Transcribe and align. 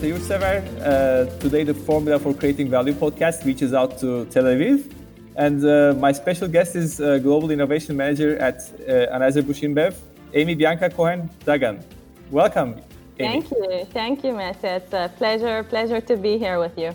Mete 0.00 0.14
Yurtsever. 0.14 0.62
Uh, 0.80 1.38
today, 1.40 1.64
the 1.64 1.74
Formula 1.74 2.20
for 2.20 2.32
Creating 2.32 2.70
Value 2.70 2.92
podcast 2.92 3.44
reaches 3.44 3.74
out 3.74 3.98
to 3.98 4.26
Tel 4.26 4.44
Aviv. 4.44 4.92
And 5.34 5.64
uh, 5.64 5.94
my 5.98 6.12
special 6.12 6.46
guest 6.46 6.76
is 6.76 7.00
uh, 7.00 7.18
Global 7.18 7.50
Innovation 7.50 7.96
Manager 7.96 8.38
at 8.38 8.58
uh, 8.58 9.16
Anheuser-Busch 9.16 9.62
InBev, 9.62 9.96
Amy 10.34 10.54
Bianca 10.54 10.88
Cohen 10.88 11.28
Dagan. 11.44 11.82
Welcome. 12.30 12.76
Amy. 13.18 13.42
Thank 13.42 13.50
you. 13.50 13.84
Thank 13.92 14.24
you, 14.24 14.32
Mete. 14.34 14.62
It's 14.62 14.92
a 14.92 15.10
pleasure, 15.16 15.64
pleasure 15.64 16.00
to 16.00 16.16
be 16.16 16.38
here 16.38 16.60
with 16.60 16.78
you. 16.78 16.92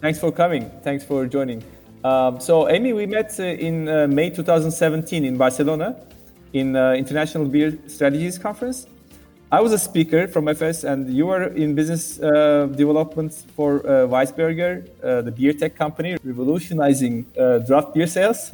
Thanks 0.00 0.18
for 0.18 0.32
coming. 0.32 0.70
Thanks 0.82 1.04
for 1.04 1.24
joining. 1.26 1.62
Um, 2.02 2.40
so, 2.40 2.68
Amy, 2.68 2.94
we 2.94 3.06
met 3.06 3.38
uh, 3.38 3.44
in 3.44 3.88
uh, 3.88 4.08
May 4.08 4.30
2017 4.30 5.24
in 5.24 5.36
Barcelona 5.36 5.94
in 6.52 6.74
uh, 6.74 6.94
International 6.94 7.44
Beer 7.44 7.78
Strategies 7.86 8.38
Conference. 8.38 8.86
I 9.50 9.62
was 9.62 9.72
a 9.72 9.78
speaker 9.78 10.28
from 10.28 10.46
FS, 10.46 10.84
and 10.84 11.08
you 11.08 11.24
were 11.24 11.44
in 11.44 11.74
business 11.74 12.20
uh, 12.20 12.66
development 12.66 13.32
for 13.56 13.78
uh, 13.78 14.06
WeissBeerger, 14.06 14.86
uh, 15.02 15.22
the 15.22 15.30
beer 15.30 15.54
tech 15.54 15.74
company, 15.74 16.18
revolutionizing 16.22 17.24
uh, 17.40 17.60
draft 17.60 17.94
beer 17.94 18.06
sales. 18.06 18.52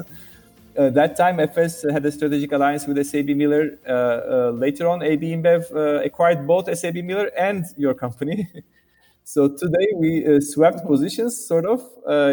Uh, 0.78 0.90
that 0.90 1.16
time, 1.16 1.40
FS 1.40 1.82
had 1.82 2.06
a 2.06 2.12
strategic 2.12 2.52
alliance 2.52 2.86
with 2.86 3.04
SAB 3.04 3.30
Miller. 3.30 3.76
Uh, 3.88 4.50
later 4.50 4.86
on, 4.86 5.02
AB 5.02 5.34
InBev 5.34 6.04
acquired 6.06 6.46
both 6.46 6.72
SAB 6.78 6.96
Miller 6.96 7.28
and 7.36 7.64
your 7.76 7.94
company. 7.94 8.48
so 9.24 9.48
today 9.48 9.88
we 9.96 10.40
swapped 10.40 10.86
positions, 10.86 11.44
sort 11.44 11.64
of. 11.66 11.80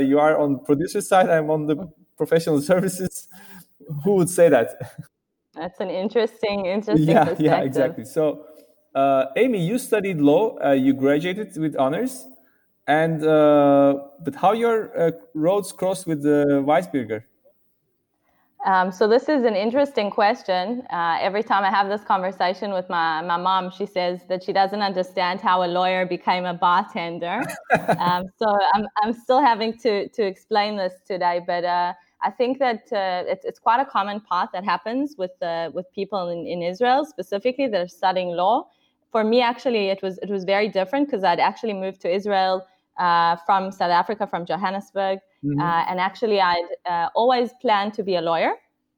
you 0.06 0.20
are 0.20 0.38
on 0.38 0.60
producer 0.60 1.02
side, 1.02 1.32
I'm 1.32 1.50
on 1.50 1.66
the 1.66 1.92
professional 2.16 2.62
services. 2.72 3.28
Who 4.04 4.14
would 4.18 4.30
say 4.30 4.50
that? 4.50 4.70
That's 5.54 5.80
an 5.82 5.90
interesting, 5.90 6.66
interesting 6.66 7.10
yeah, 7.10 7.36
Yeah, 7.38 7.62
exactly. 7.62 8.06
So 8.06 8.46
uh, 8.96 9.26
Amy, 9.36 9.66
you 9.66 9.78
studied 9.78 10.20
law. 10.20 10.58
Uh, 10.64 10.72
you 10.72 10.94
graduated 10.94 11.56
with 11.58 11.76
honors, 11.78 12.28
and 12.88 13.24
uh, 13.24 13.96
but 14.24 14.36
how 14.36 14.54
your 14.54 14.98
uh, 15.00 15.12
roads 15.34 15.72
crossed 15.72 16.08
with 16.08 16.22
the 16.24 16.64
WeissBeerger? 16.66 17.24
Um, 18.66 18.92
so 18.92 19.08
this 19.08 19.28
is 19.28 19.44
an 19.44 19.56
interesting 19.56 20.12
question. 20.12 20.84
Uh, 20.92 21.18
every 21.20 21.42
time 21.42 21.64
I 21.64 21.72
have 21.72 21.90
this 21.90 22.04
conversation 22.04 22.74
with 22.74 22.88
my, 22.90 23.22
my 23.24 23.38
mom, 23.38 23.72
she 23.72 23.88
says 23.88 24.20
that 24.30 24.44
she 24.44 24.54
doesn't 24.54 24.82
understand 24.84 25.42
how 25.42 25.64
a 25.64 25.66
lawyer 25.66 26.06
became 26.06 26.46
a 26.46 26.54
bartender. 26.54 27.42
um, 27.98 28.26
so 28.38 28.56
I'm, 28.74 28.86
I'm 29.02 29.14
still 29.14 29.42
having 29.42 29.76
to, 29.80 30.08
to 30.10 30.24
explain 30.24 30.78
this 30.78 30.94
today, 31.08 31.42
but 31.46 31.64
uh, 31.64 31.94
I 32.22 32.30
think 32.30 32.60
that 32.60 32.84
uh, 32.94 33.24
it's, 33.26 33.46
it's 33.46 33.58
quite 33.58 33.80
a 33.80 33.86
common 33.86 34.22
path 34.30 34.50
that 34.54 34.64
happens 34.64 35.16
with, 35.18 35.32
uh, 35.42 35.72
with 35.74 35.92
people 35.92 36.30
in, 36.30 36.46
in 36.46 36.62
Israel 36.62 37.04
specifically 37.04 37.68
that 37.68 37.82
are 37.82 37.88
studying 37.88 38.30
law 38.30 38.68
for 39.12 39.24
me, 39.24 39.42
actually, 39.42 39.90
it 39.90 40.02
was 40.02 40.18
it 40.20 40.30
was 40.30 40.44
very 40.44 40.70
different 40.70 41.08
because 41.08 41.24
I'd 41.24 41.40
actually 41.40 41.74
moved 41.74 42.02
to 42.02 42.14
Israel 42.14 42.66
uh, 42.98 43.36
from 43.46 43.72
South 43.72 43.92
Africa, 43.92 44.26
from 44.26 44.46
Johannesburg, 44.46 45.20
mm-hmm. 45.44 45.60
uh, 45.60 45.86
and 45.90 46.00
actually 46.00 46.40
I'd 46.40 46.70
uh, 46.90 47.10
always 47.16 47.52
planned 47.62 47.94
to 47.96 48.04
be 48.04 48.16
a 48.16 48.22
lawyer. 48.22 48.54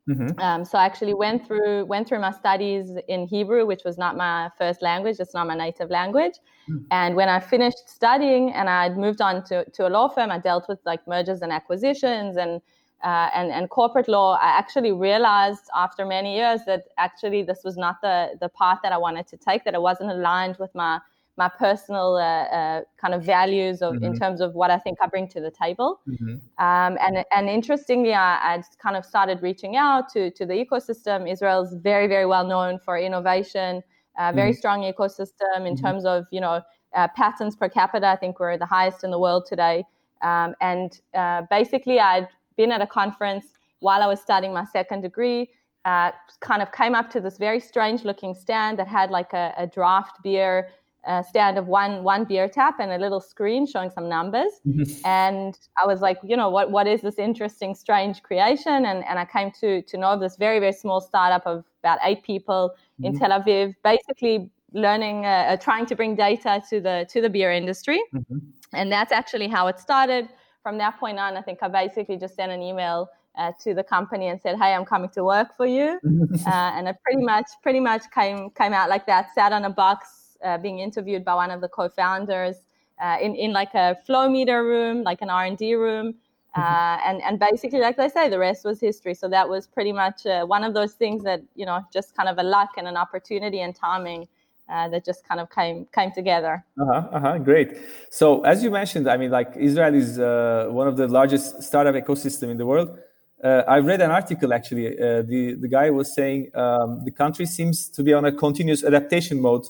Mm-hmm. 0.09 0.37
Um, 0.39 0.65
so 0.65 0.77
I 0.77 0.85
actually 0.85 1.13
went 1.13 1.47
through 1.47 1.85
went 1.85 2.07
through 2.07 2.19
my 2.19 2.31
studies 2.31 2.91
in 3.07 3.25
Hebrew, 3.25 3.65
which 3.65 3.83
was 3.85 3.97
not 3.97 4.17
my 4.17 4.49
first 4.57 4.81
language. 4.81 5.17
It's 5.19 5.33
not 5.33 5.47
my 5.47 5.55
native 5.55 5.89
language. 5.89 6.33
Mm-hmm. 6.69 6.85
And 6.91 7.15
when 7.15 7.29
I 7.29 7.39
finished 7.39 7.87
studying 7.87 8.51
and 8.51 8.69
I'd 8.69 8.97
moved 8.97 9.21
on 9.21 9.43
to, 9.45 9.63
to 9.69 9.87
a 9.87 9.89
law 9.89 10.09
firm, 10.09 10.29
I 10.29 10.39
dealt 10.39 10.67
with 10.67 10.79
like 10.85 11.07
mergers 11.07 11.41
and 11.41 11.51
acquisitions 11.51 12.35
and 12.35 12.61
uh, 13.03 13.29
and, 13.35 13.51
and 13.51 13.69
corporate 13.69 14.07
law, 14.07 14.37
I 14.41 14.57
actually 14.57 14.93
realized 14.93 15.65
after 15.75 16.05
many 16.05 16.35
years 16.35 16.61
that 16.65 16.83
actually 16.97 17.43
this 17.43 17.61
was 17.63 17.75
not 17.75 17.95
the, 18.01 18.37
the 18.39 18.49
path 18.49 18.79
that 18.83 18.93
I 18.93 18.97
wanted 18.97 19.27
to 19.27 19.37
take, 19.37 19.65
that 19.65 19.73
it 19.73 19.81
wasn't 19.81 20.11
aligned 20.11 20.55
with 20.57 20.73
my, 20.73 20.99
my 21.35 21.49
personal 21.49 22.15
uh, 22.15 22.21
uh, 22.21 22.81
kind 22.97 23.13
of 23.13 23.21
values 23.23 23.81
of, 23.81 23.95
mm-hmm. 23.95 24.05
in 24.05 24.17
terms 24.17 24.39
of 24.39 24.53
what 24.53 24.71
I 24.71 24.77
think 24.77 24.99
I 25.01 25.07
bring 25.07 25.27
to 25.29 25.41
the 25.41 25.51
table. 25.51 25.99
Mm-hmm. 26.07 26.35
Um, 26.63 26.97
and, 27.01 27.25
and 27.35 27.49
interestingly, 27.49 28.13
I, 28.13 28.55
I 28.55 28.63
kind 28.81 28.95
of 28.95 29.05
started 29.05 29.41
reaching 29.41 29.75
out 29.75 30.07
to, 30.13 30.31
to 30.31 30.45
the 30.45 30.53
ecosystem. 30.53 31.29
Israel's 31.29 31.73
very, 31.73 32.07
very 32.07 32.25
well 32.25 32.47
known 32.47 32.79
for 32.79 32.97
innovation, 32.97 33.83
uh, 34.17 34.31
very 34.31 34.51
mm-hmm. 34.51 34.57
strong 34.59 34.81
ecosystem 34.83 35.67
in 35.67 35.73
mm-hmm. 35.75 35.85
terms 35.85 36.05
of, 36.05 36.25
you 36.31 36.39
know, 36.39 36.61
uh, 36.95 37.07
patents 37.17 37.55
per 37.55 37.67
capita. 37.67 38.07
I 38.07 38.15
think 38.15 38.39
we're 38.39 38.57
the 38.57 38.65
highest 38.65 39.03
in 39.03 39.11
the 39.11 39.19
world 39.19 39.45
today. 39.45 39.83
Um, 40.21 40.55
and 40.61 41.01
uh, 41.13 41.41
basically, 41.49 41.99
I'd 41.99 42.29
been 42.55 42.71
at 42.71 42.81
a 42.81 42.87
conference 42.87 43.45
while 43.79 44.01
I 44.01 44.07
was 44.07 44.21
studying 44.21 44.53
my 44.53 44.65
second 44.65 45.01
degree. 45.01 45.49
Uh, 45.85 46.11
kind 46.39 46.61
of 46.61 46.71
came 46.71 46.95
up 46.95 47.09
to 47.09 47.19
this 47.19 47.37
very 47.37 47.59
strange 47.59 48.05
looking 48.05 48.33
stand 48.33 48.79
that 48.79 48.87
had 48.87 49.11
like 49.11 49.33
a, 49.33 49.53
a 49.57 49.67
draft 49.67 50.23
beer 50.23 50.69
uh, 51.05 51.21
stand 51.21 51.57
of 51.57 51.67
one 51.67 52.03
one 52.03 52.23
beer 52.23 52.47
tap 52.47 52.79
and 52.79 52.91
a 52.91 52.97
little 52.97 53.19
screen 53.19 53.65
showing 53.67 53.89
some 53.89 54.07
numbers. 54.07 54.51
Mm-hmm. 54.65 55.05
And 55.05 55.59
I 55.81 55.85
was 55.85 56.01
like, 56.01 56.17
you 56.23 56.37
know, 56.37 56.49
what 56.49 56.71
what 56.71 56.87
is 56.87 57.01
this 57.01 57.19
interesting, 57.19 57.75
strange 57.75 58.23
creation? 58.23 58.85
And 58.85 59.03
and 59.05 59.19
I 59.19 59.25
came 59.25 59.51
to 59.59 59.81
to 59.81 59.97
know 59.97 60.07
of 60.07 60.19
this 60.21 60.37
very 60.37 60.59
very 60.59 60.71
small 60.71 61.01
startup 61.01 61.45
of 61.45 61.65
about 61.83 61.99
eight 62.03 62.23
people 62.23 62.71
mm-hmm. 62.71 63.05
in 63.05 63.19
Tel 63.19 63.31
Aviv, 63.31 63.75
basically 63.83 64.49
learning, 64.71 65.25
uh, 65.25 65.29
uh, 65.49 65.57
trying 65.57 65.85
to 65.85 65.95
bring 65.95 66.15
data 66.15 66.63
to 66.69 66.79
the 66.79 67.05
to 67.09 67.21
the 67.21 67.29
beer 67.29 67.51
industry. 67.51 68.01
Mm-hmm. 68.13 68.37
And 68.73 68.91
that's 68.91 69.11
actually 69.11 69.47
how 69.49 69.67
it 69.67 69.79
started 69.79 70.29
from 70.63 70.77
that 70.79 70.99
point 70.99 71.19
on, 71.19 71.37
I 71.37 71.41
think 71.41 71.59
I 71.61 71.67
basically 71.67 72.17
just 72.17 72.35
sent 72.35 72.51
an 72.51 72.61
email 72.61 73.09
uh, 73.35 73.51
to 73.63 73.73
the 73.73 73.83
company 73.83 74.27
and 74.27 74.41
said, 74.41 74.57
"Hey, 74.57 74.73
I'm 74.73 74.85
coming 74.85 75.09
to 75.11 75.23
work 75.23 75.55
for 75.55 75.65
you," 75.65 75.99
uh, 76.47 76.71
and 76.75 76.87
I 76.87 76.93
pretty 77.03 77.23
much 77.23 77.47
pretty 77.61 77.79
much 77.79 78.03
came 78.11 78.49
came 78.51 78.73
out 78.73 78.89
like 78.89 79.05
that. 79.07 79.33
Sat 79.35 79.51
on 79.51 79.65
a 79.65 79.69
box, 79.69 80.37
uh, 80.43 80.57
being 80.57 80.79
interviewed 80.79 81.25
by 81.25 81.35
one 81.35 81.51
of 81.51 81.61
the 81.61 81.67
co-founders 81.67 82.55
uh, 83.03 83.17
in 83.21 83.35
in 83.35 83.51
like 83.51 83.73
a 83.73 83.97
flow 84.05 84.29
meter 84.29 84.63
room, 84.63 85.03
like 85.03 85.21
an 85.21 85.29
R 85.29 85.45
and 85.45 85.57
D 85.57 85.75
room. 85.75 86.15
Uh, 86.55 86.61
mm-hmm. 86.61 87.09
and 87.09 87.21
and 87.23 87.39
basically, 87.39 87.79
like 87.79 87.97
I 87.97 88.07
say, 88.07 88.29
the 88.29 88.39
rest 88.39 88.63
was 88.63 88.79
history. 88.79 89.15
So 89.15 89.27
that 89.29 89.49
was 89.49 89.67
pretty 89.67 89.91
much 89.91 90.25
uh, 90.25 90.45
one 90.45 90.63
of 90.63 90.73
those 90.73 90.93
things 90.93 91.23
that 91.23 91.41
you 91.55 91.65
know, 91.65 91.83
just 91.91 92.15
kind 92.15 92.29
of 92.29 92.37
a 92.37 92.43
luck 92.43 92.69
and 92.77 92.87
an 92.87 92.95
opportunity 92.95 93.61
and 93.61 93.75
timing 93.75 94.27
uh, 94.69 94.87
that 94.89 95.05
just 95.05 95.27
kind 95.27 95.39
of 95.39 95.49
came 95.49 95.87
came 95.93 96.11
together. 96.11 96.63
Uh-huh, 96.79 97.07
uh-huh, 97.11 97.37
great. 97.39 97.77
So 98.09 98.41
as 98.41 98.63
you 98.63 98.71
mentioned, 98.71 99.09
I 99.09 99.17
mean, 99.17 99.31
like 99.31 99.55
Israel 99.55 99.93
is 99.93 100.19
uh, 100.19 100.67
one 100.69 100.87
of 100.87 100.97
the 100.97 101.07
largest 101.07 101.63
startup 101.63 101.95
ecosystem 101.95 102.49
in 102.49 102.57
the 102.57 102.65
world. 102.65 102.97
Uh, 103.43 103.63
I 103.67 103.79
read 103.79 104.01
an 104.01 104.11
article 104.11 104.53
actually. 104.53 104.87
Uh, 104.87 105.21
the 105.21 105.55
the 105.55 105.67
guy 105.67 105.89
was 105.89 106.13
saying 106.13 106.49
um, 106.55 107.03
the 107.03 107.11
country 107.11 107.45
seems 107.45 107.89
to 107.89 108.03
be 108.03 108.13
on 108.13 108.25
a 108.25 108.31
continuous 108.31 108.83
adaptation 108.83 109.41
mode 109.41 109.65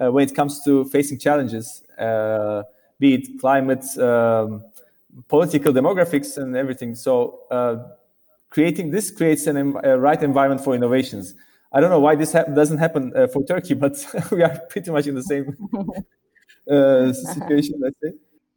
uh, 0.00 0.10
when 0.10 0.26
it 0.26 0.34
comes 0.34 0.64
to 0.64 0.84
facing 0.86 1.18
challenges, 1.18 1.84
uh, 1.98 2.62
be 2.98 3.14
it 3.14 3.40
climate, 3.40 3.84
um, 3.98 4.64
political 5.28 5.72
demographics, 5.72 6.36
and 6.36 6.56
everything. 6.56 6.94
So 6.96 7.38
creating 8.50 8.90
this 8.90 9.10
creates 9.10 9.46
an, 9.46 9.56
a 9.84 9.98
right 9.98 10.22
environment 10.22 10.62
for 10.62 10.74
innovations. 10.74 11.34
I 11.74 11.80
don't 11.80 11.90
know 11.90 12.00
why 12.00 12.16
this 12.16 12.32
ha- 12.32 12.44
doesn't 12.44 12.78
happen 12.78 13.12
uh, 13.16 13.26
for 13.26 13.44
Turkey, 13.44 13.74
but 13.74 13.94
we 14.32 14.42
are 14.42 14.58
pretty 14.68 14.90
much 14.90 15.06
in 15.06 15.14
the 15.14 15.22
same 15.22 15.56
uh, 16.70 17.12
situation, 17.12 17.80
let's 17.80 17.96
say. 18.02 18.12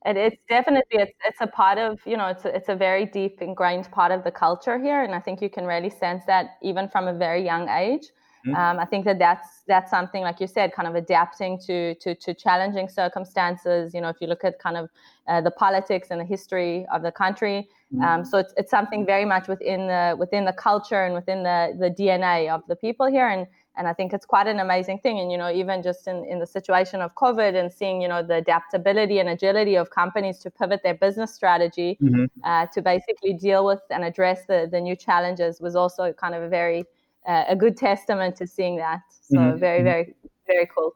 And 0.05 0.17
it's 0.17 0.37
definitely 0.47 0.99
it's, 0.99 1.13
it's 1.25 1.41
a 1.41 1.47
part 1.47 1.79
of 1.79 1.99
you 2.05 2.15
know 2.15 2.27
it's 2.27 2.45
a, 2.45 2.55
it's 2.55 2.69
a 2.69 2.75
very 2.75 3.05
deep 3.05 3.41
ingrained 3.41 3.89
part 3.91 4.11
of 4.11 4.23
the 4.23 4.31
culture 4.31 4.77
here, 4.77 5.03
and 5.03 5.15
I 5.15 5.19
think 5.19 5.41
you 5.41 5.49
can 5.49 5.65
really 5.65 5.89
sense 5.89 6.23
that 6.27 6.57
even 6.61 6.89
from 6.89 7.07
a 7.07 7.13
very 7.13 7.43
young 7.43 7.69
age. 7.69 8.07
Mm-hmm. 8.45 8.55
Um, 8.55 8.79
I 8.79 8.85
think 8.85 9.05
that 9.05 9.17
that's 9.17 9.63
that's 9.67 9.89
something 9.89 10.21
like 10.21 10.39
you 10.39 10.47
said, 10.47 10.71
kind 10.73 10.87
of 10.87 10.95
adapting 10.95 11.59
to 11.65 11.95
to, 11.95 12.13
to 12.13 12.33
challenging 12.33 12.87
circumstances. 12.87 13.93
You 13.93 14.01
know, 14.01 14.09
if 14.09 14.17
you 14.21 14.27
look 14.27 14.43
at 14.43 14.59
kind 14.59 14.77
of 14.77 14.89
uh, 15.27 15.41
the 15.41 15.51
politics 15.51 16.09
and 16.11 16.19
the 16.19 16.25
history 16.25 16.85
of 16.93 17.01
the 17.01 17.11
country, 17.11 17.67
mm-hmm. 17.93 18.03
um, 18.03 18.25
so 18.25 18.37
it's 18.37 18.53
it's 18.55 18.69
something 18.69 19.05
very 19.05 19.25
much 19.25 19.47
within 19.47 19.87
the 19.87 20.15
within 20.17 20.45
the 20.45 20.53
culture 20.53 21.03
and 21.05 21.15
within 21.15 21.41
the 21.41 21.75
the 21.79 21.89
DNA 21.89 22.49
of 22.49 22.61
the 22.67 22.75
people 22.75 23.07
here, 23.07 23.27
and 23.27 23.47
and 23.77 23.87
I 23.87 23.93
think 23.93 24.13
it's 24.13 24.27
quite 24.27 24.45
an 24.45 24.59
amazing 24.59 24.99
thing. 24.99 25.19
And 25.19 25.31
you 25.31 25.39
know, 25.39 25.51
even 25.51 25.81
just 25.81 26.07
in 26.07 26.23
in 26.25 26.37
the 26.37 26.45
situation 26.45 27.01
of 27.01 27.15
COVID 27.15 27.55
and 27.59 27.73
seeing 27.73 27.99
you 27.99 28.07
know 28.07 28.21
the 28.21 28.35
adaptability 28.35 29.17
and 29.17 29.29
agility 29.29 29.75
of 29.75 29.89
companies 29.89 30.37
to 30.39 30.51
pivot 30.51 30.81
their 30.83 30.95
business 30.95 31.33
strategy 31.33 31.97
mm-hmm. 31.99 32.25
uh, 32.43 32.67
to 32.67 32.81
basically 32.83 33.33
deal 33.33 33.65
with 33.65 33.81
and 33.89 34.03
address 34.03 34.45
the 34.45 34.67
the 34.71 34.79
new 34.79 34.95
challenges 34.95 35.59
was 35.59 35.75
also 35.75 36.13
kind 36.13 36.35
of 36.35 36.43
a 36.43 36.49
very 36.49 36.85
uh, 37.27 37.43
a 37.47 37.55
good 37.55 37.77
testament 37.77 38.35
to 38.37 38.47
seeing 38.47 38.77
that. 38.77 39.01
So 39.21 39.37
mm-hmm. 39.37 39.59
very, 39.59 39.79
mm-hmm. 39.79 39.85
very, 39.85 40.15
very 40.47 40.69
cool. 40.75 40.95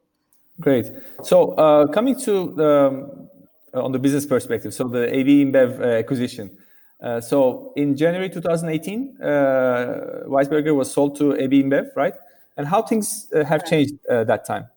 Great. 0.59 0.91
So 1.23 1.53
uh, 1.53 1.87
coming 1.87 2.19
to 2.21 2.53
the, 2.55 3.29
um, 3.73 3.83
on 3.83 3.91
the 3.91 3.99
business 3.99 4.25
perspective, 4.25 4.73
so 4.73 4.87
the 4.87 5.13
AB 5.15 5.45
InBev 5.45 5.79
uh, 5.79 5.83
acquisition. 5.99 6.57
Uh, 7.01 7.21
so 7.21 7.71
in 7.77 7.95
January 7.95 8.29
2018, 8.29 9.17
uh, 9.21 9.25
WeissBeerger 10.27 10.75
was 10.75 10.91
sold 10.91 11.15
to 11.17 11.35
AB 11.35 11.63
InBev, 11.63 11.95
right? 11.95 12.13
And 12.57 12.67
how 12.67 12.81
things 12.81 13.27
uh, 13.33 13.45
have 13.45 13.65
changed 13.65 13.95
that 14.07 14.43
time? 14.45 14.67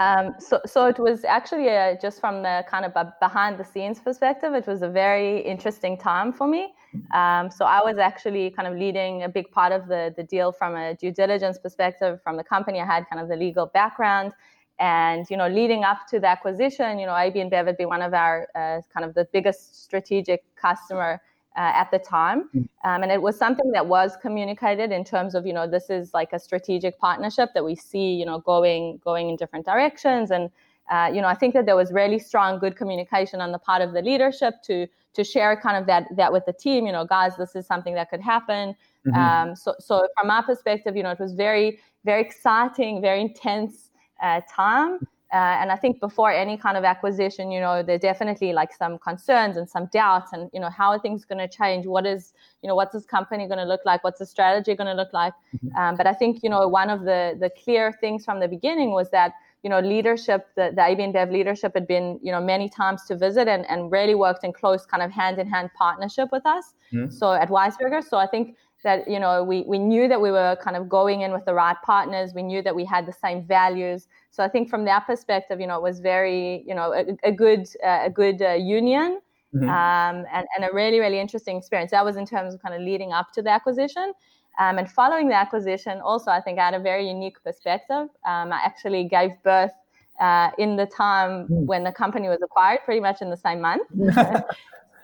Um, 0.00 0.34
so, 0.38 0.60
so 0.64 0.86
it 0.86 0.98
was 0.98 1.24
actually 1.24 1.68
uh, 1.68 1.96
just 2.00 2.20
from 2.20 2.42
the 2.42 2.64
kind 2.68 2.84
of 2.84 2.94
behind 3.20 3.58
the 3.58 3.64
scenes 3.64 3.98
perspective, 3.98 4.54
it 4.54 4.66
was 4.66 4.82
a 4.82 4.88
very 4.88 5.40
interesting 5.40 5.96
time 5.96 6.32
for 6.32 6.46
me. 6.46 6.72
Um, 7.12 7.50
so 7.50 7.64
I 7.64 7.82
was 7.82 7.98
actually 7.98 8.50
kind 8.50 8.68
of 8.68 8.76
leading 8.78 9.22
a 9.22 9.28
big 9.28 9.50
part 9.50 9.72
of 9.72 9.88
the, 9.88 10.12
the 10.16 10.22
deal 10.22 10.52
from 10.52 10.74
a 10.74 10.94
due 10.94 11.12
diligence 11.12 11.58
perspective 11.58 12.20
from 12.22 12.36
the 12.36 12.44
company. 12.44 12.80
I 12.80 12.86
had 12.86 13.08
kind 13.08 13.20
of 13.20 13.28
the 13.28 13.36
legal 13.36 13.66
background. 13.66 14.32
And 14.78 15.26
you 15.28 15.36
know, 15.36 15.48
leading 15.48 15.82
up 15.84 16.06
to 16.10 16.20
the 16.20 16.28
acquisition, 16.28 16.98
you 16.98 17.06
know, 17.06 17.16
AB 17.16 17.38
InBev 17.38 17.66
had 17.66 17.76
been 17.76 17.88
one 17.88 18.02
of 18.02 18.14
our 18.14 18.46
uh, 18.54 18.80
kind 18.94 19.04
of 19.04 19.14
the 19.14 19.26
biggest 19.32 19.82
strategic 19.84 20.44
customer 20.54 21.20
uh, 21.56 21.72
at 21.74 21.90
the 21.90 21.98
time, 21.98 22.48
mm. 22.54 22.68
um, 22.84 23.02
and 23.02 23.10
it 23.10 23.20
was 23.20 23.36
something 23.36 23.72
that 23.72 23.84
was 23.84 24.16
communicated 24.22 24.92
in 24.92 25.02
terms 25.02 25.34
of 25.34 25.44
you 25.44 25.52
know 25.52 25.66
this 25.66 25.90
is 25.90 26.14
like 26.14 26.32
a 26.32 26.38
strategic 26.38 26.96
partnership 27.00 27.50
that 27.54 27.64
we 27.64 27.74
see 27.74 28.12
you 28.12 28.24
know 28.24 28.38
going 28.38 29.00
going 29.02 29.28
in 29.28 29.34
different 29.34 29.66
directions, 29.66 30.30
and 30.30 30.50
uh, 30.90 31.10
you 31.12 31.20
know 31.20 31.28
I 31.28 31.34
think 31.34 31.54
that 31.54 31.66
there 31.66 31.76
was 31.76 31.92
really 31.92 32.18
strong 32.18 32.58
good 32.58 32.76
communication 32.76 33.40
on 33.40 33.52
the 33.52 33.58
part 33.58 33.82
of 33.82 33.92
the 33.92 34.02
leadership 34.02 34.54
to 34.64 34.86
to 35.14 35.24
share 35.24 35.56
kind 35.60 35.76
of 35.76 35.86
that 35.86 36.04
that 36.16 36.32
with 36.32 36.44
the 36.46 36.52
team. 36.52 36.86
You 36.86 36.92
know, 36.92 37.04
guys, 37.04 37.36
this 37.36 37.54
is 37.56 37.66
something 37.66 37.94
that 37.94 38.10
could 38.10 38.20
happen. 38.20 38.74
Mm-hmm. 39.06 39.14
Um, 39.14 39.56
so 39.56 39.74
so 39.78 40.06
from 40.18 40.30
our 40.30 40.42
perspective, 40.42 40.96
you 40.96 41.02
know, 41.02 41.10
it 41.10 41.20
was 41.20 41.34
very 41.34 41.80
very 42.04 42.22
exciting, 42.22 43.00
very 43.00 43.20
intense 43.20 43.90
uh, 44.22 44.40
time. 44.50 44.98
Uh, 45.30 45.60
and 45.60 45.70
I 45.70 45.76
think 45.76 46.00
before 46.00 46.32
any 46.32 46.56
kind 46.56 46.78
of 46.78 46.84
acquisition, 46.84 47.50
you 47.50 47.60
know, 47.60 47.82
there 47.82 47.98
definitely 47.98 48.54
like 48.54 48.72
some 48.72 48.98
concerns 48.98 49.58
and 49.58 49.68
some 49.68 49.86
doubts, 49.92 50.32
and 50.32 50.48
you 50.54 50.60
know, 50.60 50.70
how 50.70 50.90
are 50.90 50.98
things 50.98 51.26
going 51.26 51.38
to 51.38 51.48
change? 51.48 51.84
What 51.84 52.06
is, 52.06 52.32
you 52.62 52.68
know, 52.68 52.74
what's 52.74 52.94
this 52.94 53.04
company 53.04 53.46
going 53.46 53.58
to 53.58 53.66
look 53.66 53.82
like? 53.84 54.02
What's 54.04 54.20
the 54.20 54.26
strategy 54.26 54.74
going 54.74 54.86
to 54.86 54.94
look 54.94 55.12
like? 55.12 55.34
Mm-hmm. 55.54 55.76
Um, 55.76 55.96
but 55.96 56.06
I 56.06 56.14
think 56.14 56.42
you 56.42 56.48
know, 56.48 56.66
one 56.66 56.88
of 56.88 57.00
the 57.02 57.36
the 57.38 57.50
clear 57.62 57.92
things 57.92 58.24
from 58.24 58.40
the 58.40 58.48
beginning 58.48 58.92
was 58.92 59.10
that 59.10 59.32
you 59.62 59.70
know, 59.70 59.80
leadership, 59.80 60.46
the, 60.56 60.72
the 60.74 60.84
AB 60.84 61.00
InBev 61.00 61.32
leadership 61.32 61.72
had 61.74 61.86
been, 61.86 62.18
you 62.22 62.30
know, 62.30 62.40
many 62.40 62.68
times 62.68 63.04
to 63.06 63.16
visit 63.16 63.48
and, 63.48 63.68
and 63.68 63.90
really 63.90 64.14
worked 64.14 64.44
in 64.44 64.52
close 64.52 64.86
kind 64.86 65.02
of 65.02 65.10
hand 65.10 65.38
in 65.38 65.48
hand 65.48 65.70
partnership 65.76 66.28
with 66.30 66.46
us. 66.46 66.74
Mm-hmm. 66.92 67.10
So 67.10 67.32
at 67.32 67.48
WeissBeerger. 67.48 68.04
So 68.04 68.18
I 68.18 68.26
think 68.26 68.56
that 68.84 69.08
you 69.08 69.18
know 69.18 69.42
we, 69.42 69.62
we 69.66 69.78
knew 69.78 70.08
that 70.08 70.20
we 70.20 70.30
were 70.30 70.56
kind 70.62 70.76
of 70.76 70.88
going 70.88 71.22
in 71.22 71.32
with 71.32 71.44
the 71.44 71.54
right 71.54 71.76
partners 71.84 72.32
we 72.34 72.42
knew 72.42 72.62
that 72.62 72.74
we 72.74 72.84
had 72.84 73.06
the 73.06 73.12
same 73.12 73.44
values 73.44 74.06
so 74.30 74.42
i 74.42 74.48
think 74.48 74.68
from 74.68 74.84
that 74.84 75.06
perspective 75.06 75.60
you 75.60 75.66
know 75.66 75.76
it 75.76 75.82
was 75.82 76.00
very 76.00 76.62
you 76.66 76.74
know 76.74 76.92
a, 76.92 77.28
a 77.28 77.32
good 77.32 77.66
uh, 77.84 78.02
a 78.04 78.10
good 78.10 78.40
uh, 78.40 78.52
union 78.52 79.20
mm-hmm. 79.54 79.68
um, 79.68 80.24
and, 80.32 80.46
and 80.56 80.64
a 80.64 80.72
really 80.72 81.00
really 81.00 81.18
interesting 81.18 81.56
experience 81.56 81.90
that 81.90 82.04
was 82.04 82.16
in 82.16 82.26
terms 82.26 82.54
of 82.54 82.62
kind 82.62 82.74
of 82.74 82.80
leading 82.80 83.12
up 83.12 83.32
to 83.32 83.42
the 83.42 83.50
acquisition 83.50 84.12
um, 84.58 84.78
and 84.78 84.90
following 84.90 85.28
the 85.28 85.34
acquisition 85.34 86.00
also 86.00 86.30
i 86.30 86.40
think 86.40 86.58
i 86.58 86.64
had 86.64 86.74
a 86.74 86.80
very 86.80 87.08
unique 87.08 87.42
perspective 87.42 88.08
um, 88.26 88.52
i 88.52 88.60
actually 88.64 89.04
gave 89.04 89.30
birth 89.42 89.72
uh, 90.20 90.50
in 90.58 90.74
the 90.74 90.86
time 90.86 91.46
mm. 91.46 91.64
when 91.66 91.84
the 91.84 91.92
company 91.92 92.28
was 92.28 92.42
acquired 92.42 92.80
pretty 92.84 93.00
much 93.00 93.22
in 93.22 93.30
the 93.30 93.36
same 93.36 93.60
month 93.60 93.86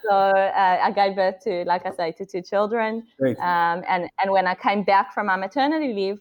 So 0.06 0.14
uh, 0.14 0.78
I 0.82 0.90
gave 0.90 1.16
birth 1.16 1.40
to, 1.44 1.64
like 1.64 1.86
I 1.86 1.90
say, 1.90 2.12
to 2.12 2.26
two 2.26 2.42
children. 2.42 3.04
Um, 3.22 3.82
and 3.88 4.10
and 4.22 4.30
when 4.30 4.46
I 4.46 4.54
came 4.54 4.82
back 4.84 5.14
from 5.14 5.26
my 5.26 5.36
maternity 5.36 5.94
leave, 5.94 6.20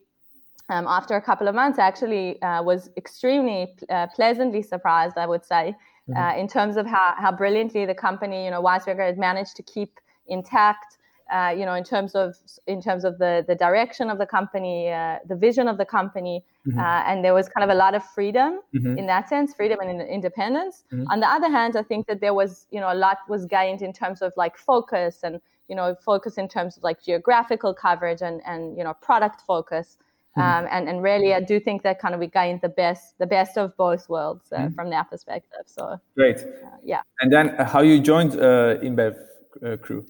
um, 0.70 0.88
after 0.88 1.16
a 1.16 1.22
couple 1.22 1.48
of 1.48 1.56
months, 1.56 1.80
I 1.80 1.88
actually 1.88 2.42
uh, 2.42 2.64
was 2.64 2.90
extremely 2.96 3.76
uh, 3.90 4.08
pleasantly 4.16 4.62
surprised, 4.62 5.18
I 5.18 5.28
would 5.28 5.46
say, 5.46 5.76
mm-hmm. 6.10 6.18
Uh, 6.18 6.36
in 6.42 6.48
terms 6.48 6.78
of 6.78 6.86
how, 6.86 7.16
how 7.18 7.32
brilliantly 7.32 7.86
the 7.86 7.96
company, 7.96 8.46
you 8.46 8.52
know, 8.52 8.62
WeissBeerger 8.62 9.06
had 9.06 9.18
managed 9.18 9.56
to 9.58 9.64
keep 9.64 10.00
intact 10.28 10.98
uh, 11.32 11.54
you 11.58 11.66
know, 11.66 11.74
in 11.74 11.84
terms 11.84 12.16
of 12.16 12.36
in 12.68 12.82
terms 12.82 13.04
of 13.04 13.18
the 13.18 13.46
the 13.48 13.56
direction 13.56 14.10
of 14.10 14.18
the 14.18 14.26
company, 14.26 14.92
uh, 14.92 15.20
the 15.28 15.36
vision 15.36 15.68
of 15.68 15.78
the 15.78 15.86
company, 15.86 16.44
mm-hmm. 16.68 16.80
uh, 16.80 17.04
and 17.08 17.24
there 17.24 17.34
was 17.34 17.48
kind 17.50 17.64
of 17.64 17.70
a 17.70 17.78
lot 17.78 17.96
of 17.96 18.04
freedom 18.04 18.60
mm-hmm. 18.76 18.98
in 18.98 19.06
that 19.08 19.30
sense, 19.30 19.54
freedom 19.54 19.80
and 19.82 20.02
independence. 20.02 20.84
Mm-hmm. 20.92 21.08
On 21.10 21.20
the 21.20 21.28
other 21.28 21.50
hand, 21.50 21.76
I 21.78 21.84
think 21.84 22.08
that 22.08 22.20
there 22.20 22.34
was, 22.34 22.68
you 22.72 22.80
know, 22.80 22.92
a 22.92 22.96
lot 22.96 23.20
was 23.30 23.46
gained 23.46 23.82
in 23.82 23.94
terms 23.94 24.22
of 24.22 24.34
like 24.36 24.58
focus 24.58 25.20
and 25.24 25.40
you 25.70 25.76
know 25.76 25.96
focus 26.04 26.38
in 26.38 26.48
terms 26.48 26.78
of 26.78 26.84
like 26.84 27.02
geographical 27.02 27.74
coverage 27.74 28.22
and 28.22 28.42
and 28.46 28.78
you 28.78 28.84
know 28.84 28.94
product 29.02 29.42
focus. 29.48 29.98
Mm-hmm. 30.38 30.42
Um, 30.42 30.68
and 30.72 30.90
and 30.90 31.04
really, 31.04 31.34
I 31.34 31.42
do 31.42 31.60
think 31.60 31.84
that 31.84 32.00
kind 32.00 32.16
of 32.16 32.20
we 32.20 32.28
gained 32.28 32.62
the 32.62 32.70
best 32.70 33.18
the 33.20 33.28
best 33.28 33.58
of 33.58 33.78
both 33.78 34.10
worlds 34.10 34.52
uh, 34.52 34.58
mm-hmm. 34.58 34.74
from 34.74 34.90
that 34.90 35.10
perspective. 35.10 35.66
So 35.68 36.00
great, 36.16 36.40
uh, 36.40 36.78
yeah. 36.84 37.02
And 37.22 37.32
then 37.32 37.50
how 37.50 37.82
you 37.82 38.00
joined 38.00 38.34
uh, 38.34 38.78
InBev 38.82 39.16
crew? 39.82 40.06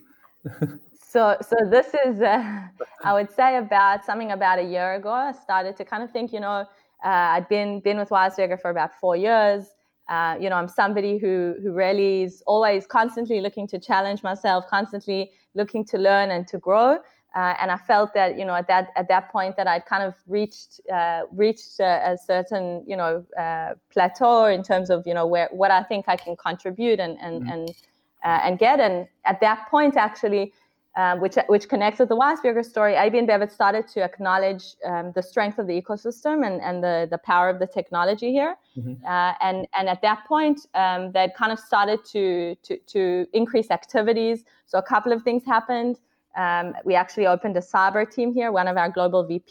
So, 1.14 1.38
so 1.48 1.56
this 1.70 1.94
is, 2.08 2.24
uh, 2.24 2.62
I 3.04 3.14
would 3.14 3.32
say, 3.32 3.58
about 3.58 4.04
something 4.04 4.32
about 4.32 4.58
a 4.58 4.64
year 4.64 4.96
ago. 4.96 5.12
I 5.12 5.32
started 5.32 5.78
to 5.78 5.86
kind 5.86 6.02
of 6.02 6.10
think, 6.10 6.34
you 6.34 6.40
know, 6.40 6.66
uh, 7.06 7.36
I'd 7.36 7.48
been 7.50 7.82
been 7.82 8.00
with 8.00 8.10
WeissBeerger 8.10 8.60
for 8.60 8.72
about 8.72 8.96
four 9.00 9.16
years. 9.16 9.66
Uh, 10.10 10.36
you 10.42 10.50
know, 10.50 10.56
I'm 10.56 10.68
somebody 10.68 11.20
who 11.20 11.54
who 11.62 11.72
really 11.72 12.24
is 12.24 12.42
always 12.48 12.88
constantly 12.88 13.42
looking 13.42 13.68
to 13.68 13.78
challenge 13.78 14.24
myself, 14.24 14.66
constantly 14.68 15.32
looking 15.54 15.86
to 15.86 16.00
learn 16.00 16.32
and 16.32 16.48
to 16.48 16.58
grow. 16.58 16.98
Uh, 17.36 17.54
and 17.62 17.70
I 17.70 17.78
felt 17.78 18.16
that 18.16 18.36
you 18.40 18.46
know 18.46 18.56
at 18.56 18.68
that 18.68 18.88
at 18.96 19.08
that 19.10 19.32
point 19.32 19.56
that 19.58 19.68
I'd 19.68 19.86
kind 19.86 20.04
of 20.04 20.16
reached 20.28 20.82
uh, 20.92 21.22
reached 21.32 21.80
a, 21.80 22.14
a, 22.14 22.18
certain 22.18 22.84
you 22.88 22.98
know 22.98 23.24
uh, 23.38 23.76
plateau 23.92 24.46
in 24.46 24.64
terms 24.64 24.90
of 24.90 25.06
you 25.06 25.14
know 25.14 25.28
where 25.28 25.50
what 25.52 25.70
I 25.70 25.84
think 25.84 26.06
I 26.08 26.16
can 26.16 26.36
contribute 26.36 27.00
and 27.00 27.20
and 27.22 27.44
mm-hmm. 27.44 27.52
and 27.52 27.76
and 28.24 28.58
get. 28.58 28.80
And 28.80 29.08
at 29.26 29.42
that 29.42 29.70
point, 29.70 29.98
actually, 29.98 30.54
um, 30.96 31.20
which 31.22 31.36
which 31.48 31.68
connects 31.70 32.00
with 32.00 32.10
the 32.10 32.16
WeissBeerger 32.16 32.64
story, 32.64 32.94
AB 32.94 33.18
InBev 33.18 33.52
started 33.52 33.88
to 33.90 34.04
acknowledge 34.04 34.76
um, 34.86 35.12
the 35.14 35.24
strength 35.24 35.58
of 35.58 35.66
the 35.66 35.82
ecosystem 35.82 36.46
and, 36.46 36.62
and 36.62 36.84
the, 36.84 37.08
the 37.10 37.18
power 37.18 37.50
of 37.50 37.60
the 37.60 37.66
technology 37.66 38.32
here. 38.32 38.56
Mm-hmm. 38.78 39.04
Uh, 39.06 39.34
and 39.42 39.68
and 39.76 39.90
at 39.90 40.02
that 40.04 40.26
point, 40.28 40.68
um, 40.76 41.12
they 41.12 41.32
kind 41.36 41.52
of 41.52 41.60
started 41.60 42.06
to, 42.06 42.56
to 42.64 42.78
to 42.78 43.28
increase 43.34 43.72
activities. 43.72 44.44
So 44.68 44.78
a 44.78 44.84
couple 44.84 45.12
of 45.12 45.24
things 45.24 45.44
happened. 45.46 46.00
Um, 46.36 46.74
we 46.84 46.96
actually 46.96 47.28
opened 47.28 47.56
a 47.58 47.62
cyber 47.62 48.12
team 48.12 48.34
here. 48.34 48.52
One 48.52 48.68
of 48.68 48.76
our 48.76 48.90
global 48.90 49.24
VPs 49.24 49.44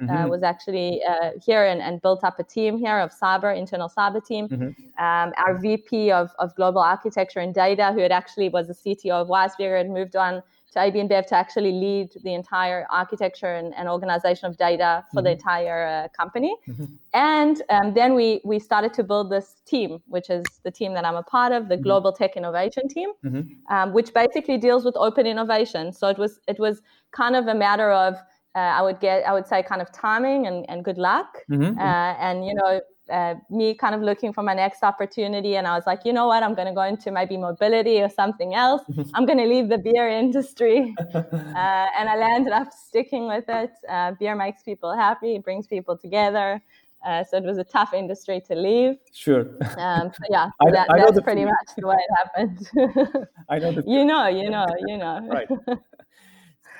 uh, 0.00 0.04
mm-hmm. 0.04 0.10
uh, 0.10 0.26
was 0.28 0.42
actually 0.42 1.00
uh, 1.08 1.30
here 1.42 1.64
and, 1.64 1.80
and, 1.80 2.02
built 2.02 2.22
up 2.24 2.38
a 2.38 2.44
team 2.44 2.76
here 2.76 2.98
of 2.98 3.10
cyber, 3.10 3.56
internal 3.56 3.88
cyber 3.88 4.22
team. 4.22 4.46
Mm-hmm. 4.46 5.02
Um, 5.02 5.32
our 5.38 5.58
VP 5.58 6.12
of, 6.12 6.30
of 6.38 6.54
global 6.54 6.82
architecture 6.82 7.38
and 7.40 7.54
data, 7.54 7.90
who 7.94 8.00
had 8.00 8.12
actually 8.12 8.50
was 8.50 8.68
the 8.68 8.74
CTO 8.74 9.12
of 9.12 9.28
WeissBeerger, 9.28 9.78
had 9.78 9.88
moved 9.88 10.14
on 10.14 10.42
to 10.76 10.82
AB 10.82 10.98
InBev 10.98 11.26
to 11.26 11.34
actually 11.34 11.72
lead 11.72 12.10
the 12.22 12.34
entire 12.34 12.86
architecture 12.90 13.54
and, 13.54 13.74
and 13.74 13.88
organization 13.88 14.46
of 14.46 14.56
data 14.56 15.04
for 15.12 15.18
mm-hmm. 15.18 15.24
the 15.24 15.30
entire 15.32 15.86
uh, 15.86 16.08
company. 16.08 16.54
Mm-hmm. 16.68 16.84
And 17.14 17.62
um, 17.70 17.94
then 17.94 18.14
we 18.14 18.40
we 18.44 18.58
started 18.58 18.92
to 18.94 19.02
build 19.02 19.30
this 19.30 19.62
team, 19.66 20.02
which 20.06 20.28
is 20.30 20.44
the 20.62 20.70
team 20.70 20.92
that 20.94 21.04
I'm 21.04 21.16
a 21.16 21.22
part 21.22 21.52
of, 21.52 21.68
the 21.68 21.74
mm-hmm. 21.74 21.82
Global 21.82 22.12
Tech 22.12 22.36
Innovation 22.36 22.88
Team, 22.88 23.10
mm-hmm. 23.24 23.74
um, 23.74 23.92
which 23.92 24.12
basically 24.12 24.58
deals 24.58 24.84
with 24.84 24.96
open 24.96 25.26
innovation. 25.26 25.92
So 25.92 26.08
it 26.08 26.18
was 26.18 26.40
it 26.46 26.58
was 26.58 26.82
kind 27.12 27.34
of 27.36 27.46
a 27.46 27.54
matter 27.54 27.90
of 27.90 28.14
uh, 28.54 28.72
I 28.78 28.82
would 28.82 29.00
get 29.00 29.26
I 29.26 29.32
would 29.32 29.46
say 29.46 29.62
kind 29.62 29.80
of 29.80 29.90
timing 29.92 30.46
and, 30.46 30.68
and 30.68 30.84
good 30.84 30.98
luck, 30.98 31.38
mm-hmm. 31.50 31.78
uh, 31.78 32.12
and 32.26 32.46
you 32.46 32.54
know 32.54 32.80
uh, 33.10 33.34
me 33.50 33.74
kind 33.74 33.94
of 33.94 34.02
looking 34.02 34.32
for 34.32 34.42
my 34.42 34.54
next 34.54 34.82
opportunity 34.82 35.56
and 35.56 35.66
i 35.66 35.74
was 35.74 35.84
like 35.86 36.00
you 36.04 36.12
know 36.12 36.26
what 36.26 36.42
i'm 36.42 36.54
going 36.54 36.66
to 36.66 36.74
go 36.74 36.82
into 36.82 37.10
maybe 37.10 37.36
mobility 37.36 38.00
or 38.00 38.08
something 38.08 38.54
else 38.54 38.82
i'm 39.14 39.24
going 39.26 39.38
to 39.38 39.46
leave 39.46 39.68
the 39.68 39.78
beer 39.78 40.08
industry 40.08 40.94
uh, 41.14 41.86
and 41.98 42.08
i 42.08 42.16
landed 42.16 42.52
up 42.52 42.72
sticking 42.72 43.26
with 43.26 43.44
it 43.48 43.70
uh, 43.88 44.12
beer 44.18 44.34
makes 44.34 44.62
people 44.62 44.94
happy 44.94 45.36
it 45.36 45.44
brings 45.44 45.66
people 45.66 45.96
together 45.96 46.60
uh, 47.06 47.22
so 47.22 47.36
it 47.36 47.44
was 47.44 47.58
a 47.58 47.62
tough 47.62 47.94
industry 47.94 48.40
to 48.40 48.56
leave. 48.56 48.96
Sure. 49.12 49.42
Um, 49.78 50.10
so 50.12 50.24
yeah, 50.28 50.50
I, 50.60 50.70
that, 50.72 50.90
I 50.90 50.98
that's 50.98 51.20
pretty 51.20 51.44
much 51.44 51.68
the 51.76 51.86
way 51.86 51.94
it 51.96 52.16
happened. 52.16 53.30
I 53.48 53.58
know. 53.60 53.70
you 53.86 54.04
know, 54.04 54.26
you 54.26 54.50
know, 54.50 54.66
you 54.88 54.98
know. 54.98 55.20
right. 55.30 55.48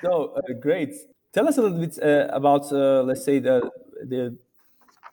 So 0.03 0.33
uh, 0.35 0.53
great. 0.59 0.95
Tell 1.31 1.47
us 1.47 1.57
a 1.57 1.61
little 1.61 1.79
bit 1.79 1.97
uh, 2.03 2.27
about, 2.33 2.71
let's 2.71 3.23
say, 3.23 3.39
the 3.39 3.69
the 4.03 4.37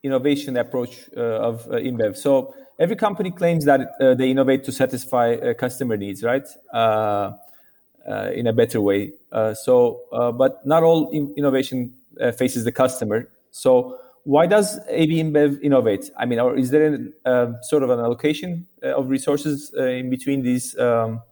innovation 0.04 0.56
approach 0.56 1.08
uh, 1.16 1.20
of 1.20 1.66
uh, 1.66 1.72
InBev. 1.72 2.16
So 2.16 2.54
every 2.78 2.94
company 2.94 3.30
claims 3.32 3.64
that 3.64 3.80
uh, 4.00 4.14
they 4.14 4.30
innovate 4.30 4.62
to 4.64 4.72
satisfy 4.72 5.54
customer 5.54 5.96
needs, 5.96 6.22
right? 6.22 6.46
in 8.36 8.46
a 8.46 8.52
better 8.52 8.80
way. 8.80 9.12
so, 9.54 10.00
but 10.38 10.64
not 10.66 10.82
all 10.82 11.10
in- 11.10 11.34
innovation 11.36 11.94
faces 12.36 12.64
the 12.64 12.72
customer. 12.72 13.28
So 13.50 13.98
why 14.24 14.46
does 14.46 14.78
AB 14.88 15.22
InBev 15.22 15.62
innovate? 15.62 16.10
I 16.16 16.24
mean, 16.26 16.38
or 16.38 16.56
is 16.56 16.70
there 16.70 16.94
a 17.24 17.28
uh, 17.28 17.62
sort 17.62 17.82
of 17.82 17.90
an 17.90 18.00
allocation 18.00 18.66
uh, 18.82 18.96
of 18.98 19.08
resources 19.08 19.72
uh, 19.78 19.84
in 19.84 20.10
between 20.10 20.42
these, 20.42 20.76
um, 20.78 21.22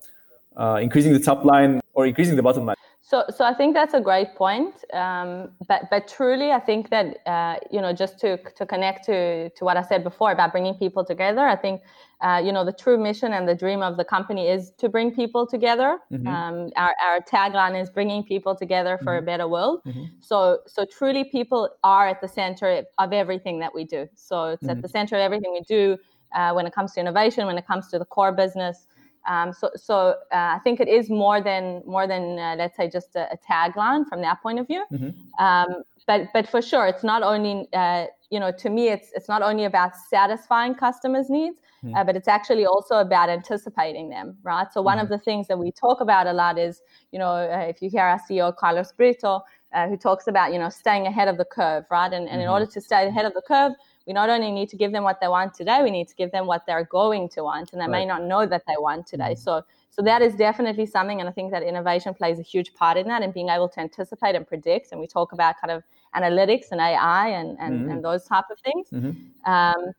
increasing 0.81 1.13
the 1.13 1.21
top 1.21 1.45
line 1.45 1.81
or 1.95 2.07
increasing 2.07 2.37
the 2.37 2.43
bottom 2.43 2.67
line? 2.67 2.77
So, 3.05 3.25
so 3.37 3.45
I 3.45 3.53
think 3.53 3.75
that's 3.75 3.95
a 3.95 4.01
great 4.01 4.37
point. 4.37 4.75
Um, 4.93 5.51
but, 5.67 5.91
but 5.91 6.07
truly, 6.07 6.53
I 6.53 6.61
think 6.61 6.89
that 6.91 7.19
uh, 7.27 7.57
you 7.71 7.81
know, 7.81 7.93
just 7.93 8.19
to 8.21 8.37
to 8.57 8.65
connect 8.65 9.05
to 9.07 9.51
to 9.51 9.65
what 9.65 9.77
I 9.77 9.83
said 9.83 10.05
before 10.05 10.31
about 10.31 10.53
bringing 10.53 10.75
people 10.75 11.05
together, 11.05 11.41
I 11.41 11.57
think 11.57 11.83
uh, 12.21 12.41
you 12.43 12.53
know 12.53 12.65
the 12.65 12.73
true 12.73 12.97
mission 12.97 13.33
and 13.33 13.49
the 13.49 13.57
dream 13.57 13.83
of 13.83 13.97
the 13.97 14.05
company 14.05 14.47
is 14.47 14.71
to 14.79 14.89
bring 14.89 15.13
people 15.13 15.49
together. 15.49 15.99
Mm-hmm. 16.13 16.29
Um, 16.29 16.71
our 16.77 16.95
our 17.05 17.21
tagline 17.21 17.81
is 17.81 17.91
bringing 17.91 18.23
people 18.23 18.55
together 18.55 18.99
for 18.99 19.15
mm-hmm. 19.15 19.25
a 19.25 19.27
better 19.27 19.49
world. 19.49 19.83
Mm-hmm. 19.85 20.05
So, 20.21 20.61
so 20.69 20.85
truly, 20.85 21.25
people 21.25 21.71
are 21.83 22.07
at 22.07 22.21
the 22.21 22.29
center 22.29 22.85
of 22.99 23.13
everything 23.13 23.59
that 23.59 23.75
we 23.75 23.83
do. 23.83 24.09
So 24.15 24.45
it's 24.51 24.63
at 24.63 24.71
mm-hmm. 24.71 24.81
the 24.81 24.89
center 24.89 25.17
of 25.17 25.23
everything 25.23 25.53
we 25.53 25.63
do 25.63 25.99
uh, 26.35 26.53
when 26.53 26.67
it 26.67 26.73
comes 26.73 26.93
to 26.93 27.01
innovation, 27.01 27.47
when 27.47 27.59
it 27.59 27.67
comes 27.67 27.89
to 27.89 27.99
the 27.99 28.05
core 28.05 28.33
business. 28.33 28.87
Um, 29.27 29.53
so, 29.53 29.71
so 29.77 29.95
uh, 30.33 30.57
I 30.57 30.61
think 30.65 30.81
it 30.81 30.89
is 30.89 31.09
more 31.09 31.41
than 31.41 31.83
more 31.87 32.07
than 32.07 32.39
uh, 32.39 32.57
let's 32.59 32.77
say 32.77 32.89
just 32.91 33.15
a, 33.15 33.29
a, 33.33 33.39
tagline 33.39 34.07
from 34.09 34.21
that 34.23 34.43
point 34.43 34.59
of 34.59 34.67
view. 34.67 34.85
Mm-hmm. 34.93 35.45
Um, 35.45 35.83
but 36.07 36.29
but 36.33 36.49
for 36.49 36.61
sure, 36.61 36.87
it's 36.87 37.05
not 37.05 37.23
only 37.23 37.69
uh, 37.73 38.07
you 38.31 38.41
know 38.41 38.51
to 38.51 38.69
me 38.69 38.89
it's 38.89 39.13
it's 39.15 39.29
not 39.29 39.43
only 39.43 39.65
about 39.65 39.95
satisfying 39.95 40.75
customers' 40.75 41.31
needs, 41.31 41.61
mm. 41.85 41.97
uh, 41.97 42.03
but 42.03 42.17
it's 42.17 42.27
actually 42.27 42.67
also 42.67 42.97
about 42.97 43.29
anticipating 43.29 44.09
them, 44.09 44.37
right? 44.43 44.73
So 44.73 44.83
one 44.83 44.99
mm. 44.99 45.03
of 45.03 45.09
the 45.09 45.19
things 45.19 45.47
that 45.49 45.59
we 45.59 45.71
talk 45.71 46.01
about 46.01 46.27
a 46.27 46.33
lot 46.33 46.59
is 46.59 46.83
you 47.13 47.19
know 47.19 47.31
uh, 47.31 47.67
if 47.69 47.81
you 47.81 47.91
hear 47.91 48.03
our 48.03 48.21
CEO 48.29 48.55
Carlos 48.55 48.93
Brito. 48.93 49.43
Uh, 49.75 49.89
who 49.89 49.97
talks 49.97 50.27
about 50.27 50.53
you 50.53 50.59
know 50.59 50.69
staying 50.69 51.07
ahead 51.07 51.29
of 51.29 51.39
the 51.39 51.47
curve, 51.47 51.83
right? 51.91 52.13
And, 52.13 52.29
and 52.29 52.29
mm-hmm. 52.29 52.41
in 52.43 52.49
order 52.49 52.67
to 52.67 52.79
stay 52.79 53.07
ahead 53.07 53.25
of 53.25 53.33
the 53.33 53.41
curve, 53.41 53.73
we 54.07 54.13
not 54.13 54.31
only 54.31 54.51
need 54.51 54.69
to 54.71 54.77
give 54.77 54.93
them 54.93 55.05
what 55.05 55.21
they 55.21 55.29
want 55.29 55.55
today, 55.55 55.81
we 55.83 55.91
need 55.91 56.09
to 56.09 56.15
give 56.15 56.31
them 56.33 56.47
what 56.47 56.67
they're 56.67 56.85
going 56.85 57.29
to 57.31 57.45
want, 57.45 57.73
and 57.73 57.81
they 57.81 57.87
right. 57.87 58.01
may 58.01 58.07
not 58.07 58.23
know 58.23 58.47
that 58.47 58.63
they 58.67 58.75
want 58.79 59.07
today. 59.07 59.33
Mm-hmm. 59.33 59.43
So 59.43 59.65
so 59.91 60.01
that 60.03 60.23
is 60.23 60.35
definitely 60.35 60.87
something, 60.87 61.21
and 61.21 61.29
I 61.29 61.33
think 61.33 61.51
that 61.53 61.63
innovation 61.63 62.15
plays 62.15 62.39
a 62.39 62.43
huge 62.43 62.73
part 62.75 62.97
in 62.97 63.09
that 63.09 63.23
and 63.23 63.33
being 63.35 63.51
able 63.51 63.69
to 63.69 63.81
anticipate 63.81 64.35
and 64.35 64.47
predict. 64.47 64.93
And 64.93 65.01
we 65.01 65.07
talk 65.07 65.33
about 65.33 65.61
kind 65.61 65.71
of 65.71 65.83
analytics 66.15 66.73
and 66.73 66.81
AI 66.81 67.29
and 67.29 67.59
and, 67.61 67.81
mm-hmm. 67.81 67.91
and 67.91 68.05
those 68.05 68.25
type 68.25 68.47
of 68.51 68.59
things. 68.61 68.89
Mm-hmm. 68.91 69.51
Um, 69.53 69.93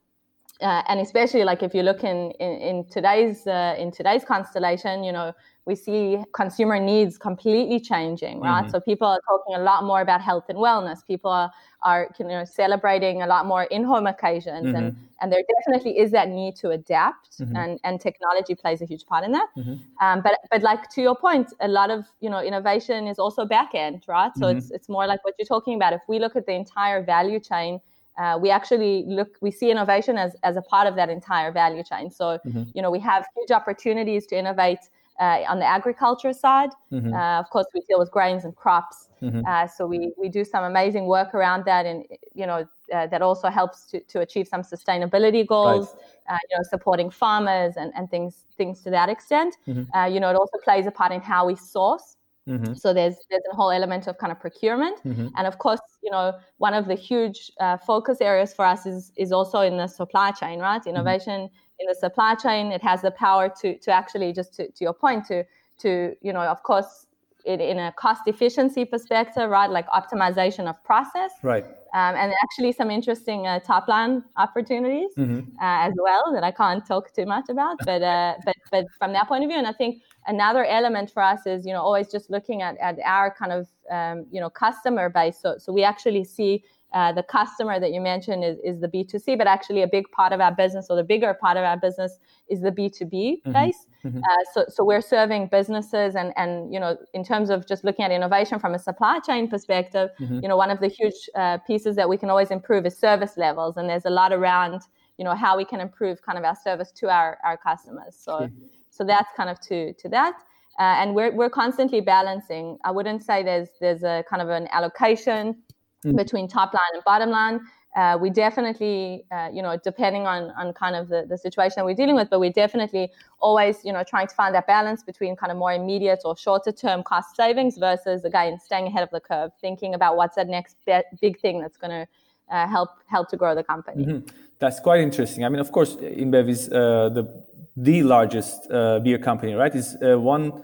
uh, 0.61 0.81
and 0.87 0.99
especially 0.99 1.43
like 1.43 1.61
if 1.61 1.73
you 1.73 1.83
look 1.83 2.03
in 2.03 2.31
in, 2.39 2.51
in 2.61 2.85
today's 2.85 3.45
uh, 3.45 3.75
in 3.77 3.91
today's 3.91 4.23
constellation, 4.23 5.03
you 5.03 5.11
know, 5.11 5.33
we 5.65 5.75
see 5.75 6.17
consumer 6.33 6.77
needs 6.77 7.17
completely 7.17 7.79
changing, 7.79 8.41
right? 8.41 8.63
Mm-hmm. 8.63 8.71
So 8.71 8.81
people 8.81 9.07
are 9.07 9.19
talking 9.27 9.55
a 9.55 9.63
lot 9.63 9.85
more 9.85 10.01
about 10.01 10.19
health 10.19 10.45
and 10.49 10.57
wellness. 10.57 11.05
People 11.07 11.31
are, 11.31 11.51
are 11.83 12.09
you 12.19 12.27
know 12.27 12.43
celebrating 12.43 13.21
a 13.21 13.27
lot 13.27 13.45
more 13.45 13.63
in-home 13.63 14.05
occasions, 14.05 14.67
mm-hmm. 14.67 14.75
and 14.75 14.97
and 15.21 15.31
there 15.31 15.41
definitely 15.55 15.97
is 15.97 16.11
that 16.11 16.27
need 16.27 16.57
to 16.57 16.71
adapt, 16.71 17.39
mm-hmm. 17.39 17.55
and 17.55 17.79
and 17.85 18.01
technology 18.01 18.55
plays 18.55 18.81
a 18.81 18.85
huge 18.85 19.05
part 19.05 19.23
in 19.23 19.31
that. 19.31 19.47
Mm-hmm. 19.57 19.75
Um, 20.05 20.21
but 20.21 20.37
but 20.51 20.61
like 20.63 20.89
to 20.89 21.01
your 21.01 21.15
point, 21.15 21.53
a 21.61 21.67
lot 21.67 21.89
of 21.89 22.05
you 22.19 22.29
know 22.29 22.41
innovation 22.41 23.07
is 23.07 23.17
also 23.17 23.45
back 23.45 23.73
end, 23.73 24.03
right? 24.07 24.31
So 24.35 24.47
mm-hmm. 24.47 24.57
it's 24.57 24.71
it's 24.71 24.89
more 24.89 25.07
like 25.07 25.23
what 25.23 25.35
you're 25.39 25.45
talking 25.45 25.75
about. 25.75 25.93
If 25.93 26.01
we 26.09 26.19
look 26.19 26.35
at 26.35 26.45
the 26.45 26.53
entire 26.53 27.03
value 27.03 27.39
chain. 27.39 27.79
Uh, 28.15 28.37
we 28.39 28.51
actually 28.51 29.03
look 29.07 29.37
we 29.41 29.49
see 29.49 29.71
innovation 29.71 30.19
as, 30.19 30.35
as 30.43 30.55
a 30.55 30.61
part 30.61 30.85
of 30.85 30.95
that 30.95 31.09
entire 31.09 31.51
value 31.51 31.83
chain 31.83 32.11
so 32.11 32.37
mm-hmm. 32.45 32.61
you 32.75 32.79
know 32.79 32.91
we 32.91 32.99
have 32.99 33.25
huge 33.35 33.49
opportunities 33.49 34.27
to 34.27 34.37
innovate 34.37 34.77
uh, 35.19 35.43
on 35.47 35.59
the 35.59 35.65
agriculture 35.65 36.33
side. 36.33 36.71
Mm-hmm. 36.91 37.13
Uh, 37.13 37.39
of 37.39 37.49
course, 37.49 37.67
we 37.73 37.81
deal 37.87 37.99
with 37.99 38.11
grains 38.11 38.45
and 38.45 38.55
crops. 38.55 39.09
Mm-hmm. 39.21 39.45
Uh, 39.45 39.67
so 39.67 39.85
we, 39.85 40.11
we 40.17 40.27
do 40.27 40.43
some 40.43 40.63
amazing 40.63 41.05
work 41.05 41.33
around 41.33 41.65
that, 41.65 41.85
and 41.85 42.05
you 42.33 42.45
know 42.45 42.65
uh, 42.93 43.07
that 43.07 43.21
also 43.21 43.49
helps 43.49 43.85
to, 43.91 43.99
to 44.01 44.21
achieve 44.21 44.47
some 44.47 44.61
sustainability 44.61 45.45
goals. 45.45 45.93
Right. 45.93 46.35
Uh, 46.35 46.37
you 46.49 46.57
know, 46.57 46.63
supporting 46.69 47.09
farmers 47.09 47.73
and, 47.75 47.91
and 47.95 48.09
things 48.09 48.45
things 48.57 48.81
to 48.81 48.89
that 48.89 49.09
extent. 49.09 49.57
Mm-hmm. 49.67 49.95
Uh, 49.95 50.05
you 50.05 50.19
know, 50.19 50.29
it 50.29 50.35
also 50.35 50.57
plays 50.63 50.85
a 50.87 50.91
part 50.91 51.11
in 51.11 51.21
how 51.21 51.45
we 51.45 51.55
source. 51.55 52.15
Mm-hmm. 52.47 52.73
So 52.73 52.93
there's 52.93 53.15
there's 53.29 53.43
a 53.51 53.55
whole 53.55 53.71
element 53.71 54.07
of 54.07 54.17
kind 54.17 54.31
of 54.31 54.39
procurement, 54.39 54.97
mm-hmm. 55.05 55.27
and 55.37 55.47
of 55.47 55.57
course, 55.59 55.81
you 56.01 56.11
know, 56.11 56.33
one 56.57 56.73
of 56.73 56.87
the 56.87 56.95
huge 56.95 57.51
focus 57.85 58.19
areas 58.19 58.53
for 58.53 58.65
us 58.65 58.85
is 58.85 59.11
is 59.15 59.31
also 59.31 59.61
in 59.61 59.77
the 59.77 59.87
supply 59.87 60.31
chain, 60.31 60.59
right? 60.59 60.81
Mm-hmm. 60.81 60.89
Innovation 60.89 61.49
in 61.79 61.87
the 61.87 61.95
supply 61.95 62.35
chain. 62.35 62.71
It 62.71 62.81
has 62.83 63.01
the 63.01 63.11
power 63.11 63.49
to 63.61 63.77
to 63.77 63.91
actually 63.91 64.33
just 64.33 64.53
to, 64.55 64.67
to 64.69 64.83
your 64.83 64.93
point 64.93 65.25
to 65.27 65.43
to 65.79 66.15
you 66.21 66.33
know 66.33 66.41
of 66.41 66.63
course 66.63 67.07
it, 67.45 67.59
in 67.59 67.77
a 67.77 67.91
cost 67.93 68.21
efficiency 68.25 68.85
perspective, 68.85 69.49
right? 69.49 69.69
Like 69.69 69.87
optimization 69.89 70.67
of 70.69 70.81
process, 70.83 71.31
right? 71.41 71.65
Um, 71.93 72.15
and 72.15 72.33
actually 72.41 72.71
some 72.71 72.89
interesting 72.89 73.45
uh, 73.45 73.59
top 73.59 73.87
line 73.87 74.23
opportunities 74.37 75.11
mm-hmm. 75.17 75.39
uh, 75.61 75.87
as 75.87 75.93
well 75.97 76.33
that 76.33 76.43
I 76.43 76.51
can't 76.51 76.85
talk 76.85 77.13
too 77.13 77.25
much 77.25 77.49
about. 77.49 77.77
But 77.85 78.01
uh, 78.01 78.35
but 78.45 78.55
but 78.71 78.85
from 78.97 79.13
that 79.13 79.27
point 79.27 79.43
of 79.43 79.49
view, 79.49 79.57
and 79.57 79.67
I 79.67 79.73
think 79.73 80.01
another 80.27 80.65
element 80.65 81.11
for 81.11 81.21
us 81.21 81.45
is 81.45 81.65
you 81.65 81.73
know 81.73 81.81
always 81.81 82.09
just 82.09 82.29
looking 82.29 82.61
at, 82.61 82.77
at 82.77 82.97
our 83.05 83.33
kind 83.33 83.51
of 83.51 83.67
um, 83.91 84.25
you 84.31 84.39
know 84.39 84.49
customer 84.49 85.09
base. 85.09 85.37
So 85.39 85.57
so 85.57 85.73
we 85.73 85.83
actually 85.83 86.23
see 86.23 86.63
uh, 86.93 87.11
the 87.11 87.23
customer 87.23 87.79
that 87.79 87.91
you 87.91 87.99
mentioned 87.99 88.43
is, 88.43 88.57
is 88.63 88.79
the 88.79 88.87
B2C, 88.87 89.35
but 89.37 89.47
actually 89.47 89.81
a 89.81 89.87
big 89.87 90.09
part 90.11 90.31
of 90.31 90.39
our 90.39 90.53
business 90.53 90.87
or 90.89 90.95
the 90.95 91.03
bigger 91.03 91.33
part 91.33 91.57
of 91.57 91.63
our 91.63 91.75
business 91.75 92.19
is 92.49 92.61
the 92.61 92.71
B2B 92.71 93.11
mm-hmm. 93.11 93.51
base. 93.51 93.87
Mm-hmm. 94.05 94.19
Uh, 94.19 94.43
so, 94.53 94.65
so 94.69 94.83
we're 94.83 95.01
serving 95.01 95.47
businesses 95.47 96.15
and, 96.15 96.33
and, 96.37 96.71
you 96.71 96.79
know, 96.79 96.95
in 97.13 97.23
terms 97.23 97.49
of 97.49 97.67
just 97.67 97.83
looking 97.83 98.05
at 98.05 98.11
innovation 98.11 98.59
from 98.59 98.75
a 98.75 98.79
supply 98.79 99.19
chain 99.19 99.49
perspective, 99.49 100.11
mm-hmm. 100.19 100.39
you 100.43 100.47
know, 100.47 100.55
one 100.55 100.69
of 100.69 100.79
the 100.79 100.87
huge 100.87 101.15
uh, 101.35 101.57
pieces 101.65 101.95
that 101.95 102.07
we 102.07 102.15
can 102.15 102.29
always 102.29 102.51
improve 102.51 102.85
is 102.85 102.95
service 102.95 103.37
levels. 103.37 103.77
And 103.77 103.89
there's 103.89 104.05
a 104.05 104.11
lot 104.11 104.31
around, 104.31 104.81
you 105.17 105.25
know, 105.25 105.33
how 105.33 105.57
we 105.57 105.65
can 105.65 105.79
improve 105.79 106.21
kind 106.21 106.37
of 106.37 106.43
our 106.43 106.55
service 106.63 106.91
to 106.91 107.09
our, 107.09 107.39
our 107.43 107.57
customers. 107.57 108.15
So, 108.19 108.49
so 108.91 109.03
that's 109.03 109.29
kind 109.35 109.49
of 109.49 109.59
to, 109.61 109.93
to 109.93 110.09
that. 110.09 110.33
Uh, 110.79 110.83
and 111.01 111.15
we're, 111.15 111.31
we're 111.31 111.49
constantly 111.49 112.01
balancing. 112.01 112.77
I 112.83 112.91
wouldn't 112.91 113.23
say 113.23 113.43
there's, 113.43 113.69
there's 113.79 114.03
a 114.03 114.23
kind 114.29 114.41
of 114.41 114.49
an 114.49 114.67
allocation 114.71 115.55
mm. 116.03 116.15
between 116.15 116.47
top 116.47 116.73
line 116.73 116.93
and 116.93 117.03
bottom 117.03 117.29
line. 117.29 117.59
Uh, 117.95 118.17
we 118.19 118.29
definitely, 118.31 119.23
uh, 119.31 119.49
you 119.53 119.61
know, 119.61 119.77
depending 119.83 120.25
on, 120.25 120.49
on 120.51 120.73
kind 120.73 120.95
of 120.95 121.09
the, 121.09 121.27
the 121.29 121.37
situation 121.37 121.75
that 121.77 121.85
we're 121.85 121.93
dealing 121.93 122.15
with, 122.15 122.27
but 122.27 122.39
we're 122.39 122.51
definitely 122.51 123.11
always, 123.39 123.85
you 123.85 123.93
know, 123.93 124.03
trying 124.03 124.27
to 124.27 124.33
find 124.33 124.55
that 124.55 124.65
balance 124.65 125.03
between 125.03 125.35
kind 125.35 125.51
of 125.51 125.57
more 125.59 125.73
immediate 125.73 126.21
or 126.25 126.35
shorter 126.35 126.71
term 126.71 127.03
cost 127.03 127.35
savings 127.35 127.77
versus, 127.77 128.25
again, 128.25 128.59
staying 128.59 128.87
ahead 128.87 129.03
of 129.03 129.11
the 129.11 129.19
curve, 129.19 129.51
thinking 129.61 129.93
about 129.93 130.17
what's 130.17 130.35
that 130.35 130.47
next 130.47 130.75
be- 130.87 131.03
big 131.21 131.39
thing 131.39 131.61
that's 131.61 131.77
going 131.77 131.91
to 131.91 132.07
uh, 132.49 132.67
help 132.67 132.89
help 133.07 133.29
to 133.29 133.37
grow 133.37 133.53
the 133.53 133.63
company. 133.63 134.05
Mm-hmm. 134.05 134.27
That's 134.59 134.79
quite 134.79 135.01
interesting. 135.01 135.45
I 135.45 135.49
mean, 135.49 135.59
of 135.59 135.71
course, 135.71 135.95
InBev 135.95 136.49
is 136.49 136.69
uh, 136.69 137.09
the 137.09 137.27
the 137.75 138.03
largest 138.03 138.71
uh, 138.71 138.99
beer 138.99 139.17
company, 139.17 139.53
right? 139.53 139.73
Is 139.73 139.97
uh, 140.01 140.19
one 140.19 140.63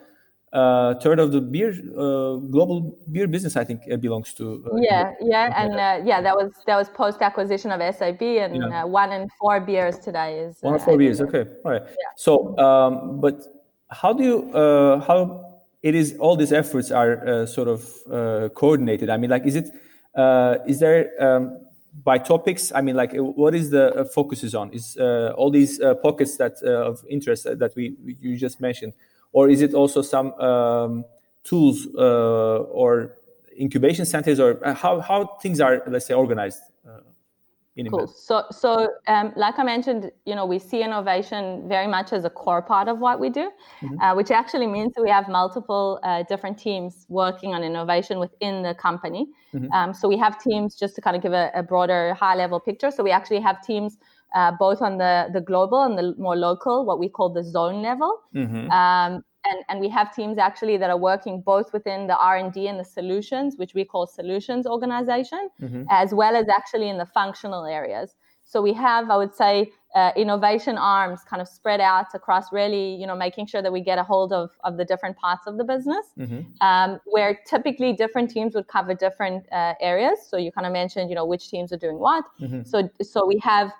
uh, 0.53 0.96
third 0.96 1.20
of 1.20 1.32
the 1.32 1.39
beer 1.39 1.70
uh, 1.70 2.38
global 2.50 2.98
beer 3.12 3.27
business 3.27 3.56
i 3.56 3.63
think 3.63 3.82
belongs 4.01 4.34
to 4.34 4.65
uh, 4.65 4.77
yeah 4.77 5.13
yeah 5.22 5.53
and 5.62 5.74
uh, 5.74 6.01
yeah 6.03 6.22
that 6.22 6.36
was 6.36 6.51
that 6.65 6.75
was 6.75 6.89
post 6.89 7.22
acquisition 7.22 7.70
of 7.72 7.79
sab 7.96 8.22
and 8.22 8.56
yeah. 8.56 8.84
Uh, 8.84 8.88
one 8.88 9.12
in 9.12 9.29
four 9.39 9.60
beers 9.60 10.00
today 10.00 10.39
is 10.39 10.58
one 10.62 10.74
in 10.74 10.79
four 10.79 10.98
beers 10.98 11.22
okay 11.22 11.46
all 11.63 11.72
right. 11.72 11.84
Yeah. 11.86 12.12
so 12.18 12.58
um, 12.58 13.22
but 13.22 13.44
how 13.91 14.12
do 14.12 14.24
you 14.24 14.51
how 15.08 15.46
it 15.84 15.94
is 15.94 16.15
all 16.20 16.36
these 16.36 16.51
efforts 16.51 16.91
are 16.91 17.46
sort 17.46 17.68
of 17.68 17.86
coordinated? 18.56 19.10
I 19.10 19.18
mean 19.18 19.29
like 19.29 19.46
is 19.46 19.56
it 19.56 19.70
is 20.68 20.79
there 20.79 21.12
um, 21.20 21.60
by 22.03 22.18
topics? 22.18 22.72
I 22.74 22.82
mean 22.82 22.96
like 22.96 23.12
what 23.15 23.53
is 23.53 23.70
the 23.70 24.10
focus 24.13 24.44
is 24.44 24.56
on? 24.56 24.72
Is 24.74 24.98
all 25.00 25.51
these 25.51 25.79
pockets 26.03 26.38
that 26.38 26.62
of 26.63 27.03
interest 27.08 27.44
that 27.44 27.72
we 27.75 27.96
you 28.20 28.36
just 28.36 28.60
mentioned 28.60 28.94
or 29.31 29.50
is 29.50 29.62
it 29.62 29.74
also 29.74 30.01
some 30.01 30.33
um, 30.39 31.05
tools 31.43 31.88
uh, 31.98 32.57
or 32.71 33.15
incubation 33.59 34.05
centers, 34.05 34.39
or 34.39 34.65
uh, 34.65 34.74
how 34.74 35.00
how 35.00 35.25
things 35.41 35.59
are, 35.59 35.83
let's 35.88 36.05
say, 36.05 36.13
organized? 36.13 36.62
Uh, 36.88 37.01
cool. 37.89 38.07
So, 38.07 38.43
so 38.51 38.89
um, 39.07 39.31
like 39.38 39.57
I 39.57 39.63
mentioned, 39.63 40.12
you 40.25 40.36
know, 40.36 40.45
we 40.45 40.59
see 40.59 40.81
innovation 40.83 41.67
very 41.69 41.88
much 41.88 42.12
as 42.12 42.25
a 42.25 42.29
core 42.29 42.62
part 42.62 42.89
of 42.89 43.00
what 43.00 43.19
we 43.19 43.29
do, 43.29 43.51
mm-hmm. 43.81 44.00
uh, 44.01 44.15
which 44.15 44.31
actually 44.31 44.67
means 44.67 44.93
that 44.95 45.01
we 45.01 45.09
have 45.09 45.29
multiple 45.29 46.00
uh, 46.03 46.24
different 46.24 46.57
teams 46.57 47.05
working 47.07 47.53
on 47.53 47.63
innovation 47.63 48.19
within 48.19 48.63
the 48.63 48.75
company. 48.75 49.27
Mm-hmm. 49.53 49.71
Um, 49.71 49.93
so 49.93 50.09
we 50.09 50.17
have 50.17 50.41
teams 50.43 50.75
just 50.75 50.95
to 50.95 51.01
kind 51.01 51.15
of 51.15 51.21
give 51.21 51.31
a, 51.31 51.51
a 51.53 51.63
broader, 51.63 52.13
high-level 52.13 52.59
picture. 52.62 52.91
So 52.91 53.01
we 53.03 53.12
actually 53.12 53.39
have 53.39 53.65
teams 53.65 53.98
uh, 54.36 54.51
both 54.59 54.81
on 54.81 54.98
the, 54.98 55.27
the 55.33 55.41
global 55.41 55.83
and 55.83 55.98
the 55.98 56.15
more 56.17 56.36
local, 56.36 56.86
what 56.86 57.00
we 57.00 57.09
call 57.09 57.29
the 57.29 57.43
zone 57.43 57.81
level. 57.81 58.19
Mm-hmm. 58.36 58.69
Um, 58.71 59.24
and, 59.45 59.63
and 59.69 59.79
we 59.79 59.89
have 59.89 60.13
teams 60.13 60.38
actually 60.38 60.77
that 60.77 60.89
are 60.89 60.98
working 60.98 61.41
both 61.41 61.71
within 61.74 62.07
the 62.07 62.17
r&d 62.17 62.67
and 62.67 62.79
the 62.79 62.83
solutions 62.83 63.55
which 63.57 63.74
we 63.74 63.86
call 63.86 64.05
solutions 64.05 64.65
organization 64.67 65.50
mm-hmm. 65.62 65.83
as 65.89 66.13
well 66.13 66.36
as 66.36 66.48
actually 66.50 66.89
in 66.89 66.98
the 66.98 67.05
functional 67.05 67.65
areas 67.65 68.15
so 68.43 68.62
we 68.62 68.74
have 68.74 69.09
i 69.09 69.17
would 69.17 69.33
say 69.33 69.71
uh, 69.95 70.12
innovation 70.15 70.77
arms 70.77 71.21
kind 71.27 71.41
of 71.41 71.48
spread 71.48 71.81
out 71.81 72.05
across 72.13 72.51
really 72.51 72.93
you 72.95 73.07
know 73.07 73.15
making 73.15 73.48
sure 73.48 73.62
that 73.62 73.74
we 73.74 73.81
get 73.81 73.98
a 73.98 74.03
hold 74.03 74.31
of, 74.31 74.51
of 74.63 74.77
the 74.77 74.86
different 74.86 75.17
parts 75.17 75.48
of 75.48 75.57
the 75.57 75.63
business 75.63 76.05
mm-hmm. 76.17 76.41
um, 76.62 77.00
where 77.05 77.39
typically 77.48 77.91
different 77.93 78.29
teams 78.29 78.53
would 78.53 78.67
cover 78.67 78.93
different 78.93 79.48
uh, 79.51 79.74
areas 79.81 80.19
so 80.29 80.38
you 80.38 80.51
kind 80.51 80.67
of 80.67 80.74
mentioned 80.74 81.09
you 81.09 81.15
know 81.15 81.25
which 81.25 81.50
teams 81.50 81.74
are 81.74 81.77
doing 81.77 81.98
what 81.98 82.24
mm-hmm. 82.39 82.62
so 82.63 82.88
so 83.01 83.25
we 83.25 83.39
have 83.39 83.71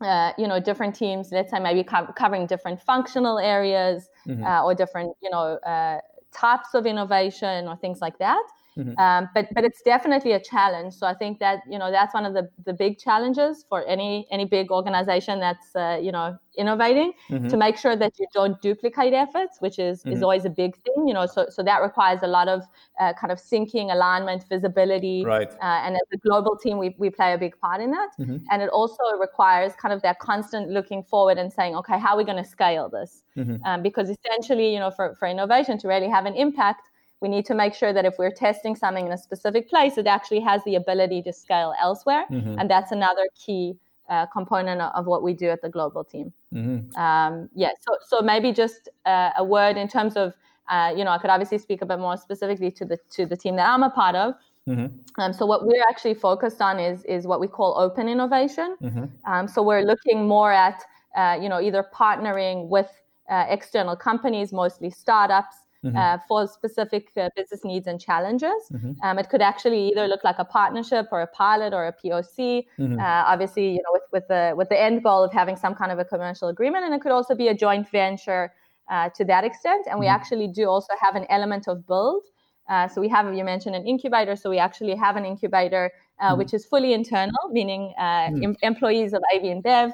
uh, 0.00 0.32
you 0.36 0.46
know 0.46 0.60
different 0.60 0.94
teams 0.94 1.28
let's 1.32 1.50
say 1.50 1.58
maybe 1.58 1.82
co- 1.82 2.12
covering 2.16 2.46
different 2.46 2.80
functional 2.80 3.38
areas 3.38 4.08
mm-hmm. 4.26 4.44
uh, 4.44 4.62
or 4.62 4.74
different 4.74 5.14
you 5.22 5.30
know 5.30 5.58
uh, 5.66 5.98
types 6.32 6.74
of 6.74 6.86
innovation 6.86 7.66
or 7.66 7.76
things 7.76 8.00
like 8.00 8.18
that 8.18 8.42
Mm-hmm. 8.78 8.98
Um, 8.98 9.28
but 9.34 9.46
but 9.54 9.64
it's 9.64 9.80
definitely 9.82 10.32
a 10.32 10.40
challenge. 10.40 10.94
So 10.94 11.06
I 11.06 11.14
think 11.14 11.38
that 11.38 11.60
you 11.68 11.78
know 11.78 11.90
that's 11.90 12.12
one 12.12 12.26
of 12.26 12.34
the, 12.34 12.48
the 12.64 12.74
big 12.74 12.98
challenges 12.98 13.64
for 13.68 13.86
any 13.86 14.26
any 14.30 14.44
big 14.44 14.70
organization 14.70 15.40
that's 15.40 15.74
uh, 15.74 15.98
you 16.00 16.12
know 16.12 16.36
innovating 16.58 17.12
mm-hmm. 17.30 17.48
to 17.48 17.56
make 17.56 17.76
sure 17.76 17.96
that 17.96 18.12
you 18.18 18.26
don't 18.34 18.60
duplicate 18.60 19.14
efforts, 19.14 19.60
which 19.60 19.78
is 19.78 20.00
mm-hmm. 20.00 20.12
is 20.12 20.22
always 20.22 20.44
a 20.44 20.50
big 20.50 20.76
thing. 20.82 21.08
You 21.08 21.14
know, 21.14 21.24
so 21.24 21.46
so 21.48 21.62
that 21.62 21.80
requires 21.80 22.20
a 22.22 22.26
lot 22.26 22.48
of 22.48 22.64
uh, 23.00 23.14
kind 23.18 23.32
of 23.32 23.38
syncing, 23.38 23.92
alignment, 23.92 24.44
visibility. 24.48 25.24
Right. 25.24 25.50
Uh, 25.50 25.84
and 25.84 25.96
as 25.96 26.02
a 26.12 26.18
global 26.18 26.56
team, 26.56 26.76
we 26.76 26.94
we 26.98 27.08
play 27.08 27.32
a 27.32 27.38
big 27.38 27.58
part 27.58 27.80
in 27.80 27.90
that. 27.92 28.10
Mm-hmm. 28.20 28.36
And 28.50 28.62
it 28.62 28.68
also 28.68 29.04
requires 29.18 29.72
kind 29.80 29.94
of 29.94 30.02
that 30.02 30.18
constant 30.18 30.68
looking 30.68 31.02
forward 31.02 31.38
and 31.38 31.50
saying, 31.50 31.76
okay, 31.76 31.98
how 31.98 32.12
are 32.12 32.18
we 32.18 32.24
going 32.24 32.42
to 32.42 32.48
scale 32.48 32.90
this? 32.90 33.22
Mm-hmm. 33.38 33.64
Um, 33.64 33.82
because 33.82 34.10
essentially, 34.10 34.70
you 34.74 34.80
know, 34.80 34.90
for 34.90 35.14
for 35.14 35.28
innovation 35.28 35.78
to 35.78 35.88
really 35.88 36.10
have 36.10 36.26
an 36.26 36.34
impact 36.34 36.82
we 37.20 37.28
need 37.28 37.46
to 37.46 37.54
make 37.54 37.74
sure 37.74 37.92
that 37.92 38.04
if 38.04 38.18
we're 38.18 38.30
testing 38.30 38.76
something 38.76 39.06
in 39.06 39.12
a 39.12 39.18
specific 39.18 39.68
place, 39.70 39.96
it 39.96 40.06
actually 40.06 40.40
has 40.40 40.62
the 40.64 40.74
ability 40.74 41.22
to 41.22 41.32
scale 41.32 41.74
elsewhere. 41.80 42.26
Mm-hmm. 42.30 42.58
And 42.58 42.70
that's 42.70 42.92
another 42.92 43.26
key 43.34 43.76
uh, 44.08 44.26
component 44.26 44.80
of 44.80 45.06
what 45.06 45.22
we 45.22 45.32
do 45.32 45.48
at 45.48 45.62
the 45.62 45.68
global 45.68 46.04
team. 46.04 46.32
Mm-hmm. 46.52 46.96
Um, 46.96 47.48
yeah, 47.54 47.70
so, 47.80 47.96
so 48.04 48.22
maybe 48.22 48.52
just 48.52 48.88
uh, 49.06 49.30
a 49.36 49.44
word 49.44 49.76
in 49.76 49.88
terms 49.88 50.16
of, 50.16 50.34
uh, 50.68 50.92
you 50.96 51.04
know, 51.04 51.10
I 51.10 51.18
could 51.18 51.30
obviously 51.30 51.58
speak 51.58 51.82
a 51.82 51.86
bit 51.86 51.98
more 51.98 52.16
specifically 52.16 52.70
to 52.72 52.84
the 52.84 52.98
to 53.10 53.24
the 53.24 53.36
team 53.36 53.56
that 53.56 53.68
I'm 53.68 53.82
a 53.82 53.90
part 53.90 54.14
of. 54.16 54.34
Mm-hmm. 54.68 55.20
Um, 55.20 55.32
so 55.32 55.46
what 55.46 55.64
we're 55.64 55.84
actually 55.88 56.14
focused 56.14 56.60
on 56.60 56.80
is 56.80 57.04
is 57.04 57.26
what 57.26 57.40
we 57.40 57.46
call 57.46 57.78
open 57.78 58.08
innovation. 58.08 58.76
Mm-hmm. 58.82 59.04
Um, 59.32 59.48
so 59.48 59.62
we're 59.62 59.82
looking 59.82 60.26
more 60.26 60.52
at, 60.52 60.82
uh, 61.16 61.38
you 61.40 61.48
know, 61.48 61.60
either 61.60 61.84
partnering 61.94 62.68
with 62.68 62.90
uh, 63.30 63.46
external 63.48 63.96
companies, 63.96 64.52
mostly 64.52 64.90
startups, 64.90 65.56
mm-hmm. 65.86 65.96
uh, 65.96 66.18
for 66.28 66.46
specific 66.46 67.10
uh, 67.16 67.28
business 67.36 67.64
needs 67.64 67.86
and 67.86 68.00
challenges. 68.00 68.62
Mm-hmm. 68.72 68.92
Um, 69.02 69.18
it 69.18 69.28
could 69.28 69.42
actually 69.42 69.88
either 69.90 70.06
look 70.06 70.24
like 70.24 70.38
a 70.38 70.44
partnership 70.44 71.06
or 71.12 71.20
a 71.22 71.26
pilot 71.26 71.72
or 71.72 71.86
a 71.86 71.92
POC. 71.92 72.64
Mm-hmm. 72.78 72.98
Uh, 72.98 73.02
obviously, 73.02 73.70
you 73.70 73.82
know, 73.82 73.92
with, 73.92 74.02
with 74.12 74.28
the 74.28 74.54
with 74.56 74.68
the 74.68 74.80
end 74.80 75.02
goal 75.02 75.22
of 75.24 75.32
having 75.32 75.56
some 75.56 75.74
kind 75.74 75.92
of 75.92 75.98
a 75.98 76.04
commercial 76.04 76.48
agreement, 76.48 76.84
and 76.84 76.94
it 76.94 77.00
could 77.00 77.12
also 77.12 77.34
be 77.34 77.48
a 77.48 77.54
joint 77.54 77.88
venture 77.90 78.52
uh, 78.90 79.08
to 79.10 79.24
that 79.24 79.44
extent. 79.44 79.86
And 79.88 79.98
we 79.98 80.06
mm-hmm. 80.06 80.14
actually 80.14 80.48
do 80.48 80.68
also 80.68 80.92
have 81.00 81.16
an 81.16 81.26
element 81.28 81.68
of 81.68 81.86
build. 81.86 82.24
Uh, 82.68 82.88
so 82.88 83.00
we 83.00 83.08
have, 83.08 83.32
you 83.32 83.44
mentioned 83.44 83.76
an 83.76 83.86
incubator. 83.86 84.34
So 84.34 84.50
we 84.50 84.58
actually 84.58 84.96
have 84.96 85.14
an 85.14 85.24
incubator 85.24 85.92
uh, 86.18 86.30
mm-hmm. 86.30 86.38
which 86.38 86.52
is 86.52 86.64
fully 86.64 86.92
internal, 86.92 87.48
meaning 87.50 87.92
mm-hmm. 87.98 88.42
em- 88.42 88.56
employees 88.62 89.12
of 89.12 89.22
AB 89.32 89.44
InBev 89.46 89.92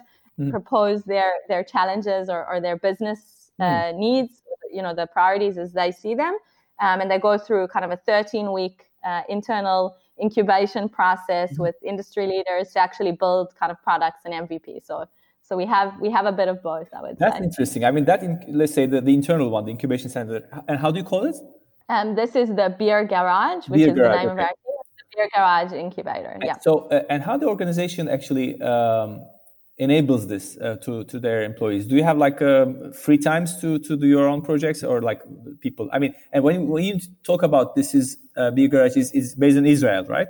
propose 0.50 1.04
their 1.04 1.32
their 1.48 1.62
challenges 1.62 2.28
or, 2.28 2.46
or 2.48 2.60
their 2.60 2.76
business 2.76 3.41
needs 3.58 4.42
you 4.72 4.82
know 4.82 4.94
the 4.94 5.06
priorities 5.06 5.58
as 5.58 5.72
they 5.72 5.92
see 5.92 6.14
them, 6.14 6.36
um, 6.80 7.00
and 7.00 7.10
they 7.10 7.18
go 7.18 7.38
through 7.38 7.68
kind 7.68 7.84
of 7.84 7.90
a 7.90 7.96
13 7.96 8.52
week 8.52 8.86
uh, 9.04 9.22
internal 9.28 9.96
incubation 10.22 10.88
process 10.88 11.52
mm-hmm. 11.52 11.62
with 11.62 11.74
industry 11.82 12.26
leaders 12.26 12.72
to 12.72 12.80
actually 12.80 13.12
build 13.12 13.54
kind 13.58 13.72
of 13.72 13.82
products 13.82 14.20
and 14.24 14.34
MVP. 14.48 14.84
So 14.84 15.06
so 15.42 15.56
we 15.56 15.66
have 15.66 16.00
we 16.00 16.10
have 16.10 16.26
a 16.26 16.32
bit 16.32 16.48
of 16.48 16.62
both. 16.62 16.88
I 16.94 17.02
would 17.02 17.18
say 17.18 17.24
That's 17.24 17.38
say. 17.38 17.44
interesting. 17.44 17.84
I 17.84 17.90
mean, 17.90 18.04
that 18.06 18.22
in, 18.22 18.42
let's 18.48 18.72
say 18.72 18.86
the, 18.86 19.00
the 19.00 19.12
internal 19.12 19.50
one, 19.50 19.64
the 19.64 19.70
incubation 19.70 20.08
center, 20.08 20.48
and 20.68 20.78
how 20.78 20.90
do 20.90 20.98
you 20.98 21.04
call 21.04 21.24
it? 21.24 21.36
Um, 21.88 22.14
this 22.14 22.36
is 22.36 22.48
the 22.48 22.74
Beer 22.78 23.04
Garage, 23.04 23.68
which 23.68 23.78
Beer 23.78 23.88
is 23.88 23.94
Garage, 23.94 24.22
the 24.22 24.28
name 24.28 24.30
okay. 24.30 24.42
of 24.42 24.48
our 24.48 25.04
Beer 25.14 25.28
Garage 25.34 25.72
Incubator. 25.72 26.38
Yeah. 26.42 26.56
So, 26.60 26.88
uh, 26.88 27.02
and 27.10 27.22
how 27.22 27.36
the 27.36 27.46
organization 27.46 28.08
actually 28.08 28.60
um, 28.62 29.20
enables 29.78 30.26
this 30.26 30.56
uh, 30.58 30.76
to 30.76 31.04
to 31.04 31.18
their 31.18 31.42
employees? 31.42 31.86
Do 31.86 31.96
you 31.96 32.04
have 32.04 32.18
like 32.18 32.42
uh, 32.42 32.66
free 32.92 33.18
times 33.18 33.60
to 33.60 33.78
to 33.78 33.96
do 33.96 34.06
your 34.06 34.28
own 34.28 34.42
projects 34.42 34.82
or 34.84 35.00
like 35.00 35.22
people? 35.60 35.88
I 35.92 35.98
mean 35.98 36.14
and 36.32 36.44
when, 36.44 36.68
when 36.68 36.84
you 36.84 37.00
talk 37.24 37.42
about 37.42 37.74
this 37.74 37.94
is 37.94 38.18
uh, 38.36 38.50
beer 38.50 38.68
garage 38.68 38.96
is, 38.96 39.12
is 39.12 39.34
based 39.34 39.56
in 39.56 39.66
israel 39.66 40.04
right? 40.04 40.28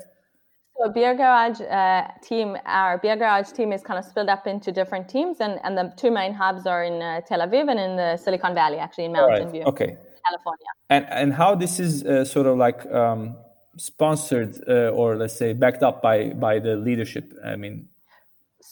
So 0.79 0.91
beer 0.91 1.15
garage 1.15 1.61
uh, 1.61 2.09
team 2.23 2.57
our 2.67 2.99
beer 2.99 3.17
garage 3.17 3.51
team 3.51 3.73
is 3.73 3.83
kind 3.83 3.99
of 3.99 4.05
split 4.05 4.29
up 4.29 4.47
into 4.47 4.71
different 4.71 5.09
teams 5.09 5.39
and 5.41 5.59
and 5.65 5.77
the 5.77 5.93
two 5.97 6.11
main 6.11 6.33
hubs 6.35 6.67
are 6.67 6.85
in 6.85 7.03
uh, 7.03 7.21
tel 7.23 7.41
aviv 7.41 7.69
and 7.71 7.81
in 7.81 7.97
the 7.97 8.17
silicon 8.17 8.55
valley 8.55 8.79
actually 8.79 9.07
in 9.07 9.13
mountain 9.13 9.45
right. 9.45 9.53
view 9.53 9.63
okay. 9.63 9.97
California. 10.29 10.67
And 10.89 11.05
and 11.11 11.33
how 11.33 11.57
this 11.57 11.81
is 11.81 12.05
uh, 12.05 12.25
sort 12.25 12.47
of 12.47 12.57
like 12.57 12.87
um, 12.87 13.37
sponsored 13.77 14.63
or 14.69 15.17
let's 15.17 15.37
say 15.37 15.53
backed 15.53 15.83
up 15.83 16.01
by 16.01 16.29
by 16.31 16.61
the 16.61 16.77
leadership? 16.77 17.33
I 17.45 17.57
mean 17.57 17.89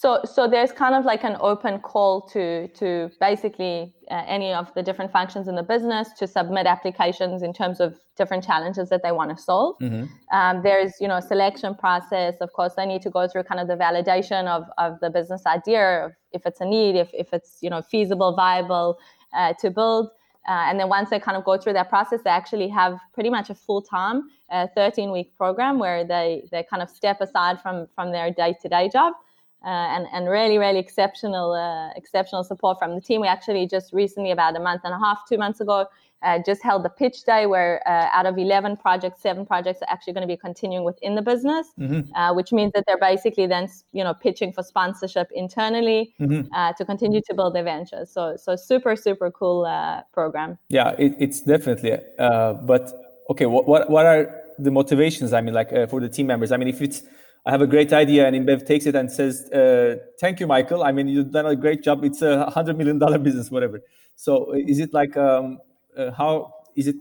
so 0.01 0.21
so 0.25 0.49
there's 0.49 0.73
kind 0.73 0.95
of 0.95 1.05
like 1.05 1.25
an 1.25 1.37
open 1.41 1.79
call 1.79 2.23
to 2.23 2.69
to 2.69 3.11
basically 3.21 3.93
uh, 4.11 4.25
any 4.27 4.51
of 4.51 4.73
the 4.75 4.83
different 4.83 5.13
functions 5.13 5.47
in 5.47 5.57
the 5.57 5.63
business 5.63 6.09
to 6.19 6.27
submit 6.27 6.67
applications 6.67 7.43
in 7.43 7.53
terms 7.53 7.81
of 7.81 8.01
different 8.17 8.43
challenges 8.43 8.89
that 8.89 9.03
they 9.03 9.13
want 9.13 9.29
to 9.37 9.43
solve. 9.43 9.77
Mm-hmm. 9.79 10.05
um, 10.39 10.63
there's 10.63 10.93
you 11.03 11.09
know 11.09 11.19
a 11.19 11.27
selection 11.33 11.75
process. 11.75 12.35
Of 12.41 12.51
course 12.55 12.73
they 12.79 12.87
need 12.87 13.03
to 13.03 13.11
go 13.11 13.29
through 13.29 13.45
kind 13.45 13.61
of 13.61 13.69
the 13.69 13.77
validation 13.77 14.47
of 14.47 14.63
of 14.79 14.99
the 15.01 15.11
business 15.11 15.45
idea 15.45 16.07
of 16.07 16.13
if 16.33 16.47
it's 16.47 16.63
a 16.63 16.65
need 16.65 16.97
if, 16.97 17.11
if 17.13 17.29
it's 17.35 17.59
you 17.61 17.69
know 17.69 17.83
feasible 17.83 18.35
viable 18.35 18.99
uh, 19.37 19.53
to 19.61 19.71
build. 19.71 20.09
Uh, 20.49 20.69
and 20.69 20.81
then 20.81 20.89
once 20.89 21.11
they 21.11 21.21
kind 21.21 21.37
of 21.37 21.45
go 21.45 21.59
through 21.59 21.75
that 21.75 21.91
process, 21.91 22.21
they 22.25 22.31
actually 22.31 22.69
have 22.69 22.99
pretty 23.13 23.29
much 23.29 23.51
a 23.51 23.55
full-time, 23.55 24.23
13-week 24.51 25.29
uh, 25.31 25.37
program 25.37 25.79
where 25.79 26.03
they 26.03 26.49
they 26.51 26.63
kind 26.71 26.83
of 26.83 26.89
step 26.89 27.21
aside 27.21 27.61
from 27.61 27.87
from 27.95 28.11
their 28.11 28.31
day-to-day 28.31 28.89
job. 28.89 29.13
uh, 29.13 29.30
and 29.69 30.07
and 30.13 30.29
really 30.29 30.59
really 30.59 30.79
exceptional 30.79 31.53
uh, 31.53 31.91
exceptional 31.97 32.45
support 32.45 32.79
from 32.79 32.95
the 32.95 33.01
team. 33.01 33.21
We 33.21 33.29
actually 33.29 33.67
just 33.67 33.93
recently, 33.93 34.31
about 34.31 34.57
a 34.57 34.61
month 34.61 34.83
and 34.85 34.95
a 34.95 34.99
half, 34.99 35.29
two 35.29 35.39
months 35.39 35.61
ago, 35.61 35.87
uh, 36.23 36.39
just 36.45 36.63
held 36.63 36.85
the 36.85 36.89
pitch 36.89 37.25
day 37.25 37.47
where 37.47 37.83
uh, 37.87 38.09
out 38.13 38.27
of 38.27 38.39
11 38.39 38.77
projects, 38.77 39.21
seven 39.23 39.45
projects 39.47 39.81
are 39.83 39.91
actually 39.91 40.13
going 40.13 40.27
to 40.27 40.33
be 40.33 40.37
continuing 40.37 40.85
within 40.85 41.15
the 41.15 41.23
business, 41.23 41.69
mm-hmm. 41.79 42.13
uh, 42.15 42.33
which 42.35 42.53
means 42.53 42.73
that 42.73 42.85
they're 42.87 42.99
basically 42.99 43.47
then 43.47 43.69
you 43.93 44.05
know 44.05 44.15
pitching 44.15 44.53
for 44.53 44.63
sponsorship 44.63 45.29
internally 45.35 46.15
mm-hmm. 46.21 46.53
uh, 46.55 46.73
to 46.75 46.85
continue 46.85 47.21
to 47.21 47.35
build 47.35 47.55
their 47.55 47.65
ventures. 47.65 48.11
So 48.11 48.37
so 48.37 48.57
super 48.57 48.97
super 48.97 49.31
cool 49.31 49.67
program. 50.13 50.59
Yeah, 50.69 50.95
it, 50.99 51.15
it's 51.19 51.41
definitely. 51.41 51.99
but 52.19 52.93
okay, 53.31 53.47
what, 53.47 53.67
what 53.67 53.91
what 53.91 54.07
are 54.07 54.35
the 54.59 54.71
motivations? 54.71 55.33
I 55.33 55.41
mean, 55.41 55.55
like 55.55 55.71
for 55.91 56.01
the 56.01 56.09
team 56.09 56.27
members. 56.27 56.53
I 56.53 56.57
mean, 56.57 56.69
if 56.69 56.81
it's 56.81 57.03
I 57.47 57.51
have 57.51 57.63
a 57.63 57.67
great 57.67 57.93
idea, 57.93 58.27
and 58.27 58.37
InBev 58.37 58.67
takes 58.67 58.87
it 58.87 58.95
and 58.95 59.11
says, 59.11 59.51
uh, 59.51 59.97
"Thank 60.21 60.41
you, 60.41 60.47
Michael. 60.47 60.83
I 60.83 60.93
mean, 60.93 61.09
you've 61.09 61.31
done 61.31 61.47
a 61.47 61.57
great 61.57 61.83
job. 61.83 62.05
It's 62.05 62.23
a 62.23 62.51
hundred 62.51 62.77
million 62.77 62.99
dollar 62.99 63.19
business, 63.29 63.51
whatever." 63.51 63.81
So, 64.15 64.53
is 64.53 64.79
it 64.79 64.93
like 64.93 65.17
um, 65.17 65.59
uh, 65.97 66.11
how 66.11 66.53
is 66.77 66.87
it 66.87 66.97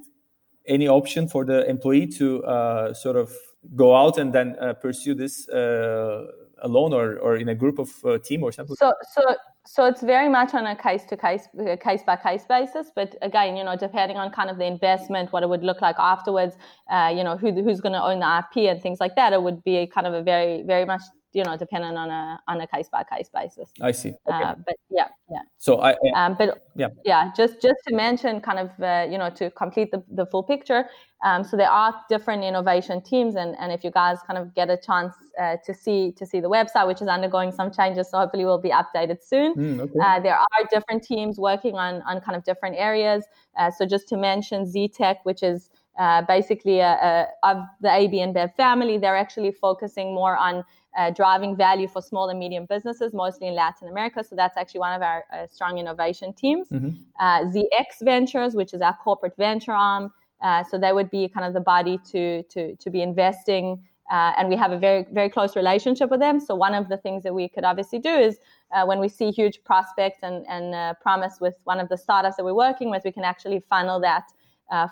any 0.65 0.87
option 0.87 1.27
for 1.27 1.43
the 1.43 1.67
employee 1.69 2.07
to 2.07 2.43
uh, 2.45 2.93
sort 2.93 3.17
of 3.17 3.33
go 3.75 3.95
out 3.95 4.17
and 4.17 4.31
then 4.31 4.55
uh, 4.61 4.73
pursue 4.73 5.13
this 5.13 5.49
uh, 5.49 6.25
alone 6.61 6.93
or, 6.93 7.17
or 7.17 7.35
in 7.35 7.49
a 7.49 7.55
group 7.55 7.79
of 7.79 7.89
uh, 8.05 8.17
team 8.19 8.43
or 8.43 8.51
something? 8.51 8.75
So, 8.75 8.93
so 9.13 9.35
so 9.71 9.85
it's 9.85 10.01
very 10.01 10.29
much 10.29 10.55
on 10.55 10.65
a 10.65 10.75
case 10.75 11.05
to 11.05 11.15
case 11.15 11.47
case 11.79 12.01
by 12.03 12.15
case 12.15 12.43
basis 12.49 12.91
but 12.95 13.15
again 13.21 13.55
you 13.55 13.63
know 13.63 13.75
depending 13.75 14.17
on 14.17 14.31
kind 14.31 14.49
of 14.49 14.57
the 14.57 14.65
investment 14.65 15.31
what 15.31 15.43
it 15.43 15.49
would 15.49 15.63
look 15.63 15.79
like 15.79 15.95
afterwards 15.99 16.55
uh, 16.91 17.13
you 17.15 17.23
know 17.23 17.37
who, 17.37 17.51
who's 17.51 17.79
going 17.79 17.93
to 17.93 18.03
own 18.03 18.19
the 18.19 18.39
ip 18.39 18.57
and 18.67 18.81
things 18.81 18.99
like 18.99 19.15
that 19.15 19.31
it 19.31 19.43
would 19.43 19.63
be 19.63 19.85
kind 19.85 20.07
of 20.07 20.13
a 20.13 20.23
very 20.23 20.63
very 20.63 20.85
much 20.85 21.03
you 21.33 21.43
know 21.43 21.55
dependent 21.57 21.97
on 21.97 22.09
a 22.09 22.39
on 22.47 22.61
a 22.61 22.67
case 22.67 22.89
by 22.89 23.03
case 23.03 23.29
basis. 23.33 23.71
I 23.81 23.91
see. 23.91 24.09
Okay. 24.09 24.43
uh, 24.43 24.55
but 24.65 24.75
yeah 24.89 25.07
yeah. 25.29 25.41
So 25.57 25.81
i, 25.81 25.95
um, 26.15 26.35
but 26.37 26.65
yeah. 26.75 26.87
yeah 27.05 27.31
just 27.35 27.61
just 27.61 27.79
to 27.87 27.95
mention 27.95 28.41
kind 28.41 28.59
of 28.59 28.69
uh, 28.81 29.07
you 29.09 29.17
know 29.17 29.29
to 29.31 29.51
complete 29.51 29.91
the, 29.91 30.03
the 30.11 30.25
full 30.25 30.43
picture 30.43 30.85
um, 31.23 31.43
so 31.43 31.57
there 31.57 31.69
are 31.69 31.93
different 32.09 32.43
innovation 32.43 33.01
teams 33.01 33.35
and 33.35 33.55
and 33.59 33.71
if 33.71 33.83
you 33.83 33.91
guys 33.91 34.17
kind 34.25 34.39
of 34.39 34.55
get 34.55 34.69
a 34.69 34.77
chance 34.77 35.13
uh, 35.39 35.57
to 35.65 35.73
see 35.73 36.13
to 36.13 36.25
see 36.25 36.39
the 36.39 36.49
website 36.49 36.87
which 36.87 37.01
is 37.01 37.07
undergoing 37.07 37.51
some 37.51 37.71
changes 37.71 38.09
so 38.09 38.17
hopefully 38.17 38.45
will 38.45 38.57
be 38.61 38.71
updated 38.71 39.17
soon. 39.21 39.55
Mm, 39.55 39.79
okay. 39.81 39.99
Uh, 40.03 40.19
there 40.19 40.35
are 40.35 40.61
different 40.71 41.03
teams 41.03 41.37
working 41.37 41.75
on 41.75 42.01
on 42.03 42.21
kind 42.21 42.35
of 42.35 42.43
different 42.43 42.75
areas. 42.77 43.25
Uh, 43.57 43.69
so 43.69 43.85
just 43.85 44.07
to 44.07 44.17
mention 44.17 44.65
z-tech 44.65 45.17
which 45.23 45.43
is 45.43 45.69
uh, 45.99 46.21
basically 46.21 46.79
a, 46.79 46.93
a, 46.93 47.27
of 47.43 47.57
the 47.81 47.91
AB 47.91 48.13
InBev 48.13 48.55
family, 48.55 48.97
they're 48.97 49.17
actually 49.17 49.51
focusing 49.51 50.15
more 50.15 50.37
on 50.37 50.63
uh, 50.97 51.11
driving 51.11 51.55
value 51.55 51.87
for 51.87 52.01
small 52.01 52.29
and 52.29 52.39
medium 52.39 52.65
businesses, 52.65 53.13
mostly 53.13 53.47
in 53.47 53.55
Latin 53.55 53.87
America. 53.87 54.23
So 54.23 54.35
that's 54.35 54.57
actually 54.57 54.79
one 54.79 54.93
of 54.93 55.01
our 55.01 55.23
uh, 55.31 55.47
strong 55.47 55.77
innovation 55.77 56.33
teams. 56.33 56.69
Mm-hmm. 56.69 56.89
Uh, 57.19 57.41
ZX 57.45 58.01
Ventures, 58.01 58.55
which 58.55 58.73
is 58.73 58.81
our 58.81 58.97
corporate 59.03 59.35
venture 59.37 59.71
arm. 59.71 60.11
Uh, 60.41 60.63
so 60.63 60.77
they 60.77 60.93
would 60.93 61.11
be 61.11 61.27
kind 61.27 61.45
of 61.45 61.53
the 61.53 61.59
body 61.59 61.99
to 62.11 62.43
to 62.43 62.75
to 62.75 62.89
be 62.89 63.01
investing. 63.01 63.83
Uh, 64.11 64.33
and 64.37 64.49
we 64.49 64.55
have 64.55 64.71
a 64.71 64.79
very 64.79 65.05
very 65.11 65.29
close 65.29 65.55
relationship 65.55 66.09
with 66.09 66.19
them. 66.19 66.39
So 66.39 66.55
one 66.55 66.73
of 66.73 66.89
the 66.89 66.97
things 66.97 67.23
that 67.23 67.33
we 67.33 67.47
could 67.47 67.65
obviously 67.65 67.99
do 67.99 68.09
is 68.09 68.39
uh, 68.71 68.85
when 68.85 68.99
we 68.99 69.09
see 69.09 69.31
huge 69.31 69.63
prospects 69.63 70.19
and 70.23 70.45
and 70.47 70.97
promise 71.01 71.39
with 71.39 71.55
one 71.65 71.79
of 71.79 71.89
the 71.89 71.97
startups 71.97 72.37
that 72.37 72.45
we're 72.45 72.53
working 72.53 72.89
with, 72.89 73.03
we 73.03 73.11
can 73.11 73.23
actually 73.23 73.61
funnel 73.69 73.99
that 73.99 74.31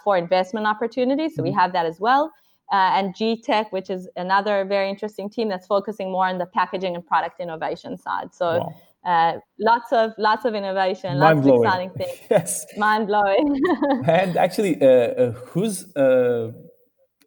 for 0.03 0.17
investment 0.17 0.67
opportunities. 0.67 1.35
So 1.35 1.41
mm-hmm. 1.41 1.49
we 1.49 1.51
have 1.53 1.71
that 1.73 1.85
as 1.85 1.99
well 1.99 2.33
uh, 2.71 2.91
and 2.95 3.15
G-Tech, 3.15 3.71
which 3.71 3.89
is 3.89 4.09
another 4.15 4.65
very 4.65 4.89
interesting 4.89 5.29
team 5.29 5.47
that's 5.49 5.67
focusing 5.67 6.11
more 6.11 6.27
on 6.27 6.37
the 6.37 6.45
packaging 6.45 6.95
and 6.95 7.05
product 7.05 7.39
innovation 7.39 7.97
side. 7.97 8.33
So 8.33 8.59
wow. 8.59 8.75
uh, 9.05 9.39
lots 9.59 9.93
of 9.93 10.11
lots 10.17 10.43
of 10.45 10.53
innovation, 10.53 11.17
Mind 11.17 11.39
lots 11.39 11.47
blowing. 11.47 11.59
of 11.59 11.65
exciting 11.65 11.89
things. 11.91 12.19
yes, 12.29 12.65
mind 12.77 13.07
blowing. 13.07 13.61
and 14.07 14.35
actually, 14.35 14.81
uh, 14.81 14.87
uh 14.87 15.31
who's 15.31 15.95
uh, 15.95 16.51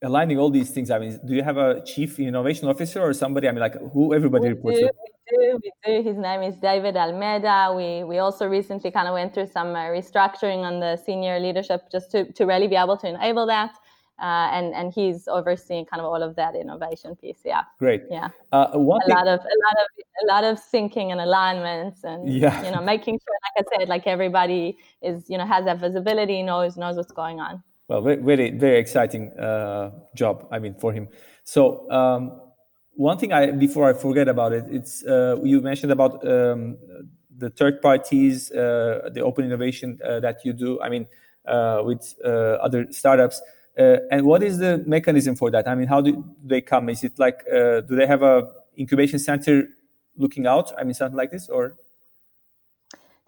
aligning 0.03 0.39
all 0.39 0.51
these 0.51 0.71
things? 0.71 0.91
I 0.91 0.99
mean, 0.99 1.19
do 1.25 1.35
you 1.35 1.43
have 1.43 1.57
a 1.57 1.83
chief 1.85 2.19
innovation 2.19 2.69
officer 2.69 3.01
or 3.01 3.13
somebody? 3.15 3.49
I 3.49 3.53
mean, 3.53 3.61
like 3.61 3.77
who 3.93 4.15
everybody 4.15 4.45
we 4.45 4.51
reports 4.51 4.79
do, 4.79 4.87
to? 4.89 4.93
We 4.93 5.47
do, 5.47 5.61
we 5.63 5.73
do. 5.87 6.09
His 6.09 6.19
name 6.19 6.43
is 6.43 6.57
David 6.57 6.97
Almeida. 6.97 7.73
We 7.75 8.05
we 8.05 8.19
also 8.19 8.47
recently 8.47 8.91
kind 8.91 9.09
of 9.09 9.15
went 9.15 9.33
through 9.33 9.47
some 9.47 9.75
uh, 9.75 9.87
restructuring 9.89 10.65
on 10.65 10.81
the 10.81 10.97
senior 10.97 11.39
leadership 11.41 11.83
just 11.91 12.11
to 12.11 12.31
to 12.33 12.45
really 12.45 12.69
be 12.69 12.77
able 12.77 12.99
to 12.99 13.09
enable 13.09 13.47
that. 13.47 13.73
Uh, 14.21 14.49
and 14.53 14.75
and 14.75 14.93
he's 14.93 15.29
overseeing 15.29 15.87
kind 15.87 16.01
of 16.01 16.07
all 16.07 16.23
of 16.23 16.37
that 16.37 16.55
innovation 16.55 17.17
piece. 17.17 17.41
Yeah. 17.45 17.63
Great. 17.79 18.03
Yeah. 18.11 18.29
Uh, 18.53 18.67
a 18.69 18.73
thing- 18.73 18.87
lot 18.87 19.27
of 19.27 19.41
a 19.41 19.57
lot 19.67 19.77
of 19.83 19.87
a 20.23 20.27
lot 20.27 20.45
of 20.45 20.59
syncing 20.59 21.11
and 21.11 21.21
alignments, 21.21 22.05
and 22.05 22.31
yeah. 22.31 22.63
you 22.65 22.71
know 22.71 22.83
making 22.83 23.19
sure, 23.19 23.37
like 23.47 23.67
I 23.67 23.79
said, 23.79 23.89
like 23.89 24.07
everybody 24.07 24.77
is 25.01 25.25
you 25.29 25.39
know 25.39 25.47
has 25.47 25.65
that 25.65 25.79
visibility, 25.81 26.43
knows 26.43 26.77
knows 26.77 26.97
what's 26.97 27.13
going 27.13 27.41
on. 27.41 27.63
well, 27.89 28.03
very, 28.03 28.17
very, 28.17 28.51
very 28.51 28.79
exciting 28.79 29.33
uh, 29.39 29.91
job. 30.15 30.47
I 30.53 30.59
mean, 30.61 30.75
for 30.75 30.93
him. 30.93 31.09
So 31.45 31.91
um, 31.91 32.41
one 32.95 33.19
thing 33.19 33.33
I 33.33 33.51
before 33.51 33.89
I 33.89 33.95
forget 33.95 34.29
about 34.29 34.53
it, 34.53 34.65
it's 34.71 35.05
uh, 35.05 35.37
you 35.43 35.61
mentioned 35.61 35.93
about 35.93 36.27
um, 36.27 36.79
the 37.37 37.51
third 37.51 37.81
parties, 37.81 38.53
uh, 38.53 39.09
the 39.13 39.23
open 39.23 39.45
innovation 39.45 39.99
uh, 40.05 40.21
that 40.21 40.45
you 40.45 40.53
do. 40.53 40.81
I 40.81 40.89
mean, 40.89 41.07
uh, 41.47 41.83
with 41.85 42.15
uh, 42.25 42.29
other 42.67 42.87
startups. 42.91 43.41
And 43.77 44.25
what 44.25 44.43
is 44.43 44.59
the 44.59 44.83
mechanism 44.87 45.37
for 45.37 45.51
that? 45.51 45.67
I 45.69 45.75
mean, 45.75 45.89
how 45.89 46.01
do 46.01 46.25
they 46.45 46.61
come? 46.61 46.89
Is 46.89 47.05
it 47.05 47.19
like 47.19 47.45
do 47.47 47.97
they 47.97 48.07
have 48.07 48.23
a 48.23 48.49
incubation 48.79 49.19
center 49.19 49.69
looking 50.17 50.47
out? 50.47 50.73
I 50.79 50.85
mean, 50.85 50.95
something 50.95 51.17
like 51.17 51.31
this, 51.31 51.49
or 51.49 51.75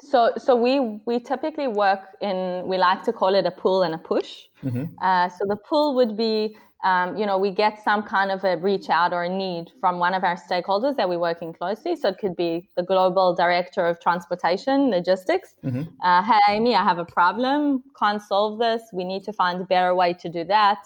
so, 0.02 0.32
so 0.36 0.56
we 0.56 1.00
we 1.06 1.20
typically 1.20 1.68
work 1.68 2.00
in 2.20 2.66
we 2.66 2.76
like 2.76 3.02
to 3.04 3.12
call 3.12 3.34
it 3.34 3.46
a 3.46 3.50
pull 3.50 3.82
and 3.82 3.94
a 3.94 3.98
push. 3.98 4.48
Mm-hmm. 4.64 4.84
Uh, 5.00 5.28
so 5.28 5.46
the 5.46 5.56
pull 5.56 5.94
would 5.94 6.16
be, 6.16 6.56
um, 6.84 7.16
you 7.16 7.26
know, 7.26 7.38
we 7.38 7.52
get 7.52 7.82
some 7.84 8.02
kind 8.02 8.30
of 8.32 8.42
a 8.42 8.56
reach 8.56 8.90
out 8.90 9.12
or 9.12 9.24
a 9.24 9.28
need 9.28 9.70
from 9.80 9.98
one 10.00 10.14
of 10.14 10.24
our 10.24 10.36
stakeholders 10.36 10.96
that 10.96 11.08
we're 11.08 11.18
working 11.18 11.52
closely. 11.52 11.94
So 11.94 12.08
it 12.08 12.18
could 12.18 12.34
be 12.34 12.68
the 12.76 12.82
global 12.82 13.34
director 13.34 13.86
of 13.86 14.00
transportation 14.00 14.90
logistics. 14.90 15.54
Mm-hmm. 15.64 15.82
Uh, 16.02 16.22
hey, 16.24 16.40
Amy, 16.48 16.74
I 16.74 16.82
have 16.82 16.98
a 16.98 17.04
problem. 17.04 17.84
Can't 17.96 18.20
solve 18.20 18.58
this. 18.58 18.82
We 18.92 19.04
need 19.04 19.22
to 19.24 19.32
find 19.32 19.60
a 19.60 19.64
better 19.64 19.94
way 19.94 20.12
to 20.14 20.28
do 20.28 20.42
that. 20.44 20.78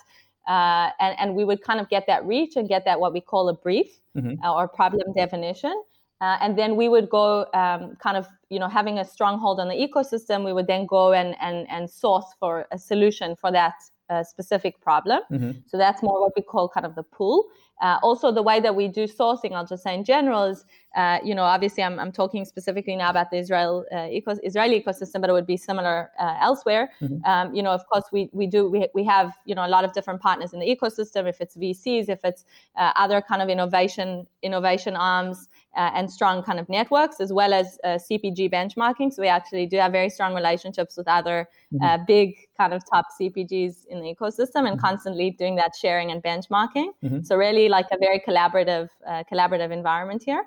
Uh, 0.47 0.91
and, 1.01 1.19
and 1.19 1.35
we 1.35 1.45
would 1.45 1.63
kind 1.63 1.81
of 1.81 1.89
get 1.89 2.07
that 2.07 2.25
reach 2.27 2.57
and 2.57 2.69
get 2.69 2.85
that 2.85 3.01
what 3.01 3.13
we 3.13 3.21
call 3.21 3.49
a 3.49 3.55
brief 3.55 3.99
mm-hmm. 4.17 4.35
uh, 4.45 4.55
or 4.55 4.69
problem 4.69 5.13
definition. 5.15 5.83
Uh, 6.21 6.39
and 6.41 6.59
then 6.59 6.77
we 6.77 6.89
would 6.89 7.09
go 7.11 7.47
um, 7.53 7.97
kind 8.03 8.17
of, 8.17 8.27
you 8.49 8.59
know, 8.59 8.69
having 8.69 8.99
a 8.99 9.05
stronghold 9.05 9.61
on 9.61 9.69
the 9.69 9.75
ecosystem, 9.75 10.45
we 10.45 10.53
would 10.53 10.67
then 10.67 10.87
go 10.87 11.13
and, 11.13 11.35
and, 11.41 11.69
and 11.69 11.91
source 11.91 12.27
for 12.39 12.67
a 12.71 12.79
solution 12.79 13.35
for 13.37 13.51
that 13.51 13.75
uh, 14.11 14.23
specific 14.23 14.81
problem. 14.81 15.21
Mm-hmm. 15.31 15.53
So 15.67 15.77
that's 15.77 16.03
more 16.03 16.21
what 16.21 16.33
we 16.37 16.43
call 16.43 16.69
kind 16.69 16.87
of 16.87 16.95
the 16.95 17.03
pool. 17.03 17.47
Uh, 17.83 17.99
also, 18.03 18.33
the 18.33 18.43
way 18.43 18.61
that 18.61 18.75
we 18.75 18.89
do 18.89 19.05
sourcing, 19.07 19.53
I'll 19.53 19.67
just 19.67 19.83
say 19.83 19.95
in 19.95 20.05
general, 20.05 20.45
is 20.45 20.65
uh, 20.97 21.19
you 21.23 21.35
know 21.35 21.43
obviously 21.43 21.83
I'm, 21.83 21.99
I'm 22.01 22.11
talking 22.11 22.45
specifically 22.45 22.97
now 22.97 23.11
about 23.11 23.31
the 23.31 23.37
Israel 23.37 23.85
uh, 23.93 24.09
eco- 24.11 24.39
Israeli 24.43 24.81
ecosystem, 24.81 25.21
but 25.21 25.29
it 25.29 25.35
would 25.35 25.47
be 25.47 25.59
similar 25.59 26.11
uh, 26.19 26.37
elsewhere. 26.41 26.91
Mm-hmm. 27.03 27.25
Um, 27.25 27.55
you 27.55 27.63
know, 27.63 27.71
of 27.71 27.87
course, 27.87 28.05
we 28.13 28.31
we 28.33 28.47
do 28.47 28.69
we, 28.69 28.89
we 28.95 29.05
have 29.05 29.35
you 29.45 29.55
know 29.55 29.67
a 29.67 29.69
lot 29.69 29.85
of 29.85 29.93
different 29.93 30.21
partners 30.23 30.55
in 30.55 30.61
the 30.61 30.67
ecosystem. 30.67 31.29
If 31.29 31.41
it's 31.41 31.57
VCs, 31.57 32.09
if 32.09 32.25
it's 32.25 32.47
uh, 32.77 32.93
other 32.97 33.21
kind 33.21 33.43
of 33.43 33.49
innovation 33.49 34.27
innovation 34.43 34.97
arms. 34.97 35.49
Uh, 35.77 35.91
and 35.95 36.11
strong 36.11 36.43
kind 36.43 36.59
of 36.59 36.67
networks 36.71 37.21
as 37.21 37.35
well 37.35 37.53
as 37.53 37.79
CPG 37.85 38.51
benchmarking. 38.51 39.13
So 39.13 39.21
we 39.21 39.29
actually 39.29 39.67
do 39.67 39.77
have 39.77 39.93
very 39.93 40.09
strong 40.09 40.35
relationships 40.35 40.97
with 40.97 41.07
other 41.07 41.47
mm-hmm. 41.71 42.03
big 42.07 42.35
kind 42.57 42.73
of 42.73 42.83
top 42.91 43.09
CPGs 43.21 43.87
in 43.91 44.01
the 44.01 44.15
ecosystem 44.15 44.67
and 44.67 44.69
mm-hmm. 44.69 44.87
constantly 44.87 45.33
doing 45.33 45.57
that 45.57 45.73
sharing 45.77 46.11
and 46.11 46.23
benchmarking. 46.23 46.93
Mm-hmm. 47.05 47.23
So 47.25 47.37
really 47.37 47.69
like 47.69 47.89
a 47.93 47.99
very 47.99 48.21
collaborative 48.27 48.89
uh, 49.07 49.25
collaborative 49.31 49.71
environment 49.71 50.23
here. 50.25 50.45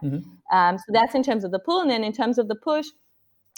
Um, 0.52 0.78
so 0.78 0.86
that's 0.90 1.16
in 1.16 1.24
terms 1.24 1.44
of 1.44 1.52
the 1.52 1.60
pull, 1.60 1.82
and 1.82 1.90
then 1.90 2.04
in 2.04 2.14
terms 2.14 2.38
of 2.38 2.48
the 2.48 2.56
push. 2.56 2.88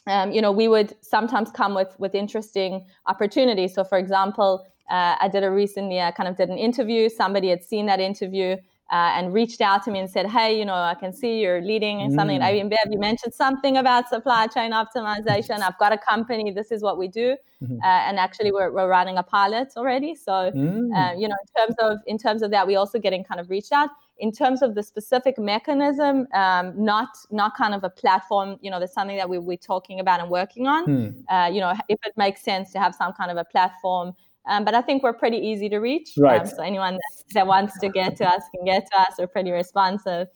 Um, 0.08 0.32
you 0.32 0.41
know, 0.41 0.52
we 0.52 0.67
would 0.67 0.96
sometimes 1.02 1.52
come 1.52 1.76
with 1.76 1.96
with 2.00 2.15
interesting 2.15 2.86
opportunities. 3.06 3.76
So, 3.76 3.84
for 3.84 4.00
example, 4.00 4.65
uh, 4.89 5.15
I 5.20 5.30
did 5.30 5.44
a 5.44 5.52
recently, 5.52 6.02
I 6.02 6.12
kind 6.12 6.28
of 6.28 6.36
did 6.36 6.50
an 6.50 6.58
interview. 6.58 7.08
Somebody 7.08 7.50
had 7.50 7.63
seen 7.63 7.86
that 7.86 8.00
interview 8.00 8.58
uh, 8.91 9.13
and 9.15 9.34
reached 9.34 9.62
out 9.62 9.84
to 9.84 9.91
me 9.91 10.00
and 10.00 10.10
said, 10.10 10.30
"Hey, 10.30 10.60
you 10.60 10.65
know, 10.65 10.74
I 10.74 10.96
can 10.96 11.13
see 11.13 11.39
you're 11.39 11.62
leading 11.62 12.02
in 12.02 12.12
something 12.12 12.41
mm. 12.41 12.44
at 12.44 12.54
IBM 12.54 12.91
You 12.91 13.00
mentioned 13.00 13.34
something 13.34 13.78
about 13.78 14.10
supply 14.10 14.48
chain 14.48 14.72
optimization. 14.72 15.62
I've 15.62 15.78
got 15.80 15.94
a 15.94 15.98
company. 15.98 16.52
This 16.52 16.72
is 16.72 16.84
what 16.84 16.98
we 16.98 17.08
do, 17.08 17.38
mm-hmm. 17.63 17.78
uh, 17.82 17.86
and 17.86 18.20
actually, 18.20 18.52
we're, 18.52 18.70
we're 18.70 18.89
running 18.89 19.17
a 19.17 19.24
pilot 19.24 19.70
already. 19.78 20.13
So, 20.13 20.32
mm. 20.32 20.94
uh, 20.94 21.13
you 21.17 21.30
know, 21.30 21.38
in 21.41 21.50
terms 21.58 21.76
of 21.80 22.00
in 22.06 22.17
terms 22.17 22.41
of 22.41 22.52
that, 22.52 22.67
we 22.67 22.76
also 22.76 23.00
getting 23.00 23.24
kind 23.24 23.39
of 23.39 23.50
reached 23.50 23.72
out. 23.72 23.91
In 24.21 24.31
terms 24.31 24.62
of 24.62 24.75
the 24.75 24.84
specific 24.84 25.38
mechanism, 25.38 26.27
um, 26.34 26.73
not 26.75 27.10
not 27.31 27.55
kind 27.57 27.73
of 27.73 27.84
a 27.84 27.89
platform. 27.89 28.57
You 28.62 28.71
know, 28.71 28.79
there's 28.79 28.93
something 28.93 29.17
that 29.17 29.29
we, 29.29 29.38
we're 29.38 29.57
talking 29.57 29.99
about 29.99 30.21
and 30.21 30.29
working 30.29 30.67
on. 30.67 30.86
Mm. 30.86 31.53
you 31.53 31.60
know, 31.60 31.73
if 31.89 31.99
it 32.05 32.13
makes 32.15 32.41
sense 32.41 32.71
to 32.73 32.79
have 32.79 32.95
some 32.95 33.13
kind 33.13 33.31
of 33.31 33.38
a 33.38 33.45
platform 33.45 34.13
um, 34.47 34.65
but 34.65 34.73
I 34.73 34.81
think 34.81 35.03
we're 35.03 35.13
pretty 35.13 35.38
easy 35.38 35.69
to 35.69 35.77
reach. 35.77 36.13
Right. 36.17 36.41
Um, 36.41 36.47
so 36.47 36.63
anyone 36.63 36.93
that, 36.93 37.34
that, 37.34 37.47
wants 37.47 37.77
to 37.79 37.89
get 37.89 38.15
to 38.17 38.27
us 38.27 38.43
can 38.55 38.65
get 38.65 38.88
to 38.91 38.99
us. 39.01 39.13
We're 39.19 39.27
pretty 39.27 39.51
responsive. 39.51 40.27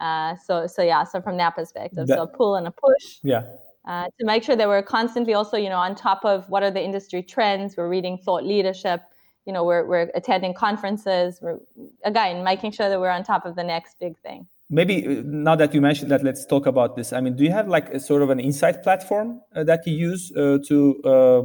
Uh, 0.00 0.34
so 0.44 0.66
so 0.66 0.82
yeah. 0.82 1.04
So 1.04 1.20
from 1.20 1.36
that 1.38 1.54
perspective, 1.54 2.06
that, 2.06 2.16
so 2.16 2.22
a 2.22 2.26
pull 2.26 2.56
and 2.56 2.66
a 2.66 2.70
push. 2.70 3.18
Yeah. 3.22 3.42
Uh, 3.86 4.06
to 4.18 4.24
make 4.24 4.42
sure 4.42 4.56
that 4.56 4.66
we're 4.66 4.82
constantly 4.82 5.34
also, 5.34 5.56
you 5.56 5.68
know, 5.68 5.78
on 5.78 5.94
top 5.94 6.24
of 6.24 6.48
what 6.48 6.62
are 6.62 6.70
the 6.70 6.82
industry 6.82 7.22
trends. 7.22 7.76
We're 7.76 7.88
reading 7.88 8.18
thought 8.18 8.44
leadership. 8.44 9.02
You 9.46 9.52
know, 9.52 9.64
we're 9.64 9.86
we're 9.86 10.10
attending 10.14 10.54
conferences. 10.54 11.38
We're 11.42 11.58
again 12.04 12.44
making 12.44 12.72
sure 12.72 12.88
that 12.88 12.98
we're 12.98 13.10
on 13.10 13.24
top 13.24 13.44
of 13.44 13.56
the 13.56 13.64
next 13.64 13.98
big 14.00 14.16
thing. 14.18 14.46
Maybe 14.70 15.06
uh, 15.06 15.22
now 15.24 15.56
that 15.56 15.74
you 15.74 15.80
mentioned 15.80 16.10
that, 16.10 16.24
let's 16.24 16.46
talk 16.46 16.66
about 16.66 16.96
this. 16.96 17.12
I 17.12 17.20
mean, 17.20 17.36
do 17.36 17.44
you 17.44 17.50
have 17.52 17.68
like 17.68 17.90
a 17.90 18.00
sort 18.00 18.22
of 18.22 18.30
an 18.30 18.40
insight 18.40 18.82
platform 18.82 19.40
uh, 19.54 19.64
that 19.64 19.86
you 19.86 19.94
use 19.94 20.32
uh, 20.36 20.58
to 20.68 21.02
uh, 21.04 21.42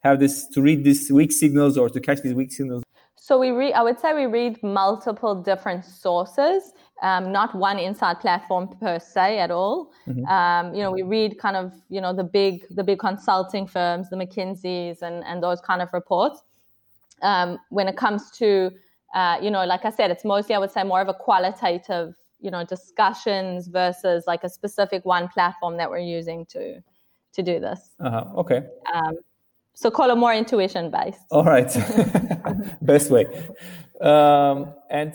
have 0.00 0.20
this 0.20 0.46
to 0.48 0.62
read 0.62 0.84
these 0.84 1.10
weak 1.10 1.32
signals 1.32 1.76
or 1.76 1.88
to 1.88 2.00
catch 2.00 2.22
these 2.22 2.34
weak 2.34 2.52
signals? 2.52 2.84
So 3.16 3.38
we 3.38 3.50
read. 3.50 3.74
I 3.74 3.82
would 3.82 4.00
say 4.00 4.14
we 4.14 4.26
read 4.26 4.62
multiple 4.62 5.34
different 5.40 5.84
sources, 5.84 6.72
um, 7.02 7.30
not 7.30 7.54
one 7.54 7.78
inside 7.78 8.18
platform 8.18 8.68
per 8.80 8.98
se 8.98 9.38
at 9.38 9.50
all. 9.50 9.92
Mm-hmm. 10.08 10.24
Um, 10.26 10.74
you 10.74 10.82
know, 10.82 10.90
we 10.90 11.02
read 11.02 11.38
kind 11.38 11.56
of 11.56 11.72
you 11.88 12.00
know 12.00 12.12
the 12.12 12.24
big 12.24 12.64
the 12.70 12.82
big 12.82 12.98
consulting 12.98 13.66
firms, 13.66 14.10
the 14.10 14.16
McKinseys, 14.16 15.02
and 15.02 15.22
and 15.24 15.42
those 15.42 15.60
kind 15.60 15.82
of 15.82 15.88
reports. 15.92 16.42
Um, 17.22 17.58
when 17.70 17.88
it 17.88 17.96
comes 17.96 18.30
to 18.32 18.70
uh, 19.14 19.38
you 19.42 19.50
know, 19.50 19.64
like 19.64 19.84
I 19.84 19.90
said, 19.90 20.10
it's 20.10 20.24
mostly 20.24 20.54
I 20.54 20.58
would 20.58 20.70
say 20.70 20.84
more 20.84 21.00
of 21.00 21.08
a 21.08 21.14
qualitative 21.14 22.14
you 22.40 22.50
know 22.50 22.64
discussions 22.64 23.68
versus 23.68 24.24
like 24.26 24.44
a 24.44 24.48
specific 24.48 25.04
one 25.04 25.28
platform 25.28 25.76
that 25.76 25.90
we're 25.90 25.98
using 25.98 26.46
to 26.46 26.80
to 27.32 27.42
do 27.42 27.60
this. 27.60 27.94
Uh-huh. 28.00 28.24
Okay. 28.38 28.62
Um, 28.92 29.18
so 29.74 29.90
call 29.90 30.10
it 30.10 30.16
more 30.16 30.34
intuition 30.34 30.90
based. 30.90 31.20
All 31.30 31.44
right, 31.44 31.70
best 32.82 33.10
way. 33.10 33.26
Um, 34.00 34.74
and 34.90 35.14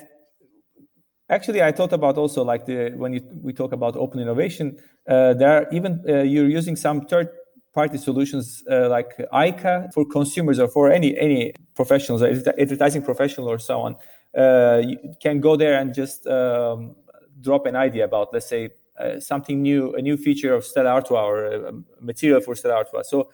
actually, 1.30 1.62
I 1.62 1.72
thought 1.72 1.94
about 1.94 2.18
also 2.18 2.44
like 2.44 2.66
the 2.66 2.92
when 2.96 3.14
you, 3.14 3.22
we 3.44 3.54
talk 3.54 3.74
about 3.74 3.96
open 3.96 4.20
innovation, 4.20 4.78
uh, 5.08 5.34
there 5.34 5.50
are 5.50 5.68
even 5.72 6.04
uh, 6.08 6.24
you're 6.24 6.50
using 6.50 6.76
some 6.76 7.02
third 7.02 7.30
party 7.76 7.98
solutions 7.98 8.64
uh, 8.72 8.90
like 8.90 9.12
eYeka 9.32 9.94
for 9.94 10.04
consumers 10.06 10.58
or 10.60 10.68
for 10.68 10.92
any 10.92 11.16
any 11.18 11.54
professionals, 11.76 12.24
advertising 12.24 13.04
professional 13.04 13.48
or 13.48 13.60
so 13.60 13.82
on. 13.82 13.96
Uh, 14.36 14.82
can 15.22 15.40
go 15.40 15.56
there 15.56 15.76
and 15.80 15.94
just 15.94 16.28
um, 16.28 16.96
drop 17.40 17.66
an 17.66 17.76
idea 17.76 18.04
about, 18.04 18.34
let's 18.34 18.50
say, 18.50 18.70
uh, 19.00 19.18
something 19.20 19.62
new, 19.62 19.94
a 19.96 20.02
new 20.02 20.18
feature 20.18 20.54
of 20.54 20.66
Stella 20.66 20.90
Artois 20.90 21.24
or 21.24 21.46
a 21.46 21.72
material 22.02 22.42
for 22.42 22.54
Stella 22.56 22.76
Artois. 22.76 23.04
So 23.04 23.30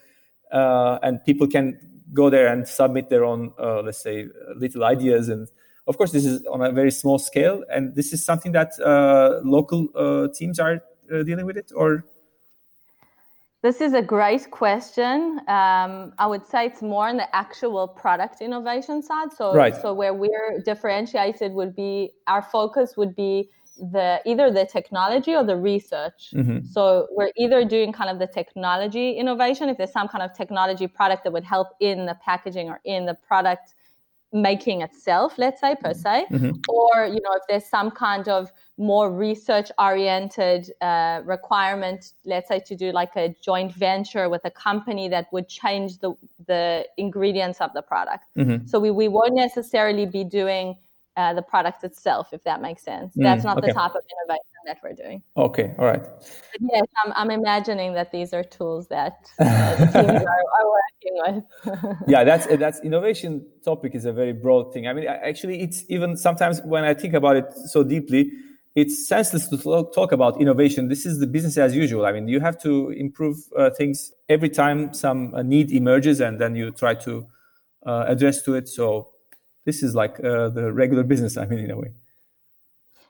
uh, 0.51 0.99
and 1.01 1.23
people 1.23 1.47
can 1.47 1.80
go 2.13 2.30
there 2.30 2.47
and 2.47 2.67
submit 2.67 3.10
their 3.10 3.23
own, 3.23 3.54
uh, 3.58 3.82
let's 3.82 4.01
say, 4.01 4.27
little 4.56 4.84
ideas. 4.84 5.30
And 5.30 5.47
of 5.88 5.97
course, 5.97 6.12
this 6.12 6.25
is 6.25 6.45
on 6.45 6.62
a 6.62 6.71
very 6.71 6.91
small 6.91 7.17
scale, 7.19 7.63
and 7.73 7.95
this 7.95 8.13
is 8.13 8.23
something 8.23 8.51
that 8.51 8.71
uh, 8.80 9.39
local 9.43 9.88
uh, 9.95 10.27
teams 10.36 10.60
are 10.60 10.82
uh, 11.13 11.23
dealing 11.23 11.45
with 11.45 11.58
it, 11.58 11.71
or. 11.75 12.06
This 13.62 13.80
is 13.80 13.93
a 13.93 14.02
great 14.02 14.50
question. 14.50 15.39
Um, 15.47 16.13
I 16.17 16.26
would 16.26 16.47
say 16.47 16.65
it's 16.65 16.82
more 16.82 17.10
on 17.10 17.17
the 17.17 17.36
actual 17.36 17.88
product 17.88 18.41
innovation 18.41 19.04
side. 19.04 19.32
So, 19.32 19.54
right. 19.54 19.76
so 19.80 19.93
where 19.93 20.15
we're 20.15 20.62
differentiated 20.65 21.54
would 21.54 21.76
be 21.76 22.13
our 22.26 22.41
focus 22.41 22.97
would 22.97 23.15
be 23.15 23.50
the 23.78 24.19
either 24.26 24.52
the 24.52 24.65
technology 24.65 25.36
or 25.36 25.43
the 25.43 25.56
research. 25.56 26.34
Mm-hmm. 26.34 26.65
So 26.65 27.08
we're 27.12 27.32
either 27.38 27.63
doing 27.63 27.93
kind 27.93 28.10
of 28.10 28.17
the 28.17 28.28
technology 28.28 29.12
innovation, 29.12 29.69
if 29.69 29.78
there's 29.78 29.91
some 29.91 30.08
kind 30.08 30.24
of 30.24 30.36
technology 30.36 30.88
product 30.88 31.24
that 31.24 31.34
would 31.34 31.43
help 31.43 31.69
in 31.80 32.06
the 32.08 32.17
packaging 32.24 32.67
or 32.69 32.82
in 32.84 33.06
the 33.06 33.13
product 33.13 33.76
making 34.33 34.81
itself, 34.81 35.33
let's 35.37 35.59
say 35.59 35.75
per 35.75 35.93
se, 35.93 36.25
mm-hmm. 36.31 36.51
or 36.69 37.05
you 37.05 37.21
know 37.21 37.33
if 37.33 37.43
there's 37.49 37.65
some 37.65 37.91
kind 37.91 38.27
of 38.27 38.51
more 38.77 39.11
research 39.11 39.71
oriented 39.77 40.71
uh, 40.81 41.21
requirement, 41.25 42.13
let's 42.25 42.47
say 42.47 42.59
to 42.59 42.75
do 42.75 42.91
like 42.91 43.15
a 43.15 43.35
joint 43.43 43.71
venture 43.73 44.29
with 44.29 44.43
a 44.45 44.51
company 44.51 45.07
that 45.09 45.27
would 45.31 45.47
change 45.47 45.99
the 45.99 46.13
the 46.47 46.85
ingredients 46.97 47.61
of 47.61 47.71
the 47.73 47.81
product. 47.81 48.25
Mm-hmm. 48.37 48.67
So 48.67 48.79
we, 48.79 48.91
we 48.91 49.07
won't 49.07 49.35
necessarily 49.35 50.05
be 50.05 50.23
doing 50.23 50.77
uh, 51.17 51.34
the 51.34 51.41
product 51.41 51.84
itself, 51.84 52.30
if 52.32 52.43
that 52.43 52.62
makes 52.62 52.84
sense. 52.84 53.15
Mm, 53.15 53.24
That's 53.24 53.43
not 53.43 53.58
okay. 53.58 53.67
the 53.67 53.74
type 53.74 53.91
of 53.95 54.02
innovation 54.12 54.45
that 54.65 54.78
we're 54.84 54.93
doing. 54.93 55.21
Okay, 55.36 55.74
all 55.78 55.86
right. 55.86 56.02
But 56.04 56.62
yes, 56.62 56.86
I'm, 57.04 57.13
I'm 57.15 57.32
imagining 57.32 57.93
that 57.93 58.12
these 58.12 58.34
are 58.34 58.43
tools 58.43 58.88
that 58.88 59.30
uh, 59.39 59.76
teams 59.78 59.95
are, 59.95 60.43
are, 60.58 60.67
working 60.78 61.43
with. 61.65 61.97
yeah, 62.08 62.24
that's 62.24 62.47
that's 62.58 62.80
innovation 62.82 63.45
topic 63.63 63.95
is 63.95 64.06
a 64.06 64.13
very 64.13 64.34
broad 64.34 64.74
thing. 64.74 64.88
I 64.88 64.93
mean, 64.93 65.08
actually, 65.08 65.62
it's 65.62 65.84
even 65.89 66.15
sometimes 66.15 66.62
when 66.62 66.84
I 66.84 66.93
think 66.93 67.13
about 67.13 67.36
it 67.36 67.52
so 67.67 67.84
deeply, 67.84 68.32
it's 68.76 69.08
senseless 69.08 69.50
to 69.50 69.58
talk 69.93 70.13
about 70.13 70.39
innovation. 70.39 70.88
This 70.88 71.06
is 71.06 71.19
the 71.19 71.28
business 71.28 71.58
as 71.58 71.76
usual. 71.76 72.06
I 72.06 72.13
mean, 72.13 72.28
you 72.30 72.39
have 72.39 72.62
to 72.62 72.91
improve 72.91 73.38
uh, 73.58 73.69
things 73.71 74.13
every 74.30 74.50
time 74.50 74.93
some 74.93 75.34
uh, 75.34 75.41
need 75.41 75.71
emerges, 75.71 76.21
and 76.21 76.39
then 76.39 76.56
you 76.56 76.71
try 76.71 76.93
to 76.95 77.28
uh, 77.86 78.06
address 78.08 78.41
to 78.43 78.54
it. 78.54 78.69
So 78.69 79.10
this 79.65 79.84
is 79.84 79.95
like 79.95 80.19
uh, 80.24 80.50
the 80.50 80.71
regular 80.71 81.04
business. 81.04 81.38
I 81.38 81.45
mean, 81.45 81.60
in 81.60 81.71
a 81.71 81.78
way. 81.78 81.91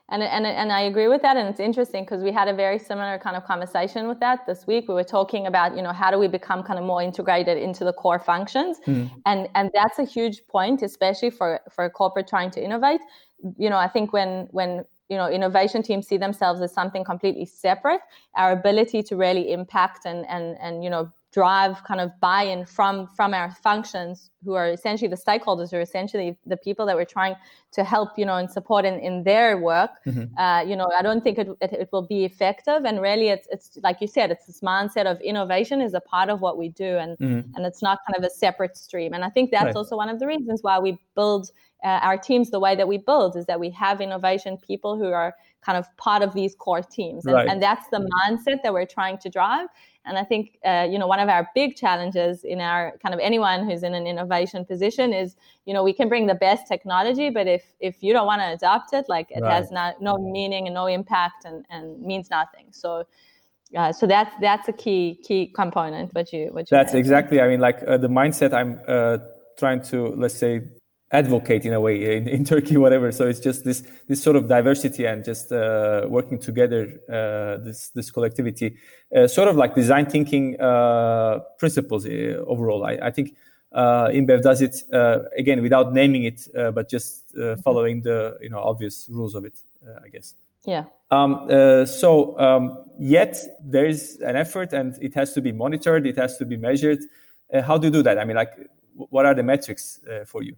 And, 0.08 0.22
and, 0.22 0.44
and 0.44 0.70
I 0.70 0.82
agree 0.82 1.08
with 1.08 1.22
that. 1.22 1.38
And 1.38 1.48
it's 1.48 1.60
interesting 1.60 2.04
because 2.04 2.22
we 2.22 2.32
had 2.32 2.46
a 2.46 2.52
very 2.52 2.78
similar 2.78 3.18
kind 3.18 3.34
of 3.34 3.44
conversation 3.44 4.08
with 4.08 4.20
that 4.20 4.46
this 4.46 4.66
week. 4.66 4.86
We 4.86 4.94
were 4.94 5.04
talking 5.04 5.46
about, 5.46 5.74
you 5.74 5.80
know, 5.80 5.92
how 5.92 6.10
do 6.10 6.18
we 6.18 6.28
become 6.28 6.62
kind 6.62 6.78
of 6.78 6.84
more 6.84 7.00
integrated 7.00 7.56
into 7.56 7.82
the 7.84 7.94
core 7.94 8.18
functions? 8.18 8.78
Mm. 8.86 9.10
And, 9.24 9.48
and 9.54 9.70
that's 9.72 9.98
a 9.98 10.04
huge 10.04 10.46
point, 10.48 10.82
especially 10.82 11.30
for, 11.30 11.60
for 11.70 11.86
a 11.86 11.90
corporate 11.90 12.28
trying 12.28 12.50
to 12.50 12.62
innovate. 12.62 13.00
You 13.56 13.70
know, 13.70 13.78
I 13.78 13.88
think 13.88 14.12
when, 14.12 14.48
when, 14.50 14.84
you 15.08 15.16
know, 15.16 15.30
innovation 15.30 15.82
teams 15.82 16.08
see 16.08 16.18
themselves 16.18 16.60
as 16.60 16.74
something 16.74 17.04
completely 17.04 17.46
separate, 17.46 18.00
our 18.34 18.52
ability 18.52 19.02
to 19.04 19.16
really 19.16 19.50
impact 19.50 20.04
and, 20.04 20.26
and, 20.28 20.58
and, 20.60 20.84
you 20.84 20.90
know, 20.90 21.10
drive 21.32 21.82
kind 21.84 22.00
of 22.00 22.10
buy-in 22.20 22.66
from 22.66 23.08
from 23.16 23.32
our 23.32 23.50
functions 23.62 24.30
who 24.44 24.52
are 24.52 24.68
essentially 24.68 25.08
the 25.08 25.16
stakeholders 25.16 25.70
who 25.70 25.78
are 25.78 25.80
essentially 25.80 26.36
the 26.44 26.58
people 26.58 26.84
that 26.84 26.94
we're 26.94 27.06
trying 27.06 27.34
to 27.72 27.82
help 27.82 28.10
you 28.18 28.26
know 28.26 28.36
and 28.36 28.50
support 28.50 28.84
in, 28.84 28.98
in 29.00 29.24
their 29.24 29.56
work 29.56 29.90
mm-hmm. 30.06 30.24
uh, 30.38 30.60
you 30.60 30.76
know 30.76 30.90
i 30.98 31.00
don't 31.00 31.24
think 31.24 31.38
it, 31.38 31.48
it, 31.62 31.72
it, 31.72 31.88
will 31.90 32.06
be 32.06 32.26
effective 32.26 32.84
and 32.84 33.00
really 33.00 33.28
it's 33.30 33.48
it's 33.50 33.78
like 33.82 33.96
you 34.02 34.06
said 34.06 34.30
it's 34.30 34.46
this 34.46 34.60
mindset 34.60 35.06
of 35.06 35.18
innovation 35.22 35.80
is 35.80 35.94
a 35.94 36.00
part 36.00 36.28
of 36.28 36.42
what 36.42 36.58
we 36.58 36.68
do 36.68 36.98
and 36.98 37.16
mm-hmm. 37.16 37.56
and 37.56 37.64
it's 37.64 37.80
not 37.82 37.98
kind 38.06 38.16
of 38.16 38.24
a 38.24 38.30
separate 38.30 38.76
stream 38.76 39.14
and 39.14 39.24
i 39.24 39.30
think 39.30 39.50
that's 39.50 39.64
right. 39.64 39.76
also 39.76 39.96
one 39.96 40.10
of 40.10 40.18
the 40.18 40.26
reasons 40.26 40.62
why 40.62 40.78
we 40.78 40.98
build 41.14 41.50
uh, 41.82 41.98
our 42.02 42.18
teams 42.18 42.50
the 42.50 42.60
way 42.60 42.76
that 42.76 42.86
we 42.86 42.98
build 42.98 43.36
is 43.36 43.46
that 43.46 43.58
we 43.58 43.70
have 43.70 44.02
innovation 44.02 44.58
people 44.58 44.98
who 44.98 45.06
are 45.06 45.34
kind 45.62 45.78
of 45.78 45.86
part 45.96 46.22
of 46.22 46.34
these 46.34 46.54
core 46.56 46.82
teams 46.82 47.24
and, 47.24 47.34
right. 47.34 47.48
and 47.48 47.62
that's 47.62 47.88
the 47.88 48.06
mindset 48.20 48.62
that 48.62 48.72
we're 48.72 48.86
trying 48.86 49.16
to 49.16 49.30
drive 49.30 49.68
and 50.04 50.18
I 50.18 50.24
think, 50.24 50.58
uh, 50.64 50.86
you 50.90 50.98
know, 50.98 51.06
one 51.06 51.20
of 51.20 51.28
our 51.28 51.48
big 51.54 51.76
challenges 51.76 52.42
in 52.42 52.60
our 52.60 52.94
kind 53.02 53.14
of 53.14 53.20
anyone 53.20 53.64
who's 53.68 53.82
in 53.84 53.94
an 53.94 54.06
innovation 54.06 54.64
position 54.64 55.12
is, 55.12 55.36
you 55.64 55.72
know, 55.72 55.84
we 55.84 55.92
can 55.92 56.08
bring 56.08 56.26
the 56.26 56.34
best 56.34 56.66
technology, 56.66 57.30
but 57.30 57.46
if 57.46 57.62
if 57.78 58.02
you 58.02 58.12
don't 58.12 58.26
want 58.26 58.40
to 58.40 58.52
adopt 58.52 58.92
it, 58.92 59.08
like 59.08 59.30
it 59.30 59.42
right. 59.42 59.52
has 59.52 59.70
not, 59.70 60.02
no 60.02 60.16
meaning 60.18 60.66
and 60.66 60.74
no 60.74 60.86
impact 60.86 61.44
and, 61.44 61.64
and 61.70 62.00
means 62.02 62.30
nothing. 62.30 62.66
So, 62.72 63.06
uh, 63.76 63.92
so 63.92 64.06
that's 64.06 64.34
that's 64.40 64.68
a 64.68 64.72
key 64.72 65.20
key 65.22 65.46
component. 65.46 66.12
What 66.14 66.32
you 66.32 66.48
what 66.52 66.70
you 66.70 66.76
that's 66.76 66.92
mentioned. 66.92 66.98
exactly. 66.98 67.40
I 67.40 67.48
mean, 67.48 67.60
like 67.60 67.78
uh, 67.86 67.96
the 67.96 68.08
mindset 68.08 68.52
I'm 68.52 68.80
uh, 68.88 69.18
trying 69.56 69.82
to 69.84 70.08
let's 70.16 70.34
say 70.34 70.62
advocate 71.12 71.66
in 71.66 71.74
a 71.74 71.80
way 71.80 72.16
in, 72.16 72.26
in 72.26 72.44
Turkey, 72.44 72.76
whatever. 72.76 73.12
So 73.12 73.28
it's 73.28 73.40
just 73.40 73.64
this 73.64 73.82
this 74.08 74.22
sort 74.22 74.36
of 74.36 74.48
diversity 74.48 75.04
and 75.04 75.24
just 75.24 75.52
uh, 75.52 76.06
working 76.08 76.38
together, 76.38 77.00
uh, 77.08 77.62
this 77.62 77.88
this 77.88 78.10
collectivity, 78.10 78.76
uh, 79.14 79.26
sort 79.26 79.48
of 79.48 79.56
like 79.56 79.74
design 79.74 80.06
thinking 80.06 80.60
uh, 80.60 81.40
principles 81.58 82.06
uh, 82.06 82.42
overall. 82.46 82.84
I, 82.84 82.98
I 83.02 83.10
think 83.10 83.36
uh, 83.72 84.08
InBev 84.08 84.42
does 84.42 84.62
it 84.62 84.82
again 85.36 85.62
without 85.62 85.92
naming 85.92 86.24
it, 86.24 86.48
but 86.74 86.88
just 86.88 87.34
following 87.62 88.02
the 88.02 88.38
you 88.40 88.50
know 88.50 88.60
obvious 88.60 89.06
rules 89.10 89.34
of 89.34 89.44
it, 89.44 89.54
I 90.04 90.08
guess. 90.08 90.34
Yeah. 90.64 90.84
Um, 91.10 91.46
so 91.86 92.38
um, 92.38 92.84
yet 92.98 93.36
there 93.60 93.84
is 93.84 94.18
an 94.24 94.36
effort, 94.36 94.72
and 94.72 94.96
it 95.02 95.14
has 95.14 95.32
to 95.34 95.40
be 95.42 95.52
monitored. 95.52 96.06
It 96.06 96.16
has 96.16 96.38
to 96.38 96.46
be 96.46 96.56
measured. 96.56 97.00
how 97.52 97.76
do 97.76 97.88
you 97.88 97.92
do 97.92 98.02
that? 98.02 98.18
I 98.18 98.24
mean, 98.24 98.36
like, 98.36 98.52
what 98.94 99.26
are 99.26 99.34
the 99.34 99.42
metrics 99.42 100.00
for 100.26 100.42
you? 100.42 100.56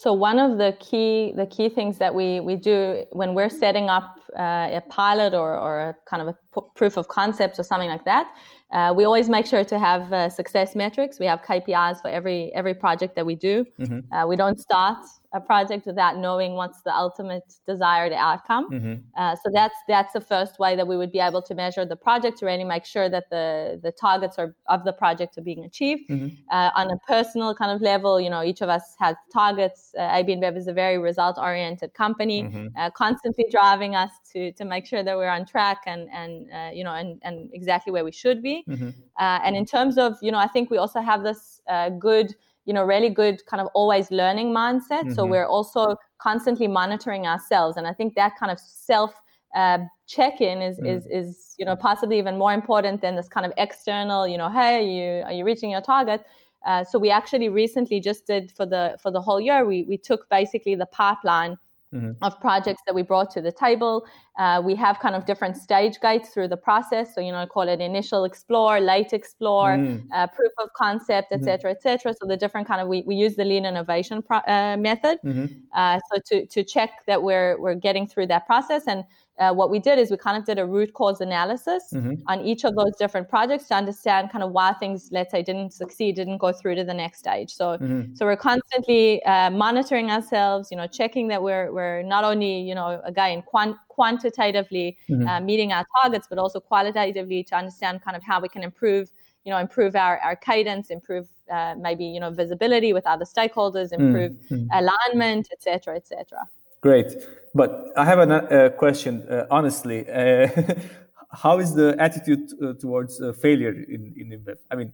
So 0.00 0.12
one 0.12 0.38
of 0.38 0.58
the 0.58 0.76
key 0.78 1.32
the 1.34 1.44
key 1.46 1.68
things 1.68 1.98
that 1.98 2.14
we 2.14 2.38
we 2.38 2.54
do 2.54 3.04
when 3.10 3.34
we're 3.34 3.48
setting 3.48 3.88
up 3.88 4.20
uh, 4.38 4.78
a 4.78 4.82
pilot 4.88 5.34
or 5.34 5.58
or 5.58 5.80
a 5.88 5.96
kind 6.08 6.22
of 6.22 6.28
a 6.28 6.36
p- 6.54 6.68
proof 6.76 6.96
of 6.96 7.08
concept 7.08 7.58
or 7.58 7.64
something 7.64 7.88
like 7.88 8.04
that, 8.04 8.32
uh, 8.70 8.92
we 8.94 9.04
always 9.04 9.28
make 9.28 9.46
sure 9.46 9.64
to 9.64 9.78
have 9.78 10.12
uh, 10.12 10.28
success 10.28 10.76
metrics. 10.76 11.18
We 11.18 11.26
have 11.26 11.42
KPIs 11.42 12.02
for 12.02 12.08
every 12.08 12.52
every 12.54 12.74
project 12.74 13.16
that 13.16 13.24
we 13.24 13.34
do. 13.34 13.64
Mm-hmm. 13.80 14.12
Uh, 14.12 14.26
we 14.26 14.36
don't 14.36 14.60
start 14.60 14.98
a 15.34 15.40
project 15.40 15.84
without 15.86 16.16
knowing 16.16 16.54
what's 16.54 16.80
the 16.82 16.94
ultimate 16.94 17.44
desired 17.66 18.12
outcome. 18.12 18.70
Mm-hmm. 18.70 18.94
Uh, 19.16 19.36
so 19.36 19.50
that's 19.52 19.74
that's 19.86 20.12
the 20.12 20.20
first 20.20 20.58
way 20.58 20.74
that 20.74 20.86
we 20.86 20.96
would 20.96 21.12
be 21.12 21.18
able 21.18 21.42
to 21.42 21.54
measure 21.54 21.84
the 21.84 21.96
project 21.96 22.38
to 22.38 22.46
really 22.46 22.64
make 22.64 22.84
sure 22.84 23.08
that 23.10 23.28
the 23.30 23.78
the 23.82 23.92
targets 23.92 24.38
are, 24.38 24.54
of 24.66 24.84
the 24.84 24.92
project 24.92 25.36
are 25.36 25.42
being 25.42 25.64
achieved. 25.64 26.08
Mm-hmm. 26.10 26.28
Uh, 26.50 26.70
on 26.74 26.90
a 26.90 26.96
personal 27.06 27.54
kind 27.54 27.70
of 27.70 27.82
level, 27.82 28.20
you 28.20 28.30
know, 28.30 28.42
each 28.42 28.62
of 28.62 28.68
us 28.68 28.94
has 28.98 29.16
targets. 29.32 29.94
Uh, 29.98 30.08
AB 30.12 30.34
InBev 30.34 30.56
is 30.56 30.66
a 30.66 30.72
very 30.72 30.98
result 30.98 31.36
oriented 31.38 31.92
company, 31.94 32.42
mm-hmm. 32.42 32.68
uh, 32.76 32.90
constantly 32.90 33.44
driving 33.50 33.94
us 33.94 34.10
to 34.32 34.52
to 34.52 34.64
make 34.64 34.86
sure 34.86 35.02
that 35.02 35.16
we're 35.16 35.28
on 35.28 35.44
track 35.44 35.82
and 35.86 36.08
and 36.12 36.50
uh, 36.52 36.70
you 36.72 36.84
know 36.84 36.94
and 36.94 37.20
and 37.22 37.50
exactly 37.52 37.92
where 37.92 38.04
we 38.04 38.12
should 38.12 38.42
be. 38.42 38.57
Mm-hmm. 38.68 38.90
Uh, 39.18 39.40
and 39.44 39.56
in 39.56 39.64
terms 39.64 39.98
of 39.98 40.16
you 40.22 40.32
know, 40.32 40.38
I 40.38 40.48
think 40.48 40.70
we 40.70 40.78
also 40.78 41.00
have 41.00 41.22
this 41.22 41.60
uh, 41.68 41.90
good 41.90 42.34
you 42.68 42.74
know 42.74 42.84
really 42.84 43.08
good 43.08 43.44
kind 43.46 43.62
of 43.62 43.68
always 43.72 44.10
learning 44.10 44.52
mindset 44.52 45.04
mm-hmm. 45.04 45.14
so 45.14 45.24
we're 45.24 45.46
also 45.46 45.96
constantly 46.18 46.68
monitoring 46.68 47.26
ourselves 47.26 47.78
and 47.78 47.86
i 47.86 47.94
think 47.94 48.14
that 48.14 48.36
kind 48.38 48.52
of 48.52 48.60
self 48.60 49.14
uh, 49.56 49.78
check-in 50.06 50.60
is, 50.60 50.78
mm. 50.78 50.86
is 50.86 51.06
is 51.06 51.54
you 51.58 51.64
know 51.64 51.74
possibly 51.74 52.18
even 52.18 52.36
more 52.36 52.52
important 52.52 53.00
than 53.00 53.16
this 53.16 53.26
kind 53.26 53.46
of 53.46 53.52
external 53.56 54.28
you 54.28 54.36
know 54.36 54.50
hey 54.50 54.76
are 54.76 54.82
you 54.82 55.22
are 55.24 55.32
you 55.32 55.44
reaching 55.46 55.70
your 55.70 55.80
target 55.80 56.26
uh, 56.66 56.84
so 56.84 56.98
we 56.98 57.10
actually 57.10 57.48
recently 57.48 58.00
just 58.00 58.26
did 58.26 58.52
for 58.52 58.66
the 58.66 58.98
for 59.02 59.10
the 59.10 59.20
whole 59.20 59.40
year 59.40 59.64
we 59.64 59.84
we 59.84 59.96
took 59.96 60.28
basically 60.28 60.74
the 60.74 60.86
pipeline 60.86 61.56
mm-hmm. 61.94 62.12
of 62.22 62.38
projects 62.40 62.82
that 62.86 62.94
we 62.94 63.02
brought 63.02 63.30
to 63.30 63.40
the 63.40 63.52
table. 63.52 64.06
Uh, 64.38 64.62
we 64.64 64.74
have 64.74 64.98
kind 65.00 65.14
of 65.14 65.26
different 65.26 65.56
stage 65.56 66.00
gates 66.00 66.30
through 66.30 66.48
the 66.48 66.56
process. 66.56 67.14
So, 67.14 67.20
you 67.20 67.32
know, 67.32 67.38
I 67.38 67.46
call 67.46 67.68
it 67.68 67.80
initial 67.80 68.24
explore, 68.24 68.80
late 68.80 69.12
explore, 69.12 69.76
mm. 69.76 70.02
uh, 70.14 70.26
proof 70.28 70.52
of 70.62 70.72
concept, 70.74 71.32
etc., 71.32 71.70
mm-hmm. 71.70 71.88
etc. 71.88 72.14
So 72.20 72.26
the 72.26 72.36
different 72.36 72.66
kind 72.66 72.80
of, 72.80 72.88
we, 72.88 73.02
we 73.02 73.14
use 73.14 73.36
the 73.36 73.44
lean 73.44 73.64
innovation 73.64 74.22
pro- 74.22 74.38
uh, 74.38 74.76
method. 74.78 75.18
Mm-hmm. 75.24 75.46
Uh, 75.74 75.98
so 76.12 76.20
to, 76.26 76.46
to 76.46 76.64
check 76.64 76.90
that 77.06 77.22
we're, 77.22 77.60
we're 77.60 77.74
getting 77.74 78.06
through 78.06 78.28
that 78.28 78.46
process. 78.46 78.84
And 78.86 79.04
uh, 79.38 79.52
what 79.52 79.70
we 79.70 79.78
did 79.78 79.98
is 79.98 80.10
we 80.10 80.16
kind 80.16 80.36
of 80.36 80.44
did 80.44 80.58
a 80.58 80.66
root 80.66 80.92
cause 80.94 81.20
analysis 81.20 81.84
mm-hmm. 81.92 82.14
on 82.26 82.40
each 82.40 82.64
of 82.64 82.74
those 82.74 82.94
different 82.98 83.28
projects 83.28 83.68
to 83.68 83.74
understand 83.74 84.30
kind 84.30 84.42
of 84.42 84.50
why 84.52 84.72
things, 84.74 85.08
let's 85.12 85.30
say, 85.30 85.42
didn't 85.42 85.72
succeed, 85.72 86.16
didn't 86.16 86.38
go 86.38 86.52
through 86.52 86.74
to 86.74 86.84
the 86.84 86.94
next 86.94 87.18
stage. 87.18 87.52
So, 87.52 87.78
mm-hmm. 87.78 88.14
so 88.14 88.26
we're 88.26 88.36
constantly 88.36 89.22
uh, 89.24 89.50
monitoring 89.50 90.10
ourselves, 90.10 90.70
you 90.70 90.76
know, 90.76 90.86
checking 90.86 91.28
that 91.28 91.42
we're 91.42 91.72
we're 91.72 92.02
not 92.02 92.24
only, 92.24 92.60
you 92.60 92.74
know, 92.74 93.00
again 93.04 93.42
quant- 93.42 93.76
quantitatively 93.88 94.96
mm-hmm. 95.08 95.26
uh, 95.26 95.40
meeting 95.40 95.72
our 95.72 95.86
targets, 96.02 96.26
but 96.28 96.38
also 96.38 96.58
qualitatively 96.60 97.44
to 97.44 97.56
understand 97.56 98.02
kind 98.02 98.16
of 98.16 98.22
how 98.22 98.40
we 98.40 98.48
can 98.48 98.62
improve, 98.62 99.10
you 99.44 99.52
know, 99.52 99.58
improve 99.58 99.94
our, 99.94 100.18
our 100.18 100.34
cadence, 100.34 100.90
improve 100.90 101.28
uh, 101.50 101.74
maybe 101.78 102.04
you 102.04 102.20
know 102.20 102.30
visibility 102.30 102.92
with 102.92 103.06
other 103.06 103.24
stakeholders, 103.24 103.92
improve 103.92 104.32
mm-hmm. 104.50 104.66
alignment, 104.72 105.48
etc., 105.52 105.96
etc. 105.96 106.46
Great. 106.80 107.14
But 107.54 107.92
I 107.96 108.04
have 108.04 108.18
a 108.18 108.22
uh, 108.22 108.68
question, 108.70 109.22
uh, 109.28 109.46
honestly. 109.50 110.08
Uh, 110.08 110.48
how 111.32 111.58
is 111.58 111.74
the 111.74 111.96
attitude 111.98 112.50
uh, 112.62 112.74
towards 112.74 113.20
uh, 113.20 113.32
failure 113.32 113.72
in, 113.72 114.14
in 114.16 114.30
InBev? 114.30 114.58
I 114.70 114.76
mean, 114.76 114.92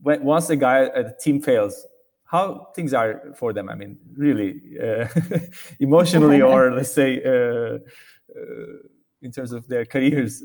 when, 0.00 0.22
once 0.22 0.50
a 0.50 0.56
guy, 0.56 0.80
a 0.94 1.12
team 1.12 1.40
fails, 1.40 1.86
how 2.24 2.68
things 2.74 2.94
are 2.94 3.32
for 3.36 3.52
them? 3.52 3.68
I 3.68 3.74
mean, 3.74 3.98
really, 4.16 4.60
uh, 4.80 5.08
emotionally, 5.80 6.40
or 6.52 6.72
let's 6.72 6.92
say, 6.92 7.16
in 9.22 9.32
terms 9.32 9.52
of 9.52 9.66
their 9.68 9.84
careers. 9.84 10.42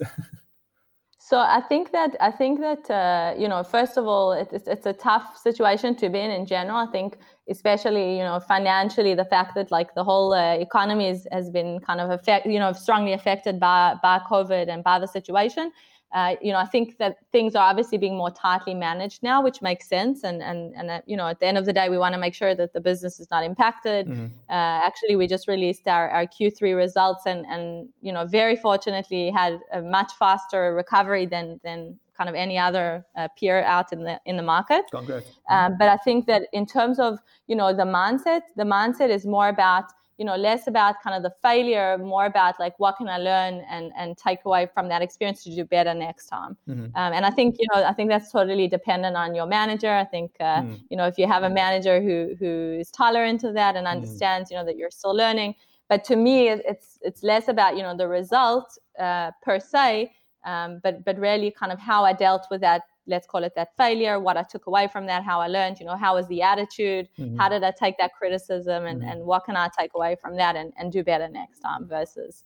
So 1.27 1.39
I 1.39 1.59
think 1.59 1.91
that 1.91 2.15
I 2.21 2.29
think 2.29 2.59
that 2.59 2.87
uh, 2.87 3.33
you 3.35 3.47
know, 3.47 3.63
first 3.63 3.97
of 3.97 4.05
all, 4.05 4.31
it's 4.31 4.67
it's 4.67 4.85
a 4.85 4.93
tough 4.93 5.35
situation 5.35 5.95
to 5.95 6.07
be 6.07 6.19
in 6.19 6.29
in 6.29 6.45
general. 6.45 6.77
I 6.77 6.85
think, 6.91 7.17
especially 7.49 8.15
you 8.19 8.23
know, 8.23 8.39
financially, 8.39 9.15
the 9.15 9.25
fact 9.25 9.55
that 9.55 9.71
like 9.71 9.95
the 9.95 10.03
whole 10.03 10.33
uh, 10.33 10.53
economy 10.53 11.09
is, 11.09 11.27
has 11.31 11.49
been 11.49 11.79
kind 11.79 11.99
of 11.99 12.11
affect, 12.11 12.45
you 12.45 12.59
know, 12.59 12.73
strongly 12.73 13.13
affected 13.13 13.59
by 13.59 13.95
by 14.03 14.19
COVID 14.29 14.69
and 14.69 14.83
by 14.83 14.99
the 14.99 15.07
situation. 15.07 15.71
Uh, 16.15 16.37
you 16.41 16.53
know, 16.53 16.59
I 16.59 16.65
think 16.65 16.97
that 16.97 17.17
things 17.33 17.55
are 17.55 17.69
obviously 17.69 17.97
being 17.97 18.15
more 18.15 18.31
tightly 18.31 18.73
managed 18.73 19.21
now, 19.21 19.43
which 19.43 19.61
makes 19.61 19.85
sense. 19.85 20.23
And 20.23 20.41
and 20.41 20.73
and 20.73 20.89
uh, 20.89 21.01
you 21.05 21.17
know, 21.17 21.27
at 21.27 21.41
the 21.41 21.45
end 21.45 21.57
of 21.57 21.65
the 21.65 21.73
day, 21.73 21.89
we 21.89 21.97
want 21.97 22.13
to 22.13 22.19
make 22.19 22.33
sure 22.33 22.55
that 22.55 22.71
the 22.71 22.79
business 22.79 23.19
is 23.19 23.29
not 23.29 23.43
impacted. 23.43 24.07
Mm-hmm. 24.07 24.27
Uh, 24.49 24.79
actually, 24.87 25.17
we 25.17 25.27
just 25.27 25.49
released 25.49 25.89
our, 25.89 26.09
our 26.09 26.25
Q3 26.25 26.73
results, 26.73 27.25
and 27.25 27.45
and 27.47 27.89
you 28.01 28.13
know, 28.13 28.25
very 28.25 28.55
fortunately, 28.55 29.29
had 29.29 29.59
a 29.73 29.81
much 29.81 30.13
faster 30.17 30.73
recovery 30.73 31.25
than 31.25 31.59
than 31.65 31.99
kind 32.17 32.29
of 32.29 32.35
any 32.35 32.57
other 32.57 33.05
uh, 33.17 33.27
peer 33.37 33.61
out 33.63 33.91
in 33.91 34.05
the 34.05 34.17
in 34.25 34.37
the 34.37 34.43
market. 34.43 34.85
Congrats. 34.91 35.27
Um, 35.49 35.75
but 35.77 35.89
I 35.89 35.97
think 35.97 36.27
that 36.27 36.43
in 36.53 36.65
terms 36.65 36.97
of 36.97 37.19
you 37.47 37.57
know 37.57 37.75
the 37.75 37.83
mindset, 37.83 38.43
the 38.55 38.63
mindset 38.63 39.09
is 39.09 39.25
more 39.25 39.49
about 39.49 39.91
you 40.17 40.25
know 40.25 40.35
less 40.35 40.67
about 40.67 40.95
kind 41.03 41.15
of 41.15 41.23
the 41.23 41.33
failure 41.41 41.97
more 41.97 42.25
about 42.25 42.59
like 42.59 42.77
what 42.79 42.95
can 42.97 43.09
i 43.09 43.17
learn 43.17 43.63
and 43.69 43.91
and 43.97 44.17
take 44.17 44.39
away 44.45 44.67
from 44.73 44.87
that 44.87 45.01
experience 45.01 45.43
to 45.43 45.53
do 45.53 45.65
better 45.65 45.93
next 45.93 46.27
time 46.27 46.55
mm-hmm. 46.69 46.85
um, 46.95 47.13
and 47.13 47.25
i 47.25 47.29
think 47.29 47.55
you 47.59 47.67
know 47.73 47.83
i 47.83 47.93
think 47.93 48.09
that's 48.09 48.31
totally 48.31 48.67
dependent 48.67 49.15
on 49.15 49.35
your 49.35 49.45
manager 49.45 49.91
i 49.91 50.05
think 50.05 50.31
uh, 50.39 50.61
mm. 50.61 50.79
you 50.89 50.97
know 50.97 51.05
if 51.05 51.17
you 51.17 51.27
have 51.27 51.43
a 51.43 51.49
manager 51.49 52.01
who 52.01 52.35
who 52.39 52.77
is 52.79 52.89
tolerant 52.91 53.43
of 53.43 53.53
that 53.53 53.75
and 53.75 53.87
mm. 53.87 53.91
understands 53.91 54.49
mm. 54.49 54.51
you 54.53 54.57
know 54.57 54.65
that 54.65 54.77
you're 54.77 54.91
still 54.91 55.15
learning 55.15 55.53
but 55.89 56.03
to 56.03 56.15
me 56.15 56.47
it's 56.49 56.97
it's 57.01 57.21
less 57.23 57.47
about 57.47 57.75
you 57.75 57.83
know 57.83 57.95
the 57.95 58.07
result 58.07 58.77
uh, 58.99 59.31
per 59.43 59.59
se 59.59 60.11
um, 60.45 60.79
but 60.83 61.03
but 61.03 61.17
really 61.17 61.51
kind 61.51 61.71
of 61.71 61.79
how 61.79 62.05
i 62.05 62.13
dealt 62.13 62.47
with 62.49 62.61
that 62.61 62.83
let's 63.07 63.27
call 63.27 63.43
it 63.43 63.53
that 63.55 63.75
failure, 63.77 64.19
what 64.19 64.37
I 64.37 64.43
took 64.43 64.67
away 64.67 64.87
from 64.87 65.05
that, 65.07 65.23
how 65.23 65.39
I 65.39 65.47
learned, 65.47 65.79
you 65.79 65.85
know, 65.85 65.95
how 65.95 66.15
was 66.15 66.27
the 66.27 66.41
attitude, 66.41 67.07
mm-hmm. 67.17 67.37
how 67.37 67.49
did 67.49 67.63
I 67.63 67.71
take 67.71 67.97
that 67.97 68.11
criticism, 68.13 68.85
and, 68.85 69.01
mm-hmm. 69.01 69.09
and 69.09 69.25
what 69.25 69.45
can 69.45 69.55
I 69.55 69.69
take 69.77 69.91
away 69.95 70.15
from 70.21 70.35
that 70.37 70.55
and, 70.55 70.73
and 70.77 70.91
do 70.91 71.03
better 71.03 71.27
next 71.27 71.59
time 71.59 71.87
versus, 71.87 72.43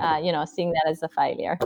uh, 0.00 0.20
you 0.22 0.32
know, 0.32 0.44
seeing 0.44 0.72
that 0.72 0.84
as 0.88 1.02
a 1.02 1.08
failure. 1.08 1.58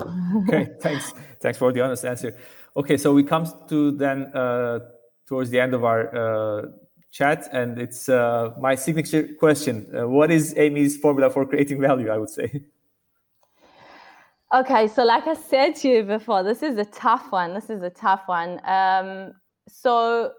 okay, 0.48 0.70
thanks. 0.80 1.12
Thanks 1.40 1.58
for 1.58 1.72
the 1.72 1.80
honest 1.80 2.04
answer. 2.04 2.36
Okay, 2.76 2.96
so 2.96 3.12
we 3.12 3.22
come 3.24 3.46
to 3.68 3.90
then 3.92 4.24
uh, 4.34 4.80
towards 5.26 5.50
the 5.50 5.60
end 5.60 5.74
of 5.74 5.84
our 5.84 6.14
uh, 6.14 6.66
chat, 7.10 7.48
and 7.52 7.78
it's 7.78 8.08
uh, 8.08 8.52
my 8.60 8.74
signature 8.74 9.28
question. 9.38 9.86
Uh, 9.96 10.08
what 10.08 10.30
is 10.30 10.54
Amy's 10.56 10.96
formula 10.96 11.30
for 11.30 11.44
creating 11.46 11.80
value? 11.80 12.10
I 12.10 12.18
would 12.18 12.30
say. 12.30 12.62
Okay, 14.52 14.88
so 14.88 15.04
like 15.04 15.28
I 15.28 15.34
said 15.34 15.76
to 15.76 15.88
you 15.88 16.02
before, 16.02 16.42
this 16.42 16.64
is 16.64 16.76
a 16.76 16.84
tough 16.84 17.30
one. 17.30 17.54
This 17.54 17.70
is 17.70 17.82
a 17.82 17.90
tough 17.90 18.22
one. 18.26 18.60
Um, 18.64 19.32
so, 19.68 20.32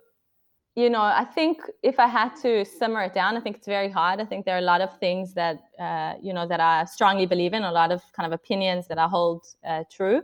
you 0.76 0.90
know, 0.90 1.02
I 1.02 1.24
think 1.24 1.62
if 1.82 1.98
I 1.98 2.08
had 2.08 2.36
to 2.42 2.66
simmer 2.66 3.04
it 3.04 3.14
down, 3.14 3.38
I 3.38 3.40
think 3.40 3.56
it's 3.56 3.68
very 3.68 3.90
hard. 3.90 4.20
I 4.20 4.26
think 4.26 4.46
there 4.46 4.56
are 4.56 4.60
a 4.60 4.70
lot 4.74 4.82
of 4.82 5.00
things 5.00 5.34
that, 5.36 5.60
uh, 5.80 6.16
you 6.22 6.34
know, 6.34 6.46
that 6.46 6.60
I 6.60 6.84
strongly 6.84 7.26
believe 7.26 7.54
in, 7.54 7.64
a 7.64 7.72
lot 7.72 7.90
of 7.90 8.02
kind 8.12 8.28
of 8.28 8.34
opinions 8.34 8.86
that 8.90 8.98
I 8.98 9.08
hold 9.08 9.46
uh, 9.66 9.86
true. 9.90 10.24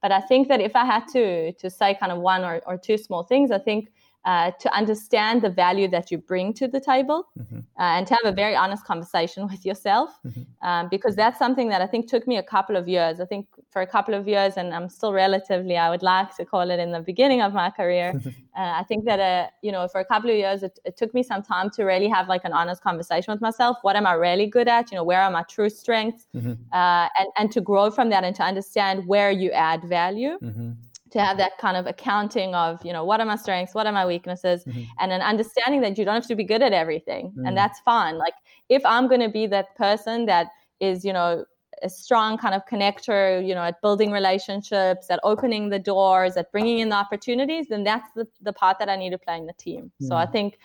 But 0.00 0.12
I 0.12 0.22
think 0.22 0.48
that 0.48 0.62
if 0.62 0.74
I 0.74 0.86
had 0.86 1.06
to 1.08 1.52
to 1.52 1.68
say 1.68 1.94
kind 1.94 2.12
of 2.12 2.18
one 2.20 2.42
or, 2.42 2.62
or 2.66 2.78
two 2.78 2.96
small 2.96 3.22
things, 3.22 3.50
I 3.50 3.58
think 3.58 3.92
uh, 4.26 4.50
to 4.58 4.68
understand 4.74 5.40
the 5.40 5.48
value 5.48 5.86
that 5.86 6.10
you 6.10 6.18
bring 6.18 6.52
to 6.52 6.66
the 6.66 6.80
table 6.80 7.28
mm-hmm. 7.38 7.58
uh, 7.58 7.96
and 7.96 8.08
to 8.08 8.14
have 8.14 8.32
a 8.32 8.34
very 8.34 8.56
honest 8.56 8.84
conversation 8.84 9.46
with 9.46 9.64
yourself 9.64 10.10
mm-hmm. 10.26 10.42
um, 10.66 10.88
because 10.90 11.14
that's 11.14 11.38
something 11.38 11.68
that 11.68 11.80
i 11.80 11.86
think 11.86 12.08
took 12.08 12.26
me 12.26 12.36
a 12.36 12.42
couple 12.42 12.74
of 12.74 12.88
years 12.88 13.20
i 13.20 13.24
think 13.24 13.46
for 13.70 13.82
a 13.82 13.86
couple 13.86 14.14
of 14.14 14.26
years 14.26 14.54
and 14.56 14.74
i'm 14.74 14.88
still 14.88 15.12
relatively 15.12 15.76
i 15.76 15.88
would 15.88 16.02
like 16.02 16.34
to 16.36 16.44
call 16.44 16.68
it 16.70 16.80
in 16.80 16.90
the 16.90 17.00
beginning 17.00 17.40
of 17.40 17.52
my 17.52 17.70
career 17.70 18.20
uh, 18.26 18.72
i 18.80 18.82
think 18.88 19.04
that 19.04 19.20
uh, 19.20 19.46
you 19.62 19.70
know 19.70 19.86
for 19.86 20.00
a 20.00 20.04
couple 20.04 20.28
of 20.28 20.36
years 20.36 20.64
it, 20.64 20.76
it, 20.84 20.96
took 20.96 21.14
me 21.14 21.22
some 21.22 21.42
time 21.42 21.70
to 21.70 21.84
really 21.84 22.08
have 22.08 22.26
like 22.26 22.44
an 22.44 22.52
honest 22.52 22.82
conversation 22.82 23.32
with 23.32 23.40
myself 23.40 23.76
what 23.82 23.94
am 23.94 24.06
i 24.06 24.12
really 24.12 24.48
good 24.48 24.66
at 24.66 24.90
you 24.90 24.96
know 24.96 25.04
where 25.04 25.22
are 25.22 25.30
my 25.30 25.44
true 25.44 25.70
strengths 25.70 26.26
mm-hmm. 26.34 26.54
Uh, 26.72 27.08
and, 27.18 27.28
and 27.38 27.52
to 27.52 27.60
grow 27.60 27.90
from 27.90 28.10
that 28.10 28.24
and 28.24 28.34
to 28.34 28.42
understand 28.42 29.06
where 29.06 29.30
you 29.30 29.52
add 29.52 29.84
value 29.84 30.36
mm-hmm 30.42 30.72
to 31.16 31.24
have 31.24 31.38
that 31.38 31.56
kind 31.58 31.76
of 31.76 31.86
accounting 31.86 32.54
of 32.54 32.84
you 32.84 32.92
know 32.92 33.04
what 33.04 33.20
are 33.20 33.26
my 33.26 33.36
strengths 33.36 33.74
what 33.74 33.86
are 33.86 33.92
my 33.92 34.06
weaknesses 34.06 34.64
mm-hmm. 34.64 34.82
and 35.00 35.12
an 35.12 35.22
understanding 35.22 35.80
that 35.80 35.96
you 35.96 36.04
don't 36.04 36.14
have 36.14 36.26
to 36.26 36.36
be 36.36 36.44
good 36.44 36.62
at 36.62 36.72
everything 36.72 37.30
mm-hmm. 37.30 37.46
and 37.46 37.52
mm. 37.52 37.56
that's 37.56 37.80
fine 37.80 38.18
like 38.18 38.34
if 38.68 38.84
i'm 38.84 39.08
going 39.08 39.20
to 39.20 39.28
be 39.28 39.46
that 39.46 39.74
person 39.76 40.26
that 40.26 40.48
is 40.80 41.04
you 41.04 41.12
know 41.12 41.44
a 41.82 41.88
strong 41.88 42.36
kind 42.36 42.54
of 42.54 42.62
connector 42.70 43.46
you 43.46 43.54
know 43.54 43.62
at 43.62 43.80
building 43.80 44.10
relationships 44.10 45.06
at 45.10 45.18
opening 45.22 45.70
the 45.70 45.78
doors 45.78 46.36
at 46.36 46.52
bringing 46.52 46.80
in 46.80 46.90
the 46.90 46.96
opportunities 46.96 47.66
then 47.68 47.82
that's 47.82 48.10
the, 48.14 48.26
the 48.42 48.52
part 48.52 48.78
that 48.78 48.88
i 48.88 48.96
need 48.96 49.10
to 49.10 49.18
play 49.18 49.38
in 49.38 49.46
the 49.46 49.54
team 49.54 49.84
mm-hmm. 49.84 50.06
so 50.06 50.16
i 50.16 50.26
mm. 50.26 50.32
think 50.32 50.58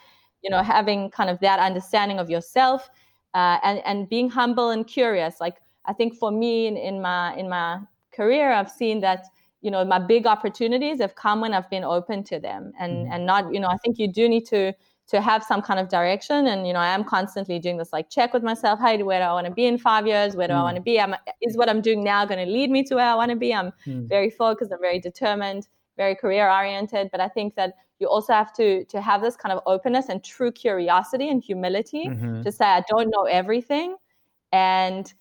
you 0.43 0.49
know 0.49 0.61
having 0.61 1.09
kind 1.09 1.29
of 1.29 1.39
that 1.39 1.59
understanding 1.59 2.19
of 2.19 2.29
yourself 2.29 2.89
uh, 3.33 3.57
and 3.63 3.81
and 3.85 4.09
being 4.09 4.29
humble 4.29 4.71
and 4.71 4.85
curious 4.87 5.39
like 5.39 5.57
i 5.85 5.93
think 5.93 6.15
for 6.15 6.31
me 6.31 6.67
in, 6.67 6.75
in 6.75 7.01
my 7.01 7.33
in 7.35 7.47
my 7.47 7.79
career 8.11 8.51
i've 8.51 8.69
seen 8.69 8.99
that 8.99 9.25
you 9.61 9.71
know 9.71 9.85
my 9.85 9.99
big 9.99 10.25
opportunities 10.25 10.99
have 10.99 11.15
come 11.15 11.41
when 11.41 11.53
i've 11.53 11.69
been 11.69 11.83
open 11.83 12.23
to 12.23 12.39
them 12.39 12.71
and 12.79 12.93
mm-hmm. 12.93 13.11
and 13.13 13.25
not 13.25 13.53
you 13.53 13.59
know 13.59 13.67
i 13.67 13.77
think 13.77 13.97
you 13.97 14.07
do 14.07 14.27
need 14.27 14.45
to 14.45 14.73
to 15.07 15.19
have 15.19 15.43
some 15.43 15.61
kind 15.61 15.79
of 15.79 15.89
direction 15.89 16.47
and 16.47 16.65
you 16.67 16.73
know 16.73 16.79
i 16.79 16.87
am 16.87 17.03
constantly 17.03 17.59
doing 17.59 17.77
this 17.77 17.91
like 17.93 18.09
check 18.09 18.33
with 18.33 18.43
myself 18.43 18.79
hey 18.79 19.01
where 19.03 19.19
do 19.19 19.23
i 19.23 19.33
want 19.33 19.45
to 19.45 19.53
be 19.53 19.65
in 19.65 19.77
five 19.77 20.07
years 20.07 20.35
where 20.35 20.47
do 20.47 20.53
mm. 20.53 20.57
i 20.57 20.63
want 20.63 20.75
to 20.75 20.81
be 20.81 20.99
I'm, 20.99 21.15
is 21.41 21.57
what 21.57 21.69
i'm 21.69 21.81
doing 21.81 22.03
now 22.03 22.25
going 22.25 22.45
to 22.45 22.51
lead 22.51 22.69
me 22.69 22.83
to 22.83 22.95
where 22.95 23.07
i 23.07 23.15
want 23.15 23.29
to 23.29 23.37
be 23.37 23.53
i'm 23.53 23.71
mm. 23.85 24.07
very 24.07 24.29
focused 24.29 24.71
i'm 24.71 24.79
very 24.81 24.99
determined 24.99 25.67
very 25.97 26.15
career 26.15 26.49
oriented 26.49 27.09
but 27.11 27.19
i 27.19 27.27
think 27.27 27.55
that 27.55 27.73
you 27.99 28.07
also 28.07 28.33
have 28.33 28.53
to 28.53 28.85
to 28.85 29.01
have 29.01 29.21
this 29.21 29.35
kind 29.35 29.51
of 29.51 29.61
openness 29.65 30.09
and 30.09 30.23
true 30.23 30.51
curiosity 30.51 31.29
and 31.29 31.43
humility 31.43 32.07
mm-hmm. 32.07 32.41
to 32.41 32.51
say 32.51 32.65
i 32.65 32.83
don't 32.87 33.09
know 33.09 33.23
everything 33.23 33.95
and 34.51 35.13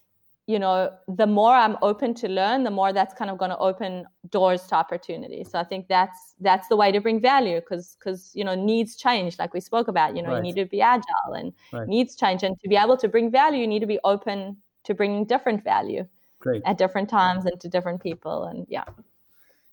you 0.50 0.58
know, 0.58 0.90
the 1.06 1.26
more 1.26 1.54
I'm 1.54 1.76
open 1.80 2.12
to 2.14 2.28
learn, 2.28 2.64
the 2.64 2.72
more 2.72 2.92
that's 2.92 3.14
kind 3.14 3.30
of 3.30 3.38
going 3.38 3.52
to 3.52 3.58
open 3.58 4.04
doors 4.30 4.62
to 4.68 4.74
opportunity. 4.74 5.44
So 5.44 5.60
I 5.60 5.64
think 5.64 5.86
that's 5.86 6.34
that's 6.40 6.66
the 6.66 6.76
way 6.76 6.90
to 6.90 7.00
bring 7.00 7.20
value 7.20 7.60
because 7.60 7.96
because 7.98 8.32
you 8.34 8.44
know 8.44 8.56
needs 8.56 8.96
change, 8.96 9.38
like 9.38 9.54
we 9.54 9.60
spoke 9.60 9.86
about. 9.86 10.16
You 10.16 10.22
know, 10.22 10.30
right. 10.30 10.38
you 10.38 10.42
need 10.42 10.56
to 10.56 10.66
be 10.66 10.80
agile 10.80 11.34
and 11.34 11.52
right. 11.72 11.86
needs 11.86 12.16
change, 12.16 12.42
and 12.42 12.58
to 12.62 12.68
be 12.68 12.76
able 12.76 12.96
to 12.96 13.08
bring 13.08 13.30
value, 13.30 13.60
you 13.60 13.68
need 13.68 13.78
to 13.80 13.92
be 13.96 14.00
open 14.02 14.56
to 14.84 14.94
bringing 14.94 15.24
different 15.24 15.62
value 15.62 16.04
great. 16.40 16.62
at 16.66 16.78
different 16.78 17.08
times 17.08 17.46
and 17.46 17.60
to 17.60 17.68
different 17.68 18.02
people. 18.02 18.44
And 18.44 18.66
yeah, 18.68 18.84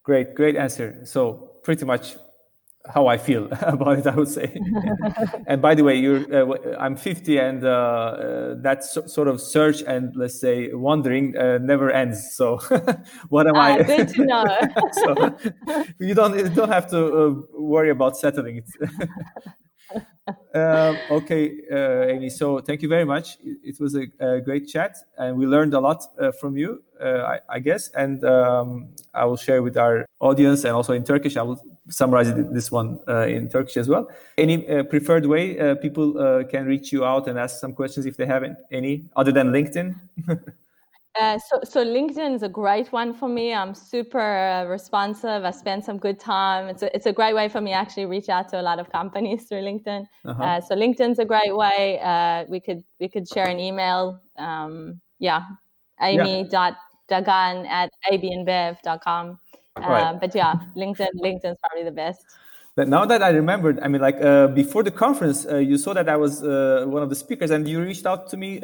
great, 0.04 0.36
great 0.36 0.56
answer. 0.56 1.02
So 1.06 1.50
pretty 1.63 1.86
much 1.86 2.18
how 2.93 3.08
I 3.08 3.17
feel 3.17 3.47
about 3.62 4.00
it, 4.00 4.08
I 4.08 4.15
would 4.15 4.28
say. 4.28 4.58
and 5.47 5.62
by 5.62 5.76
the 5.76 5.84
way, 5.84 5.95
you're, 5.95 6.23
uh, 6.34 6.78
I'm 6.80 6.95
50, 6.95 7.38
and 7.38 7.63
uh, 7.63 7.67
uh, 7.69 8.56
that 8.62 8.84
so, 8.84 9.06
sort 9.08 9.28
of 9.28 9.41
search 9.41 9.82
and 9.84 10.15
let's 10.15 10.39
say 10.39 10.73
wandering 10.73 11.38
uh, 11.38 11.60
never 11.60 11.91
ends. 11.91 12.34
So, 12.34 12.58
what 13.30 13.47
am 13.47 13.56
ah, 13.56 13.62
I? 13.62 13.84
Good 13.84 14.10
to 14.10 14.26
know. 14.26 14.45
so, 15.04 15.38
you 16.00 16.13
don't 16.13 16.38
you 16.38 16.50
don't 16.50 16.71
have 16.71 16.89
to 16.91 17.00
uh, 17.00 17.34
worry 17.60 17.89
about 17.89 18.17
settling 18.17 18.58
it. 18.58 19.10
Um, 20.54 20.97
okay, 21.10 21.62
uh, 21.71 22.12
Amy. 22.12 22.30
So 22.30 22.60
thank 22.60 22.82
you 22.82 22.89
very 22.89 23.06
much. 23.06 23.38
It, 23.43 23.80
was 23.80 23.95
a, 23.95 24.08
a, 24.19 24.41
great 24.41 24.67
chat, 24.67 24.97
and 25.17 25.38
we 25.38 25.45
learned 25.45 25.73
a 25.73 25.80
lot 25.80 26.04
uh, 26.19 26.32
from 26.32 26.58
you, 26.58 26.84
uh, 27.02 27.19
I, 27.19 27.39
I, 27.50 27.60
guess. 27.60 27.89
And 27.89 28.23
um, 28.26 28.89
I 29.13 29.23
will 29.26 29.38
share 29.38 29.62
with 29.62 29.78
our 29.78 30.06
audience, 30.19 30.65
and 30.65 30.73
also 30.73 30.93
in 30.93 31.04
Turkish. 31.04 31.38
I 31.38 31.43
will 31.43 31.62
summarize 31.89 32.34
this 32.34 32.71
one 32.71 33.00
uh, 33.08 33.28
in 33.28 33.47
Turkish 33.47 33.78
as 33.78 33.88
well. 33.88 34.10
Any 34.38 34.67
uh, 34.67 34.84
preferred 34.84 35.26
way 35.26 35.58
uh, 35.60 35.76
people 35.76 36.43
can 36.45 36.65
reach 36.65 36.91
you 36.91 37.06
out 37.06 37.28
and 37.28 37.39
ask 37.39 37.60
some 37.60 37.73
questions 37.73 38.06
if 38.06 38.17
they 38.17 38.26
have 38.26 38.43
any, 38.71 39.06
other 39.15 39.32
than 39.32 39.52
LinkedIn? 39.52 39.95
Uh, 41.20 41.40
so, 41.40 41.60
so 41.64 41.84
LinkedIn 41.84 42.36
is 42.36 42.44
a 42.44 42.50
great 42.50 42.92
one 42.92 43.14
for 43.14 43.28
me. 43.28 43.54
I'm 43.54 43.74
super 43.74 44.20
uh, 44.20 44.66
responsive. 44.66 45.44
I 45.44 45.52
spend 45.52 45.84
some 45.84 45.98
good 45.98 46.20
time. 46.20 46.68
It's 46.68 46.84
a, 46.84 46.96
it's 46.96 47.08
a 47.08 47.14
great 47.14 47.34
way 47.34 47.50
for 47.50 47.60
me 47.60 47.72
to 47.72 47.76
actually 47.76 48.06
reach 48.06 48.30
out 48.30 48.50
to 48.50 48.62
a 48.62 48.64
lot 48.64 48.78
of 48.80 48.92
companies 48.92 49.46
through 49.50 49.62
LinkedIn. 49.62 50.06
Uh-huh. 50.26 50.44
Uh, 50.44 50.62
so 50.62 50.76
LinkedIn's 50.76 51.20
a 51.20 51.26
great 51.26 51.56
way. 51.56 52.00
Uh, 52.04 52.46
we 52.50 52.60
could 52.60 52.84
we 53.00 53.10
could 53.10 53.28
share 53.28 53.48
an 53.48 53.60
email. 53.60 54.22
Um, 54.38 55.02
yeah, 55.20 55.42
amy.dagan 56.02 57.68
at 57.68 57.90
abnbev.com. 58.12 59.40
Right. 59.80 60.02
Um, 60.04 60.20
but 60.20 60.36
yeah, 60.36 60.56
LinkedIn 60.76 61.10
LinkedIn's 61.24 61.58
probably 61.60 61.84
the 61.84 61.92
best. 61.92 62.24
But 62.76 62.88
now 62.88 63.06
that 63.06 63.24
I 63.24 63.30
remembered, 63.30 63.80
I 63.80 63.88
mean, 63.88 64.02
like 64.02 64.22
uh, 64.22 64.48
before 64.48 64.84
the 64.84 64.92
conference, 64.92 65.48
uh, 65.48 65.58
you 65.58 65.80
saw 65.80 65.96
that 65.96 66.08
I 66.08 66.16
was 66.16 66.44
one 66.44 67.02
of 67.02 67.10
the 67.10 67.16
speakers, 67.16 67.50
and 67.50 67.68
you 67.68 67.82
reached 67.82 68.06
out 68.06 68.30
to 68.30 68.38
me 68.38 68.60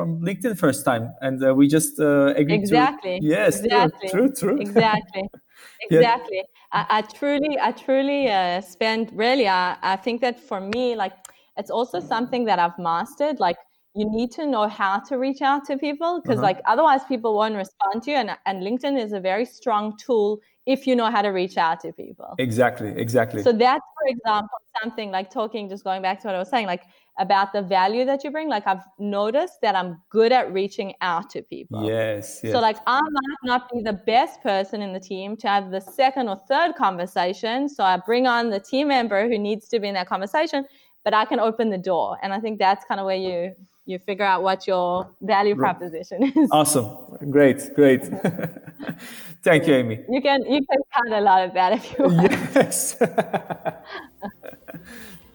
from 0.00 0.20
LinkedIn 0.22 0.56
first 0.56 0.82
time, 0.84 1.12
and 1.20 1.44
uh, 1.44 1.54
we 1.54 1.68
just 1.68 2.00
uh, 2.00 2.32
agreed 2.40 2.60
exactly. 2.62 3.20
To, 3.20 3.26
yes, 3.26 3.60
exactly. 3.60 4.08
True, 4.08 4.32
true. 4.32 4.58
Exactly, 4.58 5.24
exactly. 5.90 6.42
yeah. 6.42 6.78
I, 6.78 6.86
I, 6.98 7.02
truly, 7.02 7.58
I 7.60 7.72
truly 7.72 8.30
uh, 8.30 8.62
spend 8.62 9.12
really. 9.12 9.46
I, 9.46 9.76
I 9.82 9.96
think 9.96 10.22
that 10.22 10.40
for 10.40 10.60
me, 10.60 10.96
like, 10.96 11.12
it's 11.58 11.70
also 11.70 12.00
something 12.00 12.46
that 12.46 12.58
I've 12.58 12.78
mastered. 12.78 13.40
Like, 13.40 13.58
you 13.94 14.06
need 14.08 14.30
to 14.38 14.46
know 14.46 14.68
how 14.68 15.00
to 15.08 15.18
reach 15.18 15.42
out 15.42 15.66
to 15.66 15.76
people 15.76 16.20
because, 16.22 16.38
uh-huh. 16.38 16.50
like, 16.50 16.60
otherwise 16.66 17.02
people 17.04 17.34
won't 17.34 17.56
respond 17.56 18.02
to 18.04 18.10
you. 18.12 18.16
And 18.16 18.30
and 18.46 18.62
LinkedIn 18.62 18.98
is 19.04 19.12
a 19.12 19.20
very 19.20 19.44
strong 19.44 19.98
tool 19.98 20.40
if 20.66 20.86
you 20.86 20.94
know 20.96 21.10
how 21.10 21.20
to 21.20 21.30
reach 21.40 21.56
out 21.58 21.80
to 21.80 21.92
people. 21.92 22.30
Exactly, 22.38 22.90
exactly. 22.96 23.42
So 23.42 23.52
that's, 23.52 23.86
for 23.98 24.06
example, 24.14 24.58
something 24.80 25.10
like 25.10 25.30
talking. 25.30 25.68
Just 25.68 25.84
going 25.84 26.00
back 26.00 26.20
to 26.22 26.28
what 26.28 26.36
I 26.36 26.38
was 26.38 26.48
saying, 26.48 26.66
like 26.66 26.84
about 27.20 27.52
the 27.52 27.62
value 27.62 28.04
that 28.06 28.24
you 28.24 28.30
bring. 28.30 28.48
Like 28.48 28.66
i've 28.66 28.82
noticed 28.98 29.60
that 29.60 29.76
i'm 29.76 30.00
good 30.08 30.32
at 30.32 30.52
reaching 30.52 30.94
out 31.00 31.30
to 31.30 31.42
people. 31.42 31.84
Yes, 31.86 32.40
yes, 32.42 32.52
so 32.52 32.60
like 32.60 32.78
i 32.86 33.00
might 33.00 33.42
not 33.44 33.70
be 33.70 33.82
the 33.82 33.92
best 33.92 34.42
person 34.42 34.82
in 34.82 34.92
the 34.92 34.98
team 34.98 35.36
to 35.36 35.46
have 35.48 35.70
the 35.70 35.80
second 35.80 36.28
or 36.28 36.40
third 36.48 36.74
conversation. 36.74 37.68
So 37.68 37.84
i 37.84 37.96
bring 37.98 38.26
on 38.26 38.50
the 38.50 38.58
team 38.58 38.88
member 38.88 39.28
who 39.28 39.38
needs 39.38 39.68
to 39.68 39.78
be 39.78 39.88
in 39.88 39.94
that 39.94 40.08
conversation 40.08 40.64
but 41.04 41.14
i 41.14 41.24
can 41.24 41.38
open 41.38 41.70
the 41.70 41.78
door. 41.78 42.18
And 42.22 42.32
i 42.32 42.40
think 42.40 42.58
that's 42.58 42.84
kind 42.86 42.98
of 42.98 43.06
where 43.06 43.16
you 43.16 43.54
you 43.86 43.98
figure 43.98 44.24
out 44.24 44.42
what 44.42 44.66
your 44.66 45.10
value 45.20 45.56
proposition 45.56 46.32
is. 46.36 46.48
Awesome. 46.58 46.88
Great 47.30 47.74
great. 47.74 48.02
Thank 49.42 49.66
you 49.66 49.74
amy. 49.74 49.98
You 50.08 50.22
can 50.22 50.42
you 50.42 50.60
can 50.68 50.80
cut 50.94 51.12
a 51.12 51.20
lot 51.20 51.42
of 51.46 51.54
that 51.54 51.72
if 51.74 51.84
you 51.92 52.04
want. 52.04 52.32
Yes 52.54 52.96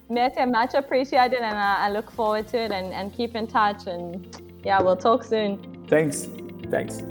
Mete, 0.08 0.46
much 0.46 0.74
appreciated, 0.74 1.40
and 1.40 1.56
I, 1.58 1.86
I 1.86 1.90
look 1.90 2.10
forward 2.10 2.46
to 2.48 2.58
it 2.58 2.72
and, 2.72 2.92
and 2.92 3.12
keep 3.12 3.34
in 3.34 3.46
touch. 3.46 3.86
And 3.86 4.40
yeah, 4.64 4.80
we'll 4.80 4.96
talk 4.96 5.24
soon. 5.24 5.84
Thanks. 5.88 6.28
Thanks. 6.70 7.02